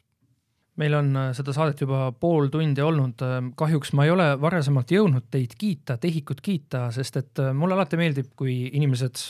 meil 0.81 0.95
on 0.97 1.11
äh, 1.19 1.29
seda 1.37 1.53
saadet 1.53 1.83
juba 1.85 2.07
pool 2.17 2.49
tundi 2.53 2.81
olnud, 2.85 3.21
äh, 3.25 3.39
kahjuks 3.59 3.93
ma 3.97 4.07
ei 4.07 4.15
ole 4.15 4.29
varasemalt 4.41 4.93
jõudnud 4.95 5.29
teid 5.33 5.55
kiita, 5.61 5.99
TEHIK-ut 6.01 6.41
kiita, 6.45 6.87
sest 6.95 7.19
et 7.21 7.43
äh, 7.43 7.53
mulle 7.57 7.77
alati 7.77 8.01
meeldib, 8.01 8.33
kui 8.39 8.57
inimesed 8.73 9.21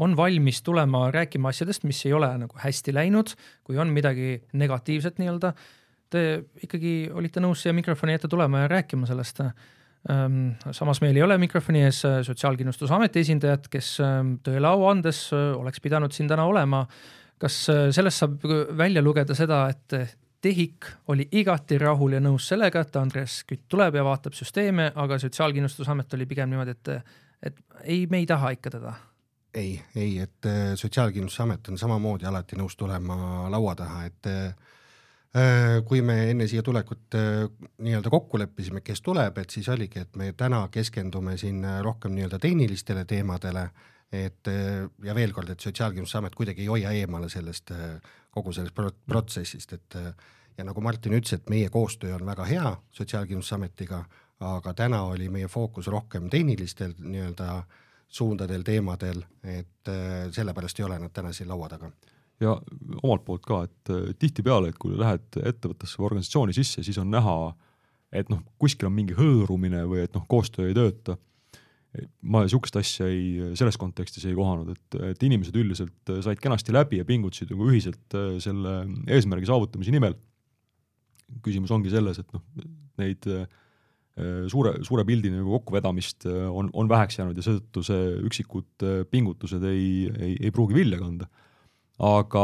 on 0.00 0.16
valmis 0.18 0.60
tulema 0.66 1.06
rääkima 1.14 1.52
asjadest, 1.54 1.86
mis 1.88 2.02
ei 2.06 2.14
ole 2.16 2.28
nagu 2.44 2.60
hästi 2.60 2.94
läinud, 2.96 3.34
kui 3.64 3.80
on 3.80 3.92
midagi 3.94 4.36
negatiivset 4.60 5.20
nii-öelda. 5.22 5.54
Te 6.10 6.24
ikkagi 6.66 6.94
olite 7.14 7.40
nõus 7.40 7.62
siia 7.62 7.72
mikrofoni 7.76 8.18
ette 8.18 8.28
tulema 8.28 8.64
ja 8.64 8.70
rääkima 8.72 9.08
sellest. 9.08 9.44
Ähm, 10.10 10.56
samas 10.74 11.00
meil 11.04 11.16
ei 11.16 11.22
ole 11.22 11.36
mikrofoni 11.40 11.84
ees 11.86 12.02
Sotsiaalkindlustusameti 12.26 13.22
esindajat, 13.22 13.68
kes 13.72 13.94
ähm, 14.04 14.38
tõele 14.44 14.68
au 14.68 14.88
andes 14.90 15.28
oleks 15.32 15.80
pidanud 15.80 16.12
siin 16.12 16.28
täna 16.28 16.48
olema 16.50 16.84
kas 17.40 17.54
sellest 17.96 18.20
saab 18.20 18.42
välja 18.76 19.00
lugeda 19.00 19.32
seda, 19.32 19.62
et 19.72 19.94
TEHIK 20.40 20.86
oli 21.08 21.28
igati 21.32 21.78
rahul 21.78 22.16
ja 22.16 22.20
nõus 22.22 22.46
sellega, 22.48 22.80
et 22.80 22.96
Andres 22.96 23.42
Kütt 23.48 23.66
tuleb 23.68 23.98
ja 23.98 24.04
vaatab 24.04 24.36
süsteeme, 24.36 24.90
aga 24.96 25.18
Sotsiaalkindlustusamet 25.20 26.16
oli 26.16 26.26
pigem 26.26 26.48
niimoodi, 26.50 26.76
et, 26.76 27.14
et 27.50 27.62
ei, 27.84 28.06
me 28.10 28.22
ei 28.22 28.26
taha 28.26 28.54
ikka 28.56 28.72
teda. 28.78 28.94
ei, 29.54 29.80
ei, 29.96 30.18
et 30.18 30.46
äh, 30.46 30.74
Sotsiaalkindlustusamet 30.74 31.68
on 31.68 31.78
samamoodi 31.78 32.26
alati 32.26 32.56
nõus 32.56 32.76
tulema 32.76 33.50
laua 33.50 33.74
taha, 33.76 34.04
et 34.06 34.30
äh, 34.30 34.54
kui 35.86 36.00
me 36.02 36.30
enne 36.30 36.46
siia 36.48 36.62
tulekut 36.62 37.18
äh, 37.18 37.44
nii-öelda 37.78 38.10
kokku 38.10 38.38
leppisime, 38.38 38.80
kes 38.80 39.02
tuleb, 39.02 39.38
et 39.38 39.50
siis 39.50 39.68
oligi, 39.68 40.00
et 40.00 40.16
me 40.16 40.32
täna 40.32 40.68
keskendume 40.72 41.36
siin 41.36 41.66
rohkem 41.82 42.16
nii-öelda 42.16 42.38
tehnilistele 42.38 43.04
teemadele, 43.04 43.68
et 44.12 44.48
ja 45.04 45.14
veel 45.14 45.32
kord, 45.32 45.52
et 45.52 45.60
Sotsiaalkindlustusamet 45.60 46.34
kuidagi 46.34 46.64
ei 46.64 46.72
hoia 46.72 46.90
eemale 47.02 47.28
sellest 47.28 47.70
äh, 47.76 48.00
kogu 48.30 48.52
sellest 48.52 48.76
protsessist, 49.06 49.72
et 49.72 49.96
ja 50.60 50.64
nagu 50.64 50.80
Martin 50.84 51.14
ütles, 51.16 51.34
et 51.34 51.50
meie 51.50 51.68
koostöö 51.72 52.14
on 52.14 52.26
väga 52.26 52.44
hea 52.44 52.72
Sotsiaalkindlustusametiga, 52.92 54.04
aga 54.40 54.74
täna 54.74 55.02
oli 55.08 55.28
meie 55.28 55.48
fookus 55.48 55.88
rohkem 55.92 56.28
tehnilistel 56.30 56.94
nii-öelda 56.98 57.62
suundadel, 58.10 58.62
teemadel, 58.66 59.22
et 59.44 59.88
äh, 59.88 60.26
sellepärast 60.34 60.80
ei 60.80 60.84
ole 60.84 60.98
nad 60.98 61.12
täna 61.14 61.32
siin 61.32 61.48
laua 61.48 61.68
taga. 61.70 61.90
Ja 62.40 62.56
omalt 63.02 63.24
poolt 63.24 63.44
ka, 63.46 63.62
et 63.68 63.92
äh, 63.92 64.14
tihtipeale, 64.18 64.72
et 64.72 64.78
kui 64.80 64.98
lähed 64.98 65.38
ettevõttesse 65.44 66.00
või 66.00 66.10
organisatsiooni 66.10 66.56
sisse, 66.56 66.82
siis 66.82 66.98
on 66.98 67.10
näha, 67.12 67.36
et 68.12 68.32
noh, 68.32 68.42
kuskil 68.58 68.88
on 68.90 68.96
mingi 68.96 69.14
hõõrumine 69.14 69.84
või 69.88 70.04
et 70.06 70.16
noh, 70.16 70.26
koostöö 70.28 70.68
ei 70.68 70.76
tööta 70.76 71.16
ma 72.22 72.44
niisugust 72.44 72.76
asja 72.78 73.08
ei, 73.10 73.52
selles 73.58 73.78
kontekstis 73.80 74.26
ei 74.28 74.36
kohanud, 74.36 74.70
et, 74.74 74.98
et 75.10 75.24
inimesed 75.26 75.56
üldiselt 75.58 76.12
said 76.22 76.38
kenasti 76.42 76.74
läbi 76.74 77.00
ja 77.00 77.06
pingutasid 77.08 77.50
nagu 77.50 77.66
ühiselt 77.70 78.14
äh, 78.18 78.36
selle 78.42 78.84
eesmärgi 79.10 79.50
saavutamise 79.50 79.94
nimel. 79.94 80.14
küsimus 81.42 81.70
ongi 81.70 81.90
selles, 81.92 82.18
et 82.18 82.32
noh, 82.34 82.42
neid 82.98 83.26
äh, 83.30 83.44
suure, 84.50 84.76
suure 84.86 85.04
pildi 85.06 85.34
nagu 85.34 85.58
kokkuvedamist 85.58 86.26
äh, 86.30 86.46
on, 86.46 86.70
on 86.78 86.90
väheks 86.90 87.18
jäänud 87.18 87.38
ja 87.38 87.46
seetõttu 87.46 87.82
see 87.86 88.08
üksikud 88.30 88.88
pingutused 89.10 89.66
ei, 89.66 90.08
ei, 90.14 90.34
ei 90.38 90.54
pruugi 90.54 90.78
vilja 90.78 91.02
kanda. 91.02 91.26
aga 91.98 92.42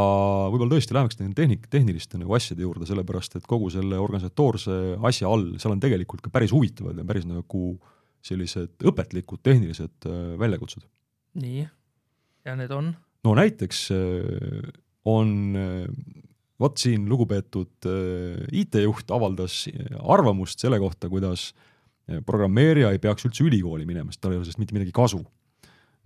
võib-olla 0.51 0.75
tõesti 0.75 0.95
läheks 0.97 1.23
nende 1.23 1.39
tehnik-, 1.39 1.71
tehniliste 1.71 2.19
nagu 2.19 2.35
asjade 2.35 2.67
juurde, 2.67 2.87
sellepärast 2.87 3.39
et 3.39 3.47
kogu 3.47 3.71
selle 3.71 4.03
organisatoorse 4.03 4.97
asja 5.07 5.31
all, 5.31 5.53
seal 5.63 5.79
on 5.79 5.83
tegelikult 5.83 6.27
ka 6.27 6.35
päris 6.35 6.55
huvitavad 6.55 6.99
ja 6.99 7.07
päris 7.07 7.31
nagu 7.31 7.77
äh, 7.77 7.93
sellised 8.27 8.87
õpetlikud 8.87 9.43
tehnilised 9.45 10.09
äh, 10.09 10.35
väljakutsed. 10.41 10.85
nii, 11.41 11.67
ja 12.47 12.57
need 12.59 12.73
on? 12.75 12.93
no 13.27 13.35
näiteks 13.39 13.87
äh, 13.95 14.71
on, 15.07 15.31
äh, 15.61 15.87
vot 16.61 16.81
siin 16.81 17.07
lugupeetud 17.11 17.89
IT-juht 18.53 19.11
avaldas 19.13 19.67
arvamust 20.01 20.63
selle 20.63 20.81
kohta, 20.81 21.11
kuidas 21.13 21.51
programmeerija 22.27 22.93
ei 22.95 23.01
peaks 23.03 23.27
üldse 23.27 23.43
ülikooli 23.45 23.85
minema, 23.85 24.13
sest 24.15 24.23
tal 24.23 24.33
ei 24.33 24.39
ole 24.39 24.47
sellest 24.47 24.63
mitte 24.63 24.77
midagi 24.77 24.95
kasu. 24.95 25.21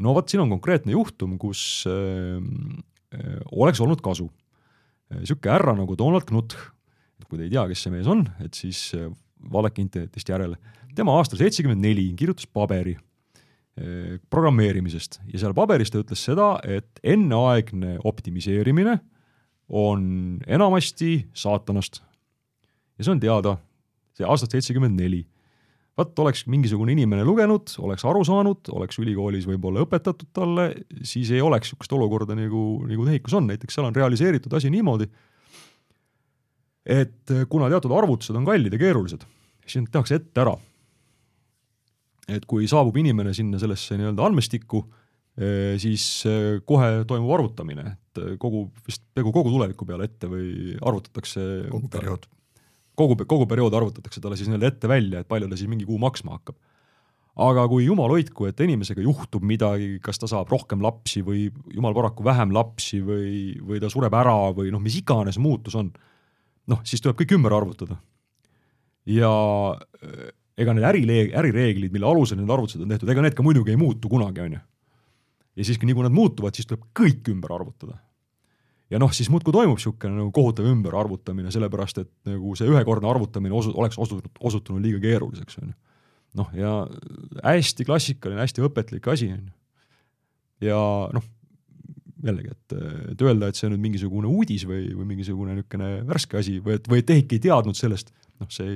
no 0.00 0.14
vot, 0.16 0.26
siin 0.26 0.42
on 0.42 0.50
konkreetne 0.50 0.96
juhtum, 0.96 1.36
kus 1.38 1.84
oleks 3.52 3.82
olnud 3.84 4.02
kasu. 4.02 4.26
niisugune 5.20 5.54
härra 5.54 5.76
nagu 5.78 5.94
Donald 5.98 6.26
Knuth, 6.26 6.56
kui 7.28 7.38
te 7.38 7.46
ei 7.46 7.52
tea, 7.52 7.68
kes 7.70 7.84
see 7.84 7.94
mees 7.94 8.10
on, 8.10 8.24
et 8.42 8.58
siis 8.58 8.88
vaadake 9.52 9.82
internetist 9.82 10.28
järele 10.28 10.58
tema 10.96 11.14
aastal 11.18 11.40
seitsekümmend 11.40 11.82
neli 11.84 12.10
kirjutas 12.18 12.48
paberi 12.50 12.96
eh, 12.96 14.18
programmeerimisest 14.30 15.20
ja 15.30 15.42
seal 15.42 15.54
paberis 15.56 15.92
ta 15.92 16.02
ütles 16.02 16.22
seda, 16.30 16.52
et 16.64 17.02
enneaegne 17.02 17.98
optimiseerimine 18.04 18.98
on 19.70 20.40
enamasti 20.46 21.28
saatanast. 21.32 22.00
ja 22.98 23.04
see 23.04 23.12
on 23.14 23.20
teada, 23.22 23.56
see 24.18 24.26
aastast 24.26 24.56
seitsekümmend 24.56 24.98
neli. 24.98 25.26
vaat 25.98 26.18
oleks 26.22 26.46
mingisugune 26.48 26.94
inimene 26.94 27.24
lugenud, 27.28 27.74
oleks 27.84 28.04
aru 28.08 28.22
saanud, 28.24 28.70
oleks 28.72 28.98
ülikoolis 29.02 29.44
võib-olla 29.46 29.82
õpetatud 29.84 30.30
talle, 30.32 30.70
siis 31.04 31.30
ei 31.34 31.42
oleks 31.44 31.68
niisugust 31.68 31.92
olukorda 31.92 32.34
nagu, 32.38 32.62
nagu 32.88 33.04
TEHIK-us 33.04 33.34
on, 33.36 33.50
näiteks 33.50 33.76
seal 33.76 33.88
on 33.90 33.96
realiseeritud 33.96 34.54
asi 34.56 34.70
niimoodi, 34.72 35.10
et 36.86 37.32
kuna 37.48 37.68
teatud 37.68 37.92
arvutused 37.92 38.36
on 38.36 38.46
kallid 38.48 38.72
ja 38.72 38.80
keerulised, 38.80 39.24
siis 39.66 39.82
need 39.82 39.92
tehakse 39.92 40.16
ette 40.20 40.42
ära 40.42 40.56
et 42.36 42.46
kui 42.48 42.68
saabub 42.70 42.96
inimene 43.00 43.32
sinna 43.36 43.60
sellesse 43.60 43.96
nii-öelda 43.98 44.26
andmestikku, 44.28 44.82
eh, 45.40 45.76
siis 45.82 46.06
eh, 46.28 46.60
kohe 46.66 47.04
toimub 47.08 47.32
arvutamine, 47.38 47.86
et 47.94 48.22
eh, 48.22 48.34
kogu, 48.40 48.66
vist 48.86 49.04
peaaegu 49.14 49.34
kogu 49.34 49.54
tuleviku 49.54 49.88
peale 49.88 50.08
ette 50.10 50.30
või 50.30 50.74
arvutatakse 50.76 51.46
kogu 51.72 51.90
periood. 51.92 52.28
kogu, 52.98 53.16
kogu 53.24 53.46
periood 53.50 53.76
arvutatakse 53.76 54.22
talle 54.22 54.38
siis 54.38 54.50
nii-öelda 54.50 54.74
ette 54.74 54.90
välja, 54.90 55.22
et 55.22 55.30
palju 55.30 55.48
ta 55.50 55.58
siis 55.58 55.70
mingi 55.70 55.88
kuu 55.88 55.98
maksma 56.02 56.38
hakkab. 56.38 56.58
aga 57.40 57.64
kui 57.70 57.86
jumal 57.86 58.12
hoidku, 58.12 58.46
et 58.50 58.60
inimesega 58.60 59.02
juhtub 59.02 59.44
midagi, 59.46 59.98
kas 60.02 60.18
ta 60.20 60.28
saab 60.28 60.50
rohkem 60.52 60.82
lapsi 60.84 61.22
või 61.24 61.48
jumal 61.72 61.94
paraku 61.96 62.26
vähem 62.26 62.52
lapsi 62.52 63.00
või, 63.00 63.56
või 63.64 63.80
ta 63.80 63.88
sureb 63.88 64.14
ära 64.14 64.52
või 64.52 64.72
noh, 64.74 64.82
mis 64.82 64.98
iganes 65.00 65.38
muutus 65.38 65.78
on, 65.78 65.92
noh, 66.70 66.82
siis 66.86 67.02
tuleb 67.02 67.18
kõik 67.20 67.34
ümber 67.38 67.54
arvutada. 67.56 67.98
ja 69.10 69.30
ega 70.60 70.74
need 70.76 70.86
ärileeg-, 70.86 71.32
ärireeglid, 71.40 71.94
mille 71.94 72.08
alusel 72.08 72.40
need 72.40 72.52
arvutused 72.52 72.82
on 72.84 72.92
tehtud, 72.92 73.10
ega 73.12 73.24
need 73.24 73.36
ka 73.36 73.44
muidugi 73.44 73.74
ei 73.74 73.80
muutu 73.80 74.10
kunagi, 74.12 74.44
on 74.44 74.58
ju. 74.58 74.62
ja 75.60 75.66
siis, 75.66 75.80
nii 75.82 75.96
kui 75.96 76.06
nad 76.06 76.14
muutuvad, 76.14 76.56
siis 76.56 76.68
tuleb 76.68 76.86
kõik 76.96 77.30
ümber 77.32 77.54
arvutada. 77.56 77.98
ja 78.90 79.00
noh, 79.02 79.12
siis 79.14 79.30
muudkui 79.32 79.54
toimub 79.54 79.78
niisugune 79.78 80.18
nagu 80.18 80.32
kohutav 80.34 80.68
ümberarvutamine, 80.70 81.52
sellepärast 81.54 82.02
et 82.04 82.12
nagu 82.28 82.56
see 82.58 82.68
ühekordne 82.70 83.10
arvutamine 83.10 83.56
osu-, 83.56 83.74
oleks 83.76 83.98
osutunud, 83.98 84.42
osutunud 84.52 84.84
liiga 84.84 85.02
keeruliseks, 85.02 85.60
on 85.62 85.72
ju. 85.72 85.76
noh, 86.42 86.54
ja 86.58 86.74
hästi 87.44 87.88
klassikaline, 87.88 88.42
hästi 88.44 88.66
õpetlik 88.68 89.10
asi, 89.12 89.32
on 89.36 89.46
ju. 89.46 90.70
ja 90.70 90.80
noh, 91.16 91.30
jällegi, 92.24 92.52
et, 92.52 92.74
et 93.12 93.22
öelda, 93.24 93.48
et 93.48 93.58
see 93.58 93.68
on 93.68 93.74
nüüd 93.74 93.84
mingisugune 93.88 94.30
uudis 94.30 94.66
või, 94.68 94.90
või 94.96 95.08
mingisugune 95.14 95.56
niisugune 95.56 95.90
värske 96.08 96.40
asi 96.40 96.58
või 96.64 96.76
et, 96.78 96.88
või 96.90 97.02
et 97.02 97.08
TEHIK 97.08 97.36
ei 97.36 97.44
teadnud 97.46 97.78
sellest, 97.78 98.12
noh, 98.40 98.50
see 98.52 98.74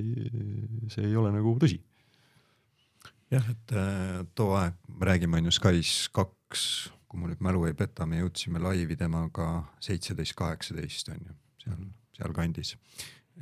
see 0.93 1.09
ei 1.09 1.17
ole 1.19 1.33
nagu 1.35 1.57
tõsi. 1.61 1.81
jah, 3.33 3.47
et 3.51 3.75
äh, 3.77 4.21
too 4.35 4.55
aeg, 4.59 4.77
me 4.89 5.11
räägime 5.11 5.41
on 5.41 5.51
ju 5.51 5.55
Skype 5.55 6.13
kaks, 6.15 6.65
kui 7.09 7.21
mu 7.21 7.31
nüüd 7.31 7.43
mälu 7.45 7.67
ei 7.69 7.77
peta, 7.79 8.07
me 8.07 8.23
jõudsime 8.23 8.63
laivi 8.63 8.97
temaga 9.01 9.49
seitseteist, 9.83 10.37
kaheksateist 10.39 11.11
on 11.15 11.21
ju, 11.21 11.37
seal, 11.65 11.85
sealkandis. 12.19 12.77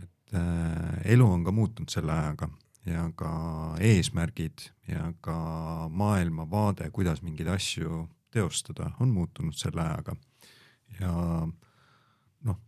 et 0.00 0.36
äh, 0.38 1.12
elu 1.14 1.28
on 1.28 1.44
ka 1.44 1.55
muutunud 1.55 1.92
selle 1.92 2.14
ajaga 2.14 2.50
ja 2.88 3.05
ka 3.14 3.32
eesmärgid 3.80 4.66
ja 4.88 5.12
ka 5.22 5.36
maailmavaade, 5.90 6.90
kuidas 6.90 7.22
mingeid 7.22 7.53
asju 7.53 8.07
teostada, 8.33 8.91
on 9.01 9.12
muutunud 9.14 9.57
selle 9.57 9.85
ajaga. 9.85 10.16
ja 11.01 11.12
noh, 12.49 12.61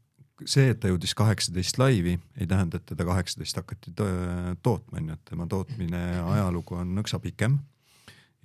see, 0.45 0.71
et 0.71 0.81
ta 0.81 0.93
jõudis 0.93 1.15
kaheksateist 1.19 1.79
laivi, 1.81 2.19
ei 2.39 2.49
tähenda, 2.51 2.81
et 2.81 2.89
teda 2.93 3.07
kaheksateist 3.09 3.61
hakati 3.61 3.95
tootma, 3.97 5.01
on 5.01 5.12
ju, 5.12 5.19
et 5.19 5.31
tema 5.31 5.47
tootmine 5.51 6.03
ajalugu 6.23 6.81
on 6.81 6.97
nõksa 6.99 7.21
pikem 7.23 7.59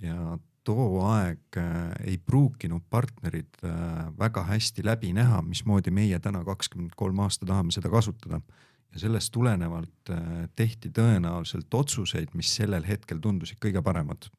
ja 0.04 0.38
too 0.68 1.04
aeg 1.10 1.58
äh, 1.58 1.92
ei 2.06 2.18
pruukinud 2.18 2.86
partnerid 2.92 3.62
äh, 3.66 4.10
väga 4.20 4.44
hästi 4.50 4.86
läbi 4.86 5.12
näha, 5.16 5.42
mismoodi 5.46 5.94
meie 5.94 6.20
täna 6.24 6.44
kakskümmend 6.48 6.96
kolm 7.00 7.24
aasta 7.26 7.48
tahame 7.50 7.74
seda 7.76 7.92
kasutada. 7.92 8.42
ja 8.90 9.00
sellest 9.00 9.30
tulenevalt 9.32 10.10
äh, 10.10 10.50
tehti 10.56 10.90
tõenäoliselt 10.90 11.74
otsuseid, 11.74 12.34
mis 12.34 12.56
sellel 12.56 12.86
hetkel 12.88 13.20
tundusid 13.22 13.60
kõige 13.62 13.84
paremad. 13.86 14.30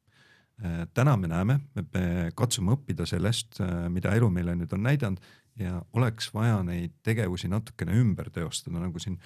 Täna 0.95 1.17
me 1.17 1.29
näeme, 1.31 1.55
me 1.75 2.31
katsume 2.37 2.75
õppida 2.77 3.07
sellest, 3.09 3.63
mida 3.89 4.13
elu 4.17 4.29
meile 4.31 4.53
nüüd 4.59 4.73
on 4.77 4.83
näidanud 4.85 5.23
ja 5.61 5.79
oleks 5.97 6.29
vaja 6.35 6.59
neid 6.67 6.99
tegevusi 7.03 7.49
natukene 7.49 7.97
ümber 7.97 8.29
teostada, 8.31 8.79
nagu 8.83 9.01
siin 9.01 9.17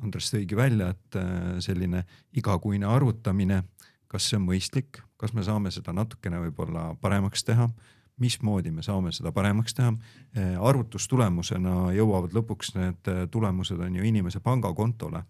Andres 0.00 0.30
tõigi 0.32 0.56
välja, 0.56 0.94
et 0.94 1.16
selline 1.60 2.04
igakuine 2.38 2.86
arvutamine 2.88 3.58
kas 4.10 4.26
see 4.26 4.40
on 4.40 4.46
mõistlik, 4.48 5.00
kas 5.20 5.34
me 5.36 5.44
saame 5.46 5.70
seda 5.74 5.94
natukene 5.94 6.40
võib-olla 6.46 6.90
paremaks 7.00 7.44
teha, 7.46 7.68
mismoodi 8.20 8.72
me 8.74 8.82
saame 8.84 9.12
seda 9.16 9.32
paremaks 9.32 9.76
teha. 9.76 9.92
Eh, 10.34 10.56
arvutustulemusena 10.58 11.92
jõuavad 11.96 12.34
lõpuks 12.36 12.74
need 12.76 13.12
tulemused 13.32 13.80
on 13.80 14.00
ju 14.00 14.06
inimese 14.06 14.42
pangakontole, 14.44 15.22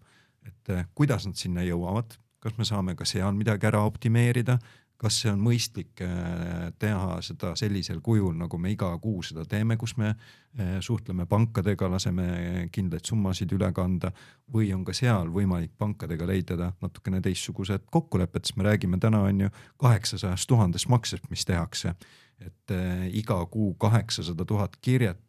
et 0.47 0.73
kuidas 0.97 1.27
nad 1.29 1.37
sinna 1.37 1.63
jõuavad, 1.65 2.17
kas 2.41 2.57
me 2.57 2.65
saame 2.65 2.97
ka 2.97 3.05
seal 3.05 3.37
midagi 3.37 3.69
ära 3.69 3.83
optimeerida, 3.85 4.57
kas 5.01 5.17
see 5.23 5.31
on 5.31 5.41
mõistlik 5.41 6.01
äh, 6.05 6.69
teha 6.79 7.17
seda 7.25 7.55
sellisel 7.59 8.01
kujul, 8.05 8.35
nagu 8.37 8.59
me 8.61 8.71
iga 8.73 8.91
kuu 9.01 9.23
seda 9.25 9.45
teeme, 9.49 9.77
kus 9.81 9.95
me 9.97 10.11
äh, 10.11 10.75
suhtleme 10.83 11.25
pankadega, 11.29 11.89
laseme 11.89 12.67
kindlaid 12.73 13.07
summasid 13.09 13.53
üle 13.57 13.71
kanda 13.73 14.11
või 14.53 14.69
on 14.75 14.83
ka 14.85 14.93
seal 14.97 15.31
võimalik 15.33 15.73
pankadega 15.81 16.27
leida 16.29 16.71
natukene 16.83 17.21
teistsugused 17.25 17.87
kokkulepped, 17.91 18.45
sest 18.45 18.59
me 18.61 18.67
räägime 18.69 18.99
täna 19.01 19.23
on 19.25 19.47
ju 19.47 19.53
kaheksasajast 19.81 20.49
tuhandest 20.51 20.91
maksest, 20.91 21.29
mis 21.33 21.45
tehakse. 21.49 21.95
et 22.41 22.71
äh, 22.73 23.07
iga 23.17 23.45
kuu 23.45 23.73
kaheksasada 23.73 24.45
tuhat 24.45 24.77
kirjet 24.81 25.19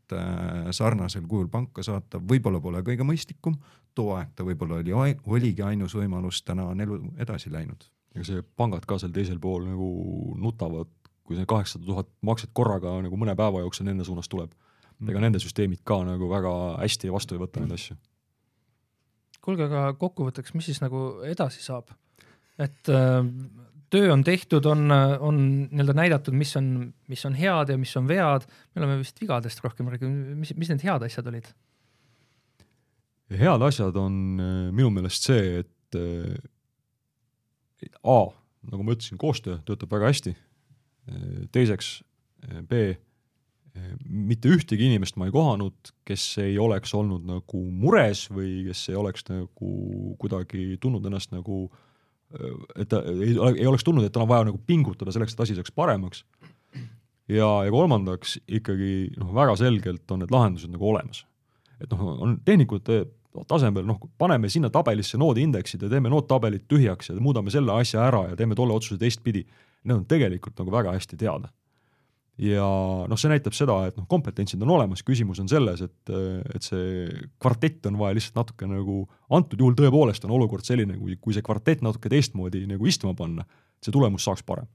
sarnasel 0.70 1.24
kujul 1.28 1.48
panka 1.48 1.82
saata 1.82 2.18
võib-olla 2.20 2.60
pole 2.60 2.82
kõige 2.84 3.04
mõistlikum, 3.08 3.56
too 3.94 4.12
aeg 4.16 4.36
ta 4.36 4.44
võib-olla 4.44 4.80
oli, 4.80 5.16
oligi 5.24 5.62
ainus 5.62 5.96
võimalus, 5.96 6.42
täna 6.44 6.68
on 6.68 6.80
elu 6.80 7.00
edasi 7.16 7.52
läinud 7.52 7.88
ega 8.12 8.26
see 8.28 8.44
pangad 8.58 8.84
ka 8.88 8.98
seal 9.00 9.12
teisel 9.14 9.40
pool 9.42 9.64
nagu 9.66 9.88
nutavad, 10.40 10.90
kui 11.22 11.38
see 11.38 11.48
kaheksasada 11.48 11.88
tuhat 11.88 12.10
makset 12.26 12.52
korraga 12.56 12.94
nagu 13.04 13.18
mõne 13.18 13.34
päeva 13.38 13.62
jooksul 13.64 13.88
nende 13.88 14.06
suunas 14.08 14.28
tuleb. 14.32 14.52
ega 15.08 15.20
nende 15.22 15.40
süsteemid 15.42 15.82
ka 15.84 16.02
nagu 16.06 16.28
väga 16.30 16.52
hästi 16.82 17.10
vastu 17.10 17.34
ei 17.34 17.42
võta 17.42 17.62
neid 17.62 17.74
asju. 17.78 17.96
kuulge, 19.42 19.66
aga 19.66 19.92
kokkuvõtteks, 19.98 20.54
mis 20.54 20.70
siis 20.70 20.82
nagu 20.84 21.22
edasi 21.26 21.64
saab? 21.64 21.90
et 22.60 22.92
äh, 22.92 23.24
töö 23.92 24.12
on 24.12 24.24
tehtud, 24.24 24.64
on, 24.68 24.86
on 25.20 25.42
nii-öelda 25.70 25.94
näidatud, 25.96 26.36
mis 26.36 26.54
on, 26.56 26.92
mis 27.08 27.24
on 27.28 27.36
head 27.36 27.72
ja 27.72 27.76
mis 27.80 27.92
on 27.96 28.08
vead. 28.08 28.46
me 28.74 28.82
oleme 28.82 29.00
vist 29.02 29.20
vigadest 29.20 29.60
rohkem 29.64 29.90
rääkinud, 29.92 30.32
mis, 30.40 30.54
mis 30.56 30.72
need 30.72 30.84
head 30.86 31.04
asjad 31.08 31.28
olid? 31.32 31.52
head 33.32 33.64
asjad 33.68 33.96
on 33.96 34.16
äh, 34.40 34.72
minu 34.72 34.90
meelest 34.92 35.28
see, 35.28 35.62
et 35.62 35.98
äh, 35.98 36.36
A, 38.02 38.18
nagu 38.70 38.86
ma 38.86 38.94
ütlesin, 38.94 39.18
koostöö 39.20 39.58
töötab 39.66 39.92
väga 39.94 40.10
hästi. 40.12 40.36
teiseks, 41.52 41.96
B, 42.68 42.94
mitte 44.04 44.50
ühtegi 44.52 44.86
inimest 44.90 45.16
ma 45.16 45.26
ei 45.26 45.32
kohanud, 45.34 45.92
kes 46.06 46.24
ei 46.42 46.58
oleks 46.60 46.92
olnud 46.94 47.24
nagu 47.26 47.62
mures 47.70 48.26
või 48.30 48.66
kes 48.68 48.84
ei 48.92 48.98
oleks 49.00 49.24
nagu 49.30 49.70
kuidagi 50.20 50.76
tundnud 50.82 51.08
ennast 51.08 51.32
nagu, 51.32 51.64
et 52.76 52.90
ta 52.92 53.00
ei, 53.08 53.32
ei 53.32 53.68
oleks 53.68 53.86
tundnud, 53.86 54.04
et 54.06 54.12
tal 54.14 54.26
on 54.26 54.32
vaja 54.32 54.48
nagu 54.50 54.60
pingutada 54.68 55.14
selleks, 55.14 55.34
et 55.34 55.44
asi 55.46 55.56
saaks 55.56 55.72
paremaks. 55.74 56.24
ja, 57.32 57.48
ja 57.64 57.72
kolmandaks 57.72 58.38
ikkagi 58.46 59.14
noh, 59.16 59.32
väga 59.34 59.56
selgelt 59.60 60.10
on 60.12 60.22
need 60.22 60.34
lahendused 60.34 60.72
nagu 60.72 60.92
olemas. 60.92 61.24
et 61.80 61.90
noh, 61.90 62.12
on 62.20 62.38
tehnikud 62.44 62.92
tasemel, 63.48 63.86
noh, 63.88 63.98
paneme 64.18 64.50
sinna 64.52 64.70
tabelisse 64.72 65.18
noodindeksid 65.20 65.82
ja 65.86 65.90
teeme 65.92 66.10
noodtabelid 66.12 66.66
tühjaks 66.70 67.10
ja 67.10 67.16
muudame 67.20 67.52
selle 67.54 67.74
asja 67.80 68.04
ära 68.06 68.26
ja 68.30 68.38
teeme 68.38 68.56
tolle 68.58 68.76
otsuse 68.76 69.00
teistpidi. 69.00 69.44
Need 69.82 70.02
on 70.02 70.06
tegelikult 70.08 70.58
nagu 70.60 70.72
väga 70.74 70.94
hästi 70.94 71.18
teada. 71.20 71.50
ja 72.42 72.64
noh, 73.06 73.18
see 73.20 73.28
näitab 73.28 73.54
seda, 73.54 73.74
et 73.86 73.96
noh, 74.00 74.06
kompetentsid 74.08 74.62
on 74.64 74.70
olemas, 74.74 75.02
küsimus 75.04 75.38
on 75.42 75.50
selles, 75.52 75.82
et, 75.84 76.12
et 76.56 76.64
see 76.64 77.04
kvartett 77.42 77.86
on 77.90 77.98
vaja 78.00 78.16
lihtsalt 78.16 78.38
natuke 78.40 78.66
nagu, 78.66 79.02
antud 79.36 79.60
juhul 79.60 79.76
tõepoolest 79.78 80.24
on 80.26 80.32
olukord 80.38 80.64
selline, 80.66 80.96
kui, 80.98 81.18
kui 81.20 81.36
see 81.36 81.44
kvartett 81.44 81.84
natuke 81.84 82.10
teistmoodi 82.10 82.64
nagu 82.70 82.88
istuma 82.88 83.12
panna, 83.18 83.44
see 83.84 83.92
tulemus 83.94 84.24
saaks 84.24 84.42
parem. 84.48 84.66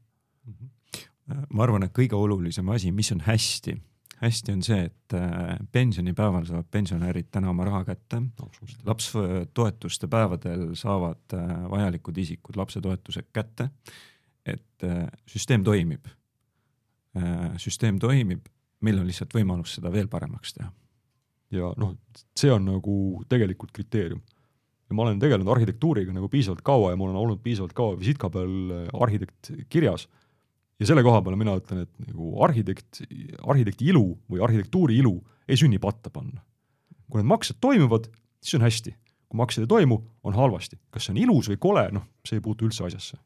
ma 1.49 1.65
arvan, 1.65 1.83
et 1.83 1.95
kõige 1.97 2.15
olulisem 2.15 2.69
asi, 2.71 2.93
mis 2.93 3.11
on 3.11 3.25
hästi 3.25 3.75
hästi 4.21 4.51
on 4.51 4.63
see, 4.65 4.87
et 4.89 5.13
äh, 5.13 5.57
pensionipäeval 5.71 6.45
saavad 6.47 6.67
pensionärid 6.71 7.29
täna 7.31 7.49
oma 7.49 7.65
raha 7.65 7.83
kätte. 7.85 8.21
lapsetoetuste 8.85 10.07
päevadel 10.07 10.69
saavad 10.75 11.33
äh, 11.33 11.69
vajalikud 11.71 12.17
isikud 12.17 12.55
lapsetoetused 12.55 13.29
kätte. 13.33 13.69
et 14.45 14.83
äh, 14.83 15.07
süsteem 15.25 15.63
toimib. 15.63 16.05
süsteem 17.57 17.99
toimib, 17.99 18.45
meil 18.81 18.99
on 18.99 19.07
lihtsalt 19.07 19.31
võimalus 19.33 19.71
seda 19.75 19.89
veel 19.91 20.07
paremaks 20.07 20.53
teha. 20.53 20.71
ja 21.51 21.73
noh, 21.77 21.95
see 22.37 22.51
on 22.51 22.65
nagu 22.65 23.23
tegelikult 23.29 23.71
kriteerium 23.71 24.21
ja 24.89 24.95
ma 24.95 25.03
olen 25.03 25.19
tegelenud 25.19 25.49
arhitektuuriga 25.51 26.13
nagu 26.13 26.29
piisavalt 26.29 26.61
kaua 26.61 26.91
ja 26.91 26.97
mul 26.97 27.09
on 27.09 27.15
olnud 27.15 27.41
piisavalt 27.43 27.73
kaua 27.73 27.99
visiitkabel 27.99 28.51
arhitekt 28.93 29.51
kirjas 29.69 30.07
ja 30.79 30.89
selle 30.89 31.03
koha 31.05 31.21
peale 31.25 31.39
mina 31.39 31.55
ütlen, 31.57 31.85
et 31.85 32.11
nagu 32.11 32.35
arhitekt, 32.45 33.01
arhitekti 33.47 33.89
ilu 33.91 34.05
või 34.29 34.43
arhitektuuri 34.45 34.99
ilu 35.01 35.15
ei 35.47 35.57
sünni 35.59 35.79
patta 35.81 36.11
panna. 36.13 36.43
kui 37.07 37.21
need 37.21 37.29
maksed 37.29 37.61
toimuvad, 37.63 38.09
siis 38.43 38.57
on 38.57 38.65
hästi, 38.67 38.91
kui 39.31 39.37
maksed 39.39 39.63
ei 39.63 39.69
toimu, 39.71 39.97
on 40.23 40.35
halvasti. 40.35 40.79
kas 40.91 41.07
see 41.07 41.15
on 41.15 41.21
ilus 41.23 41.49
või 41.53 41.57
kole, 41.57 41.87
noh, 41.91 42.03
see 42.27 42.37
ei 42.37 42.43
puutu 42.43 42.67
üldse 42.67 42.85
asjasse. 42.85 43.17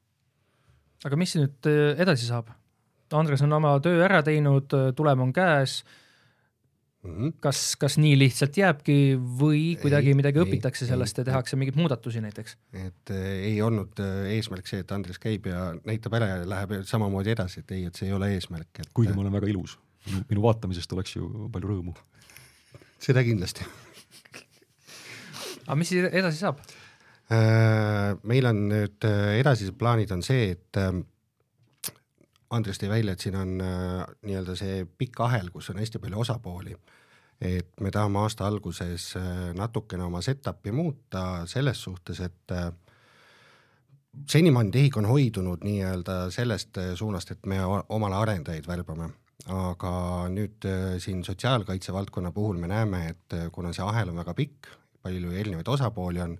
aga 1.05 1.17
mis 1.17 1.35
nüüd 1.35 1.69
äh, 1.69 1.99
edasi 2.01 2.29
saab? 2.29 2.51
Andres 3.11 3.41
on 3.43 3.51
oma 3.51 3.73
töö 3.83 4.05
ära 4.05 4.21
teinud, 4.23 4.71
äh, 4.71 4.93
tulem 4.95 5.27
on 5.27 5.33
käes 5.35 5.81
Mm 7.01 7.13
-hmm. 7.17 7.33
kas, 7.41 7.75
kas 7.81 7.95
nii 7.97 8.13
lihtsalt 8.19 8.57
jääbki 8.57 8.95
või 9.17 9.61
kuidagi 9.81 10.11
ei, 10.11 10.17
midagi 10.17 10.37
ei, 10.37 10.45
õpitakse 10.45 10.85
sellest 10.85 11.17
ei, 11.17 11.23
ja 11.23 11.31
tehakse 11.31 11.57
mingeid 11.57 11.79
muudatusi 11.79 12.21
näiteks? 12.21 12.57
et 12.73 13.09
äh, 13.09 13.23
ei 13.47 13.61
olnud 13.61 13.97
äh, 13.99 14.27
eesmärk 14.35 14.69
see, 14.69 14.83
et 14.85 14.91
Andres 14.91 15.17
käib 15.19 15.49
ja 15.49 15.71
näitab 15.81 16.13
ära 16.13 16.27
ja 16.27 16.43
läheb 16.45 16.75
samamoodi 16.85 17.33
edasi, 17.33 17.65
et 17.65 17.71
ei, 17.71 17.85
et 17.89 17.97
see 17.97 18.11
ei 18.11 18.13
ole 18.13 18.29
eesmärk, 18.35 18.69
et 18.83 18.93
kuigi 18.93 19.15
ma 19.17 19.25
olen 19.25 19.33
väga 19.33 19.49
ilus, 19.49 19.79
minu 20.29 20.45
vaatamisest 20.45 20.93
oleks 20.93 21.15
ju 21.15 21.49
palju 21.51 21.73
rõõmu. 21.73 21.95
seda 23.01 23.23
kindlasti 23.25 23.65
aga 25.65 25.79
mis 25.79 25.89
siis 25.93 26.05
edasi 26.11 26.37
saab 26.37 26.61
äh,? 27.31 28.13
meil 28.27 28.45
on 28.49 28.67
nüüd 28.69 29.09
äh, 29.09 29.39
edasised 29.39 29.77
plaanid 29.79 30.11
on 30.13 30.21
see, 30.25 30.51
et 30.53 30.77
äh, 30.77 30.93
Andres 32.51 32.81
tõi 32.81 32.89
välja, 32.91 33.15
et 33.15 33.23
siin 33.23 33.37
on 33.39 33.53
äh, 33.63 34.01
nii-öelda 34.27 34.57
see 34.59 34.83
pikk 34.85 35.21
ahel, 35.23 35.47
kus 35.53 35.71
on 35.71 35.79
hästi 35.79 36.01
palju 36.03 36.19
osapooli. 36.25 36.75
et 37.41 37.79
me 37.81 37.89
tahame 37.91 38.19
aasta 38.21 38.45
alguses 38.45 39.15
äh, 39.17 39.53
natukene 39.57 40.03
oma 40.03 40.19
setup'i 40.21 40.71
muuta 40.71 41.47
selles 41.49 41.81
suhtes, 41.83 42.19
et 42.19 42.51
äh, 42.51 42.67
senimaani 44.29 44.71
TEHIK 44.71 44.97
on 44.97 45.09
hoidunud 45.09 45.63
nii-öelda 45.63 46.29
sellest 46.29 46.77
suunast, 46.95 47.31
et 47.31 47.45
me 47.45 47.63
omale 47.89 48.19
arendajaid 48.19 48.67
värbame, 48.67 49.09
aga 49.47 49.93
nüüd 50.29 50.67
siin 50.99 51.23
sotsiaalkaitse 51.23 51.93
valdkonna 51.95 52.31
puhul 52.35 52.59
me 52.59 52.67
näeme, 52.67 53.05
et 53.15 53.37
kuna 53.51 53.71
see 53.73 53.87
ahel 53.87 54.11
on 54.11 54.19
väga 54.19 54.35
pikk, 54.37 54.67
palju 55.01 55.31
erinevaid 55.31 55.71
osapooli 55.71 56.21
on, 56.21 56.35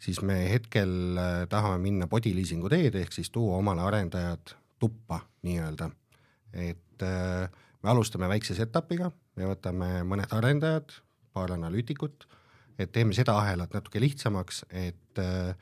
siis 0.00 0.22
me 0.24 0.40
hetkel 0.48 1.20
tahame 1.52 1.78
minna 1.84 2.08
body 2.08 2.32
leasing'u 2.34 2.72
teed, 2.72 2.96
ehk 2.96 3.12
siis 3.12 3.30
tuua 3.30 3.60
omale 3.60 3.84
arendajad 3.84 4.56
tuppa 4.78 5.20
nii-öelda. 5.46 5.90
et 6.52 7.02
äh, 7.02 7.50
me 7.82 7.90
alustame 7.90 8.28
väikse 8.28 8.54
setup'iga, 8.56 9.10
me 9.36 9.48
võtame 9.50 9.88
mõned 10.08 10.32
arendajad, 10.32 10.94
paar 11.36 11.52
analüütikut, 11.52 12.24
et 12.78 12.92
teeme 12.92 13.12
seda 13.12 13.36
ahelat 13.36 13.74
natuke 13.76 14.00
lihtsamaks, 14.00 14.64
et 14.70 15.20
äh, 15.20 15.54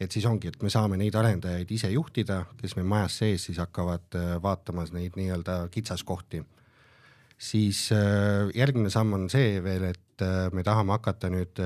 et 0.00 0.10
siis 0.10 0.24
ongi, 0.26 0.50
et 0.50 0.62
me 0.62 0.68
saame 0.72 0.98
neid 0.98 1.14
arendajaid 1.14 1.70
ise 1.70 1.88
juhtida, 1.92 2.40
kes 2.58 2.74
meil 2.74 2.88
majas 2.90 3.20
sees 3.22 3.44
siis 3.46 3.60
hakkavad 3.62 4.18
äh, 4.18 4.34
vaatamas 4.42 4.90
neid 4.92 5.14
nii-öelda 5.16 5.68
kitsaskohti. 5.70 6.42
siis 7.38 7.90
järgmine 8.54 8.90
samm 8.90 9.12
on 9.12 9.24
see 9.30 9.62
veel, 9.62 9.84
et 9.84 10.22
me 10.52 10.62
tahame 10.62 10.92
hakata 10.94 11.28
nüüd 11.28 11.58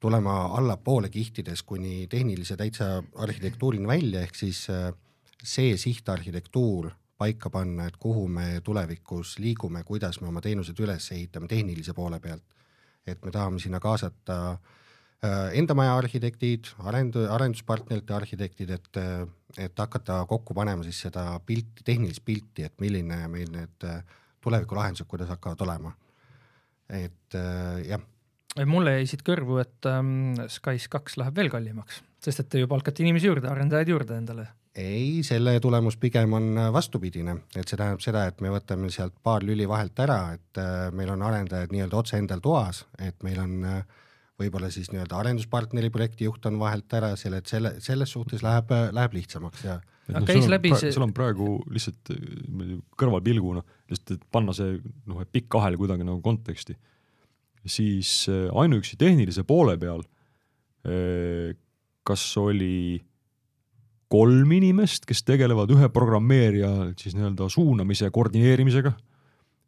tulema 0.00 0.46
allapoole 0.58 1.08
kihtides 1.10 1.62
kuni 1.62 2.06
tehnilise 2.10 2.56
täitsa 2.56 3.02
arhitektuurini 3.16 3.88
välja, 3.88 4.22
ehk 4.22 4.36
siis 4.38 4.66
äh, 4.70 4.92
see 5.44 5.76
sihtarhitektuur 5.78 6.90
paika 7.18 7.50
panna, 7.50 7.88
et 7.88 7.96
kuhu 7.98 8.28
me 8.30 8.60
tulevikus 8.64 9.38
liigume, 9.42 9.82
kuidas 9.84 10.20
me 10.20 10.28
oma 10.28 10.42
teenused 10.42 10.78
üles 10.78 11.10
ehitame 11.12 11.48
tehnilise 11.50 11.94
poole 11.94 12.20
pealt. 12.20 12.44
et 13.08 13.24
me 13.24 13.30
tahame 13.32 13.58
sinna 13.58 13.80
kaasata 13.80 14.36
äh, 14.52 15.54
enda 15.56 15.74
maja 15.74 15.96
arhitektid, 15.96 16.68
arend-, 16.84 17.16
arenduspartnerite 17.30 18.14
arhitektid, 18.14 18.70
et, 18.70 18.98
et 19.56 19.78
hakata 19.78 20.20
kokku 20.28 20.54
panema 20.54 20.84
siis 20.84 21.00
seda 21.06 21.40
pilti, 21.46 21.82
tehnilist 21.84 22.24
pilti, 22.24 22.66
et 22.68 22.74
milline 22.80 23.22
meil 23.32 23.48
need 23.54 23.88
tulevikulahendused, 24.44 25.08
kuidas 25.08 25.32
hakkavad 25.32 25.64
olema. 25.64 25.94
et 26.88 27.34
jah 27.88 28.04
mulle 28.66 28.96
jäi 28.98 29.06
siit 29.10 29.22
kõrvu, 29.26 29.58
et 29.62 29.88
ähm, 29.90 30.38
Skype 30.50 30.90
kaks 30.90 31.18
läheb 31.20 31.36
veel 31.36 31.50
kallimaks, 31.52 32.00
sest 32.24 32.42
et 32.42 32.48
te 32.50 32.62
ju 32.62 32.70
palkate 32.70 33.04
inimesi 33.04 33.28
juurde, 33.28 33.50
arendajaid 33.50 33.92
juurde 33.92 34.16
endale. 34.18 34.48
Ei, 34.78 35.22
selle 35.26 35.56
tulemus 35.62 35.98
pigem 36.00 36.34
on 36.38 36.50
äh, 36.58 36.68
vastupidine, 36.74 37.34
et 37.54 37.66
see 37.66 37.78
tähendab 37.78 38.02
seda, 38.04 38.26
et 38.30 38.42
me 38.44 38.52
võtame 38.54 38.90
sealt 38.94 39.16
paar 39.24 39.44
lüli 39.46 39.66
vahelt 39.68 39.98
ära, 40.04 40.18
et 40.36 40.60
äh, 40.60 40.88
meil 40.96 41.10
on 41.14 41.24
arendajad 41.26 41.74
nii-öelda 41.74 41.98
otse 41.98 42.20
endal 42.20 42.42
toas, 42.44 42.84
et 43.02 43.18
meil 43.26 43.40
on 43.42 43.54
äh, 43.66 44.02
võib-olla 44.38 44.70
siis 44.70 44.92
nii-öelda 44.92 45.18
arenduspartneri 45.18 45.90
projektijuht 45.94 46.46
on 46.50 46.60
vahelt 46.62 46.94
ära, 46.94 47.14
selle, 47.18 47.42
et 47.42 47.50
selle, 47.50 47.74
selles 47.84 48.12
suhtes 48.14 48.44
läheb, 48.46 48.70
äh, 48.74 48.88
läheb 48.94 49.18
lihtsamaks 49.18 49.64
ja 49.66 49.78
et 50.08 50.14
noh, 50.14 50.30
sul, 50.30 50.56
on, 50.56 50.76
see... 50.80 50.92
sul 50.94 51.04
on 51.04 51.14
praegu 51.16 51.50
lihtsalt 51.74 52.14
kõrvalpilguna, 52.96 53.64
lihtsalt 53.90 54.14
et 54.16 54.28
panna 54.32 54.54
see 54.56 54.78
noh, 55.10 55.24
pikk 55.28 55.58
ahel 55.60 55.76
kuidagi 55.76 56.06
nagu 56.06 56.22
konteksti. 56.24 56.78
Siis 57.68 58.22
ainuüksi 58.30 58.96
tehnilise 58.96 59.42
poole 59.44 59.74
peal 59.76 60.00
kas 62.08 62.24
oli 62.40 63.02
kolm 64.12 64.52
inimest, 64.56 65.04
kes 65.08 65.22
tegelevad 65.28 65.70
ühe 65.74 65.88
programmeerija 65.92 66.70
siis 67.00 67.16
nii-öelda 67.16 67.48
suunamise 67.52 68.08
ja 68.08 68.14
koordineerimisega, 68.14 68.94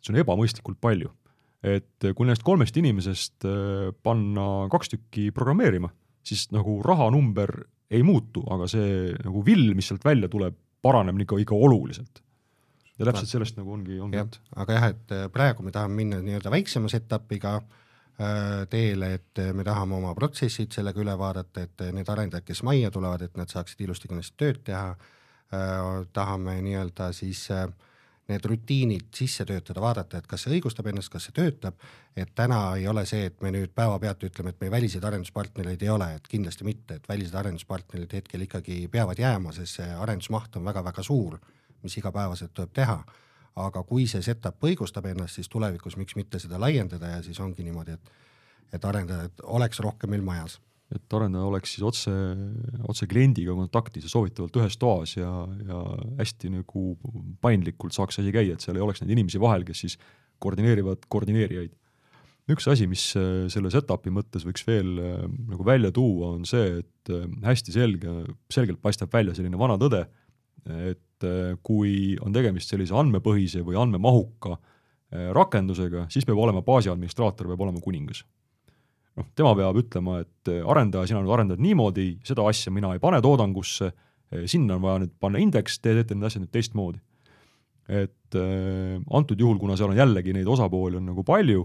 see 0.01 0.15
on 0.15 0.21
ebamõistlikult 0.23 0.81
palju. 0.81 1.13
et 1.61 2.07
kui 2.17 2.25
nendest 2.25 2.41
kolmest 2.41 2.77
inimesest 2.81 3.45
äh, 3.45 3.91
panna 4.03 4.65
kaks 4.73 4.95
tükki 4.95 5.27
programmeerima, 5.37 5.91
siis 6.25 6.47
nagu 6.57 6.79
rahanumber 6.81 7.53
ei 7.93 8.01
muutu, 8.07 8.41
aga 8.49 8.65
see 8.71 9.11
nagu 9.27 9.43
vill, 9.45 9.75
mis 9.77 9.91
sealt 9.91 10.07
välja 10.07 10.31
tuleb, 10.33 10.57
paraneb 10.81 11.21
ikka, 11.21 11.37
ikka 11.45 11.59
oluliselt 11.59 12.23
ja 12.97 13.05
täpselt 13.11 13.29
sellest 13.29 13.61
nagu 13.61 13.75
ongi, 13.77 13.99
ongi 14.01 14.17
jutt. 14.17 14.41
aga 14.57 14.79
jah, 14.79 14.89
et 14.95 15.15
praegu 15.35 15.67
me 15.67 15.75
tahame 15.75 16.01
minna 16.01 16.23
nii-öelda 16.25 16.53
väiksema 16.55 16.89
setup'iga 16.89 17.59
Äh, 17.61 17.77
teele, 18.71 19.15
et 19.17 19.41
me 19.57 19.65
tahame 19.65 19.95
oma 19.97 20.11
protsessid 20.15 20.75
sellega 20.75 21.01
üle 21.01 21.15
vaadata, 21.19 21.63
et 21.65 21.85
need 21.97 22.09
arendajad, 22.13 22.45
kes 22.45 22.63
majja 22.67 22.91
tulevad, 22.93 23.23
et 23.25 23.39
nad 23.41 23.49
saaksid 23.49 23.81
ilusti 23.87 24.11
kindlasti 24.11 24.37
tööd 24.41 24.59
teha, 24.67 24.91
äh, 24.93 25.85
tahame 26.13 26.59
nii-öelda 26.67 27.11
siis 27.17 27.47
äh, 27.55 27.65
need 28.31 28.45
rutiinid 28.47 29.09
sisse 29.17 29.45
töötada, 29.49 29.83
vaadata, 29.83 30.21
et 30.21 30.29
kas 30.31 30.45
see 30.45 30.53
õigustab 30.57 30.91
ennast, 30.91 31.11
kas 31.13 31.27
see 31.29 31.37
töötab, 31.37 31.81
et 32.17 32.31
täna 32.37 32.61
ei 32.79 32.87
ole 32.91 33.05
see, 33.09 33.25
et 33.31 33.41
me 33.43 33.53
nüüd 33.55 33.73
päevapealt 33.75 34.29
ütleme, 34.29 34.53
et 34.53 34.61
meil 34.63 34.75
väliseid 34.77 35.07
arenduspartnereid 35.07 35.83
ei 35.83 35.91
ole, 35.91 36.13
et 36.19 36.29
kindlasti 36.31 36.67
mitte, 36.67 37.01
et 37.01 37.09
välised 37.11 37.35
arenduspartnerid 37.41 38.15
hetkel 38.21 38.47
ikkagi 38.47 38.85
peavad 38.93 39.19
jääma, 39.19 39.55
sest 39.57 39.81
see 39.81 39.89
arendusmaht 39.97 40.61
on 40.61 40.69
väga-väga 40.69 41.05
suur, 41.07 41.41
mis 41.83 41.97
igapäevaselt 41.99 42.55
tuleb 42.55 42.77
teha 42.77 43.01
aga 43.57 43.83
kui 43.83 44.07
see 44.07 44.23
setup 44.23 44.63
õigustab 44.65 45.07
ennast, 45.11 45.35
siis 45.39 45.49
tulevikus 45.49 45.97
miks 45.97 46.17
mitte 46.17 46.39
seda 46.39 46.59
laiendada 46.61 47.17
ja 47.17 47.23
siis 47.23 47.41
ongi 47.41 47.67
niimoodi, 47.67 47.99
et 47.99 48.19
et 48.71 48.85
arendajad 48.87 49.43
oleks 49.51 49.81
rohkem 49.83 50.13
meil 50.15 50.23
majas. 50.27 50.61
et 50.91 51.15
arendaja 51.15 51.47
oleks 51.47 51.77
siis 51.77 51.85
otse, 51.87 52.13
otse 52.91 53.07
kliendiga 53.07 53.55
kontaktis 53.55 54.09
ja 54.09 54.11
soovitavalt 54.11 54.57
ühes 54.59 54.75
toas 54.75 55.13
ja, 55.15 55.29
ja 55.69 55.83
hästi 56.19 56.49
nagu 56.51 56.83
paindlikult 57.41 57.95
saaks 57.95 58.19
asi 58.19 58.33
käia, 58.35 58.57
et 58.57 58.65
seal 58.65 58.75
ei 58.75 58.83
oleks 58.83 59.03
neid 59.03 59.13
inimesi 59.15 59.39
vahel, 59.39 59.63
kes 59.69 59.85
siis 59.85 59.95
koordineerivad 60.43 61.07
koordineerijaid. 61.07 61.77
üks 62.51 62.67
asi, 62.73 62.89
mis 62.91 63.05
äh, 63.15 63.47
selle 63.55 63.71
setup'i 63.71 64.11
mõttes 64.11 64.43
võiks 64.49 64.67
veel 64.67 64.99
äh, 64.99 65.23
nagu 65.53 65.67
välja 65.69 65.93
tuua, 65.95 66.33
on 66.35 66.43
see, 66.49 66.81
et 66.83 67.15
äh, 67.15 67.29
hästi 67.47 67.77
selge, 67.77 68.17
selgelt 68.51 68.83
paistab 68.83 69.15
välja 69.15 69.37
selline 69.39 69.61
vana 69.61 69.79
tõde, 69.79 70.09
et 70.91 71.05
äh, 71.27 71.55
kui 71.63 72.17
on 72.25 72.35
tegemist 72.35 72.73
sellise 72.73 72.95
andmepõhise 72.97 73.63
või 73.67 73.79
andmemahuka 73.81 74.55
äh, 74.57 75.31
rakendusega, 75.37 76.07
siis 76.13 76.27
peab 76.29 76.41
olema 76.43 76.63
baasiadministraator, 76.67 77.51
peab 77.51 77.65
olema 77.67 77.83
kuningas. 77.85 78.25
noh, 79.19 79.27
tema 79.37 79.55
peab 79.59 79.77
ütlema, 79.81 80.21
et 80.25 80.53
äh, 80.53 80.63
arendaja, 80.65 81.11
sina 81.11 81.23
nüüd 81.23 81.35
arendad 81.35 81.63
niimoodi, 81.63 82.13
seda 82.27 82.47
asja 82.49 82.73
mina 82.73 82.95
ei 82.95 83.03
pane 83.03 83.21
toodangusse, 83.25 83.93
sinna 84.47 84.77
on 84.77 84.83
vaja 84.85 85.01
nüüd 85.03 85.15
panna 85.19 85.41
indeks, 85.43 85.81
te 85.83 85.91
teete 85.97 86.15
need 86.15 86.29
asjad 86.29 86.45
nüüd 86.45 86.53
teistmoodi. 86.55 87.01
et 87.91 88.37
antud 89.11 89.41
juhul, 89.41 89.57
kuna 89.59 89.75
seal 89.75 89.91
on 89.91 89.99
jällegi 89.99 90.31
neid 90.31 90.47
osapooli 90.47 91.01
on 91.01 91.09
nagu 91.11 91.25
palju, 91.27 91.65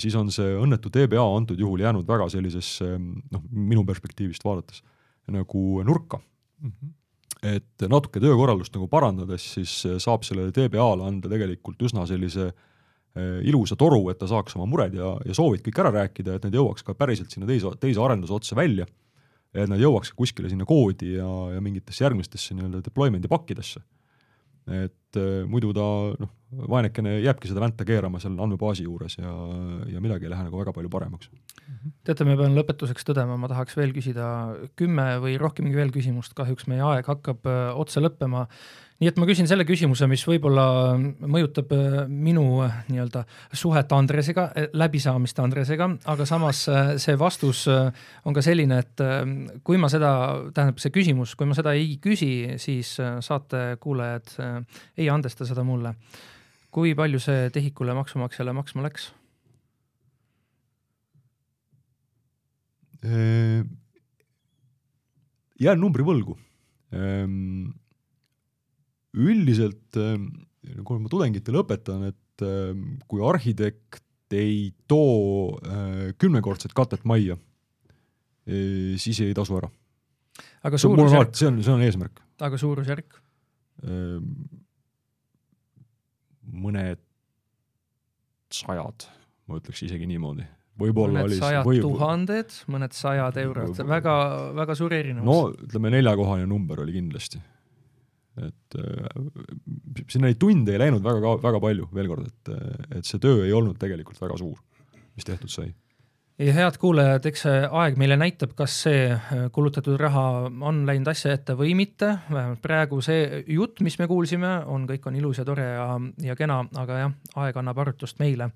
siis 0.00 0.14
on 0.16 0.30
see 0.32 0.54
õnnetu 0.56 0.88
TBA 0.88 1.20
antud 1.20 1.60
juhul 1.60 1.82
jäänud 1.84 2.08
väga 2.08 2.30
sellisesse 2.32 2.88
noh, 2.96 3.42
minu 3.52 3.84
perspektiivist 3.84 4.44
vaadates 4.44 4.80
nagu 5.28 5.82
nurka 5.84 6.16
mm. 6.16 6.72
-hmm 6.72 6.96
et 7.42 7.86
natuke 7.88 8.20
töökorraldust 8.20 8.74
nagu 8.76 8.88
parandades, 8.90 9.46
siis 9.56 9.78
äh, 9.88 10.00
saab 10.02 10.26
sellele 10.26 10.52
TBA-le 10.56 11.06
anda 11.08 11.30
tegelikult 11.32 11.80
üsna 11.88 12.06
sellise 12.08 12.50
äh, 12.50 13.38
ilusa 13.48 13.78
toru, 13.80 14.02
et 14.12 14.20
ta 14.20 14.28
saaks 14.30 14.58
oma 14.58 14.68
mured 14.68 14.96
ja, 14.98 15.14
ja 15.24 15.36
soovid 15.36 15.64
kõik 15.66 15.80
ära 15.84 15.94
rääkida, 16.00 16.36
et 16.36 16.48
need 16.48 16.58
jõuaks 16.60 16.84
ka 16.86 16.96
päriselt 16.98 17.32
sinna 17.32 17.48
teise, 17.48 17.72
teise 17.80 18.02
arenduse 18.04 18.36
otsa 18.36 18.58
välja. 18.58 18.86
et 19.50 19.66
nad 19.66 19.80
jõuaks 19.82 20.12
kuskile 20.14 20.48
sinna 20.48 20.62
koodi 20.64 21.16
ja, 21.16 21.26
ja 21.54 21.60
mingitesse 21.60 22.04
järgmistesse 22.04 22.54
nii-öelda 22.54 22.84
deployment'i 22.86 23.28
pakkidesse 23.28 23.80
et 24.70 25.18
äh, 25.18 25.42
muidu 25.48 25.72
ta 25.74 25.86
noh, 26.20 26.30
vaenekene 26.50 27.20
jääbki 27.20 27.48
seda 27.50 27.62
vänta 27.62 27.86
keerama 27.86 28.18
seal 28.22 28.34
andmebaasi 28.42 28.84
juures 28.86 29.16
ja, 29.20 29.30
ja 29.92 30.02
midagi 30.02 30.26
ei 30.26 30.32
lähe 30.32 30.48
nagu 30.48 30.58
väga 30.58 30.74
palju 30.74 30.90
paremaks. 30.90 31.30
teate, 32.04 32.26
ma 32.26 32.36
pean 32.38 32.56
lõpetuseks 32.58 33.06
tõdema, 33.06 33.38
ma 33.38 33.50
tahaks 33.50 33.76
veel 33.78 33.94
küsida 33.94 34.26
kümme 34.78 35.06
või 35.22 35.36
rohkemgi 35.40 35.76
veel 35.76 35.92
küsimust, 35.94 36.34
kahjuks 36.38 36.66
meie 36.70 36.82
aeg 36.86 37.06
hakkab 37.06 37.46
äh, 37.46 37.66
otsa 37.78 38.02
lõppema 38.02 38.48
nii 39.00 39.08
et 39.08 39.16
ma 39.16 39.28
küsin 39.28 39.46
selle 39.48 39.64
küsimuse, 39.64 40.08
mis 40.10 40.24
võib-olla 40.26 40.64
mõjutab 40.98 41.70
äh, 41.76 41.94
minu 42.10 42.44
äh, 42.66 42.80
nii-öelda 42.90 43.22
suhet 43.56 43.94
Andresega, 43.94 44.48
läbisaamist 44.74 45.38
Andresega, 45.40 45.86
aga 46.10 46.26
samas 46.28 46.64
see 47.00 47.14
vastus 47.20 47.62
on 47.70 48.34
ka 48.34 48.42
selline, 48.42 48.82
et 48.82 49.04
kui 49.64 49.78
ma 49.78 49.88
seda, 49.92 50.10
tähendab 50.56 50.82
see 50.82 50.92
küsimus, 50.98 51.36
kui 51.38 51.46
ma 51.46 51.54
seda 51.56 51.76
ei 51.78 51.94
küsi, 52.02 52.58
siis 52.58 52.96
saate 52.98 53.78
kuulajad 53.80 54.34
ei 54.98 55.08
andesta 55.12 55.46
seda 55.46 55.62
mulle. 55.64 55.94
Kui 56.70 56.94
palju 56.98 57.18
see 57.22 57.48
TEHIK-ule 57.54 57.96
maksumaksjale 57.98 58.54
maksma 58.56 58.86
läks? 58.88 59.10
jään 65.56 65.78
numbri 65.80 66.04
võlgu 66.04 66.34
ehm, 66.92 67.70
üldiselt 69.16 69.96
kui 70.84 71.00
ma 71.00 71.10
tudengitele 71.10 71.62
õpetan, 71.62 72.06
et 72.10 72.44
ähm, 72.46 73.00
kui 73.10 73.22
arhitekt 73.24 74.36
ei 74.36 74.70
too 74.90 75.56
äh, 75.64 76.10
kümnekordset 76.20 76.74
katet 76.76 77.02
majja, 77.08 77.34
e, 78.46 78.96
siis 79.00 79.18
ei 79.24 79.34
tasu 79.34 79.56
ära. 79.58 79.70
see 81.34 81.48
on, 81.48 81.62
see 81.64 81.72
on 81.74 81.82
eesmärk. 81.86 82.22
aga 82.40 82.60
suurusjärk? 82.60 83.18
Mõned 86.50 87.00
sajad, 88.50 89.06
ma 89.46 89.60
ütleks 89.60 89.84
isegi 89.86 90.08
niimoodi. 90.10 90.46
Võib-olla 90.80 91.26
oli 91.26 91.36
sajad 91.36 91.66
või... 91.66 91.80
tuhanded, 91.84 92.54
mõned 92.72 92.94
sajad 92.96 93.36
eurod, 93.42 93.82
väga, 93.86 94.14
väga 94.56 94.76
suur 94.78 94.94
erinevus. 94.96 95.26
no 95.28 95.66
ütleme, 95.66 95.92
neljakohaline 95.92 96.48
number 96.48 96.80
oli 96.86 96.94
kindlasti. 96.96 97.42
Et 98.40 98.78
äh, 98.78 99.20
sinna 100.08 100.30
neid 100.30 100.38
tunde 100.40 100.72
ei 100.72 100.80
läinud 100.80 101.04
väga, 101.04 101.34
väga 101.42 101.60
palju, 101.60 101.90
veel 101.92 102.08
kord, 102.08 102.30
et, 102.30 102.52
et 102.96 103.06
see 103.06 103.20
töö 103.20 103.44
ei 103.44 103.52
olnud 103.52 103.76
tegelikult 103.82 104.22
väga 104.22 104.38
suur, 104.40 104.62
mis 105.18 105.28
tehtud 105.28 105.52
sai 105.52 105.68
ja 106.40 106.52
head 106.56 106.76
kuulajad, 106.80 107.26
eks 107.28 107.42
see 107.44 107.56
aeg 107.82 107.98
meile 108.00 108.16
näitab, 108.18 108.54
kas 108.56 108.74
see 108.86 109.00
äh, 109.12 109.32
kulutatud 109.52 109.98
raha 110.00 110.24
on 110.48 110.82
läinud 110.88 111.10
asja 111.12 111.34
ette 111.36 111.54
või 111.58 111.74
mitte, 111.76 112.14
vähemalt 112.30 112.62
praegu 112.64 113.00
see 113.04 113.42
jutt, 113.52 113.82
mis 113.84 113.98
me 114.00 114.06
kuulsime, 114.08 114.52
on, 114.72 114.86
kõik 114.88 115.08
on 115.10 115.18
ilus 115.20 115.40
ja 115.42 115.44
tore 115.48 115.66
ja, 115.66 115.88
ja 116.24 116.36
kena, 116.38 116.62
aga 116.80 117.00
jah, 117.02 117.16
aeg 117.44 117.58
annab 117.60 117.82
arutust 117.84 118.20
meile. 118.22 118.50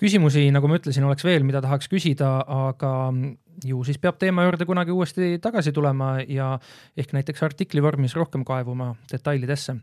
küsimusi, 0.00 0.46
nagu 0.54 0.70
ma 0.70 0.78
ütlesin, 0.80 1.04
oleks 1.04 1.26
veel, 1.26 1.44
mida 1.44 1.60
tahaks 1.64 1.90
küsida, 1.92 2.30
aga 2.68 2.92
ju 3.66 3.82
siis 3.84 3.98
peab 4.00 4.16
teema 4.20 4.46
juurde 4.46 4.64
kunagi 4.68 4.94
uuesti 4.94 5.36
tagasi 5.42 5.72
tulema 5.76 6.14
ja 6.22 6.54
ehk 6.96 7.12
näiteks 7.12 7.42
artikli 7.42 7.82
vormis 7.82 8.14
rohkem 8.16 8.46
kaevuma 8.46 8.94
detailidesse. 9.12 9.76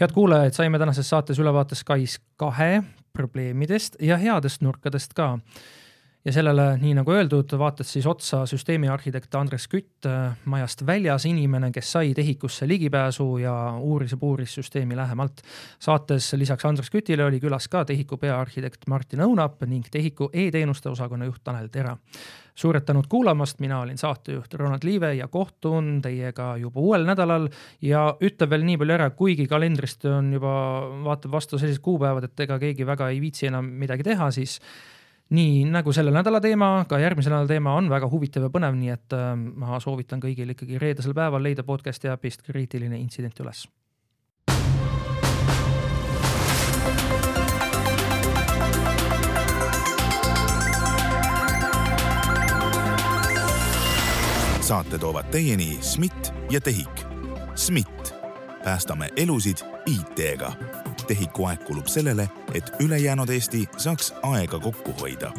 head 0.00 0.12
kuulajad, 0.12 0.52
saime 0.52 0.78
tänases 0.78 1.08
saates 1.08 1.38
ülevaate 1.38 1.74
SKAIS 1.74 2.18
kahe 2.36 2.82
probleemidest 3.12 3.96
ja 4.02 4.18
headest 4.18 4.60
nurkadest 4.60 5.14
ka 5.14 5.38
ja 6.24 6.32
sellele, 6.32 6.66
nii 6.80 6.94
nagu 6.96 7.12
öeldud, 7.12 7.52
vaatas 7.60 7.90
siis 7.92 8.06
otsa 8.08 8.44
süsteemi 8.48 8.88
arhitekt 8.88 9.34
Andres 9.36 9.66
Kütt, 9.68 10.08
majast 10.48 10.84
väljas 10.86 11.26
inimene, 11.28 11.68
kes 11.72 11.90
sai 11.96 12.14
TEHIK-usse 12.16 12.68
ligipääsu 12.68 13.26
ja 13.42 13.54
uuris 13.76 14.14
ja 14.16 14.20
puuris 14.20 14.54
süsteemi 14.54 14.96
lähemalt. 14.96 15.42
saates 15.78 16.32
lisaks 16.32 16.64
Andres 16.64 16.90
Kütile 16.90 17.24
oli 17.24 17.40
külas 17.40 17.68
ka 17.68 17.84
TEHIK-u 17.84 18.16
peaarhitekt 18.16 18.88
Martin 18.88 19.20
Õunap 19.26 19.66
ning 19.66 19.84
TEHIK-u 19.90 20.30
e-teenuste 20.32 20.88
osakonna 20.88 21.28
juht 21.28 21.44
Tanel 21.44 21.68
Tera 21.68 21.96
suured 22.54 22.84
tänud 22.86 23.08
kuulamast, 23.10 23.58
mina 23.60 23.80
olin 23.82 23.98
saatejuht 23.98 24.54
Ronald 24.54 24.84
Liive 24.86 25.14
ja 25.14 25.28
kohtun 25.28 25.98
teiega 26.02 26.54
juba 26.56 26.80
uuel 26.80 27.06
nädalal 27.06 27.48
ja 27.82 28.06
ütlen 28.22 28.50
veel 28.50 28.66
nii 28.68 28.78
palju 28.80 28.94
ära, 28.94 29.10
kuigi 29.10 29.46
kalendrist 29.50 30.06
on 30.06 30.32
juba, 30.36 30.54
vaatab 31.04 31.34
vastu 31.34 31.58
sellised 31.58 31.82
kuupäevad, 31.82 32.28
et 32.30 32.44
ega 32.46 32.58
keegi 32.62 32.86
väga 32.86 33.10
ei 33.10 33.20
viitsi 33.20 33.50
enam 33.50 33.72
midagi 33.82 34.06
teha, 34.06 34.30
siis 34.34 34.60
nii 35.34 35.64
nagu 35.74 35.92
selle 35.92 36.12
nädala 36.14 36.40
teema, 36.44 36.84
ka 36.88 36.98
järgmise 37.02 37.32
nädala 37.32 37.50
teema 37.50 37.76
on 37.78 37.88
väga 37.92 38.10
huvitav 38.10 38.46
ja 38.46 38.52
põnev, 38.54 38.76
nii 38.78 38.92
et 38.94 39.16
äh, 39.16 39.32
ma 39.36 39.80
soovitan 39.82 40.22
kõigil 40.22 40.54
ikkagi 40.54 40.80
reedesel 40.82 41.16
päeval 41.16 41.42
leida 41.42 41.66
podcast'i 41.66 42.12
äpist 42.12 42.46
kriitiline 42.46 43.00
intsident 43.00 43.40
üles 43.44 43.66
saate 54.64 54.98
toovad 54.98 55.28
teieni 55.30 55.78
SMIT 55.80 56.34
ja 56.50 56.60
TEHIK. 56.60 57.04
SMIT, 57.54 58.14
päästame 58.64 59.08
elusid 59.16 59.56
IT-ga. 59.86 60.83
TEHIK-u 61.04 61.46
aeg 61.50 61.64
kulub 61.64 61.86
sellele, 61.86 62.28
et 62.54 62.72
ülejäänud 62.80 63.28
Eesti 63.28 63.68
saaks 63.76 64.12
aega 64.22 64.60
kokku 64.60 64.96
hoida 65.00 65.32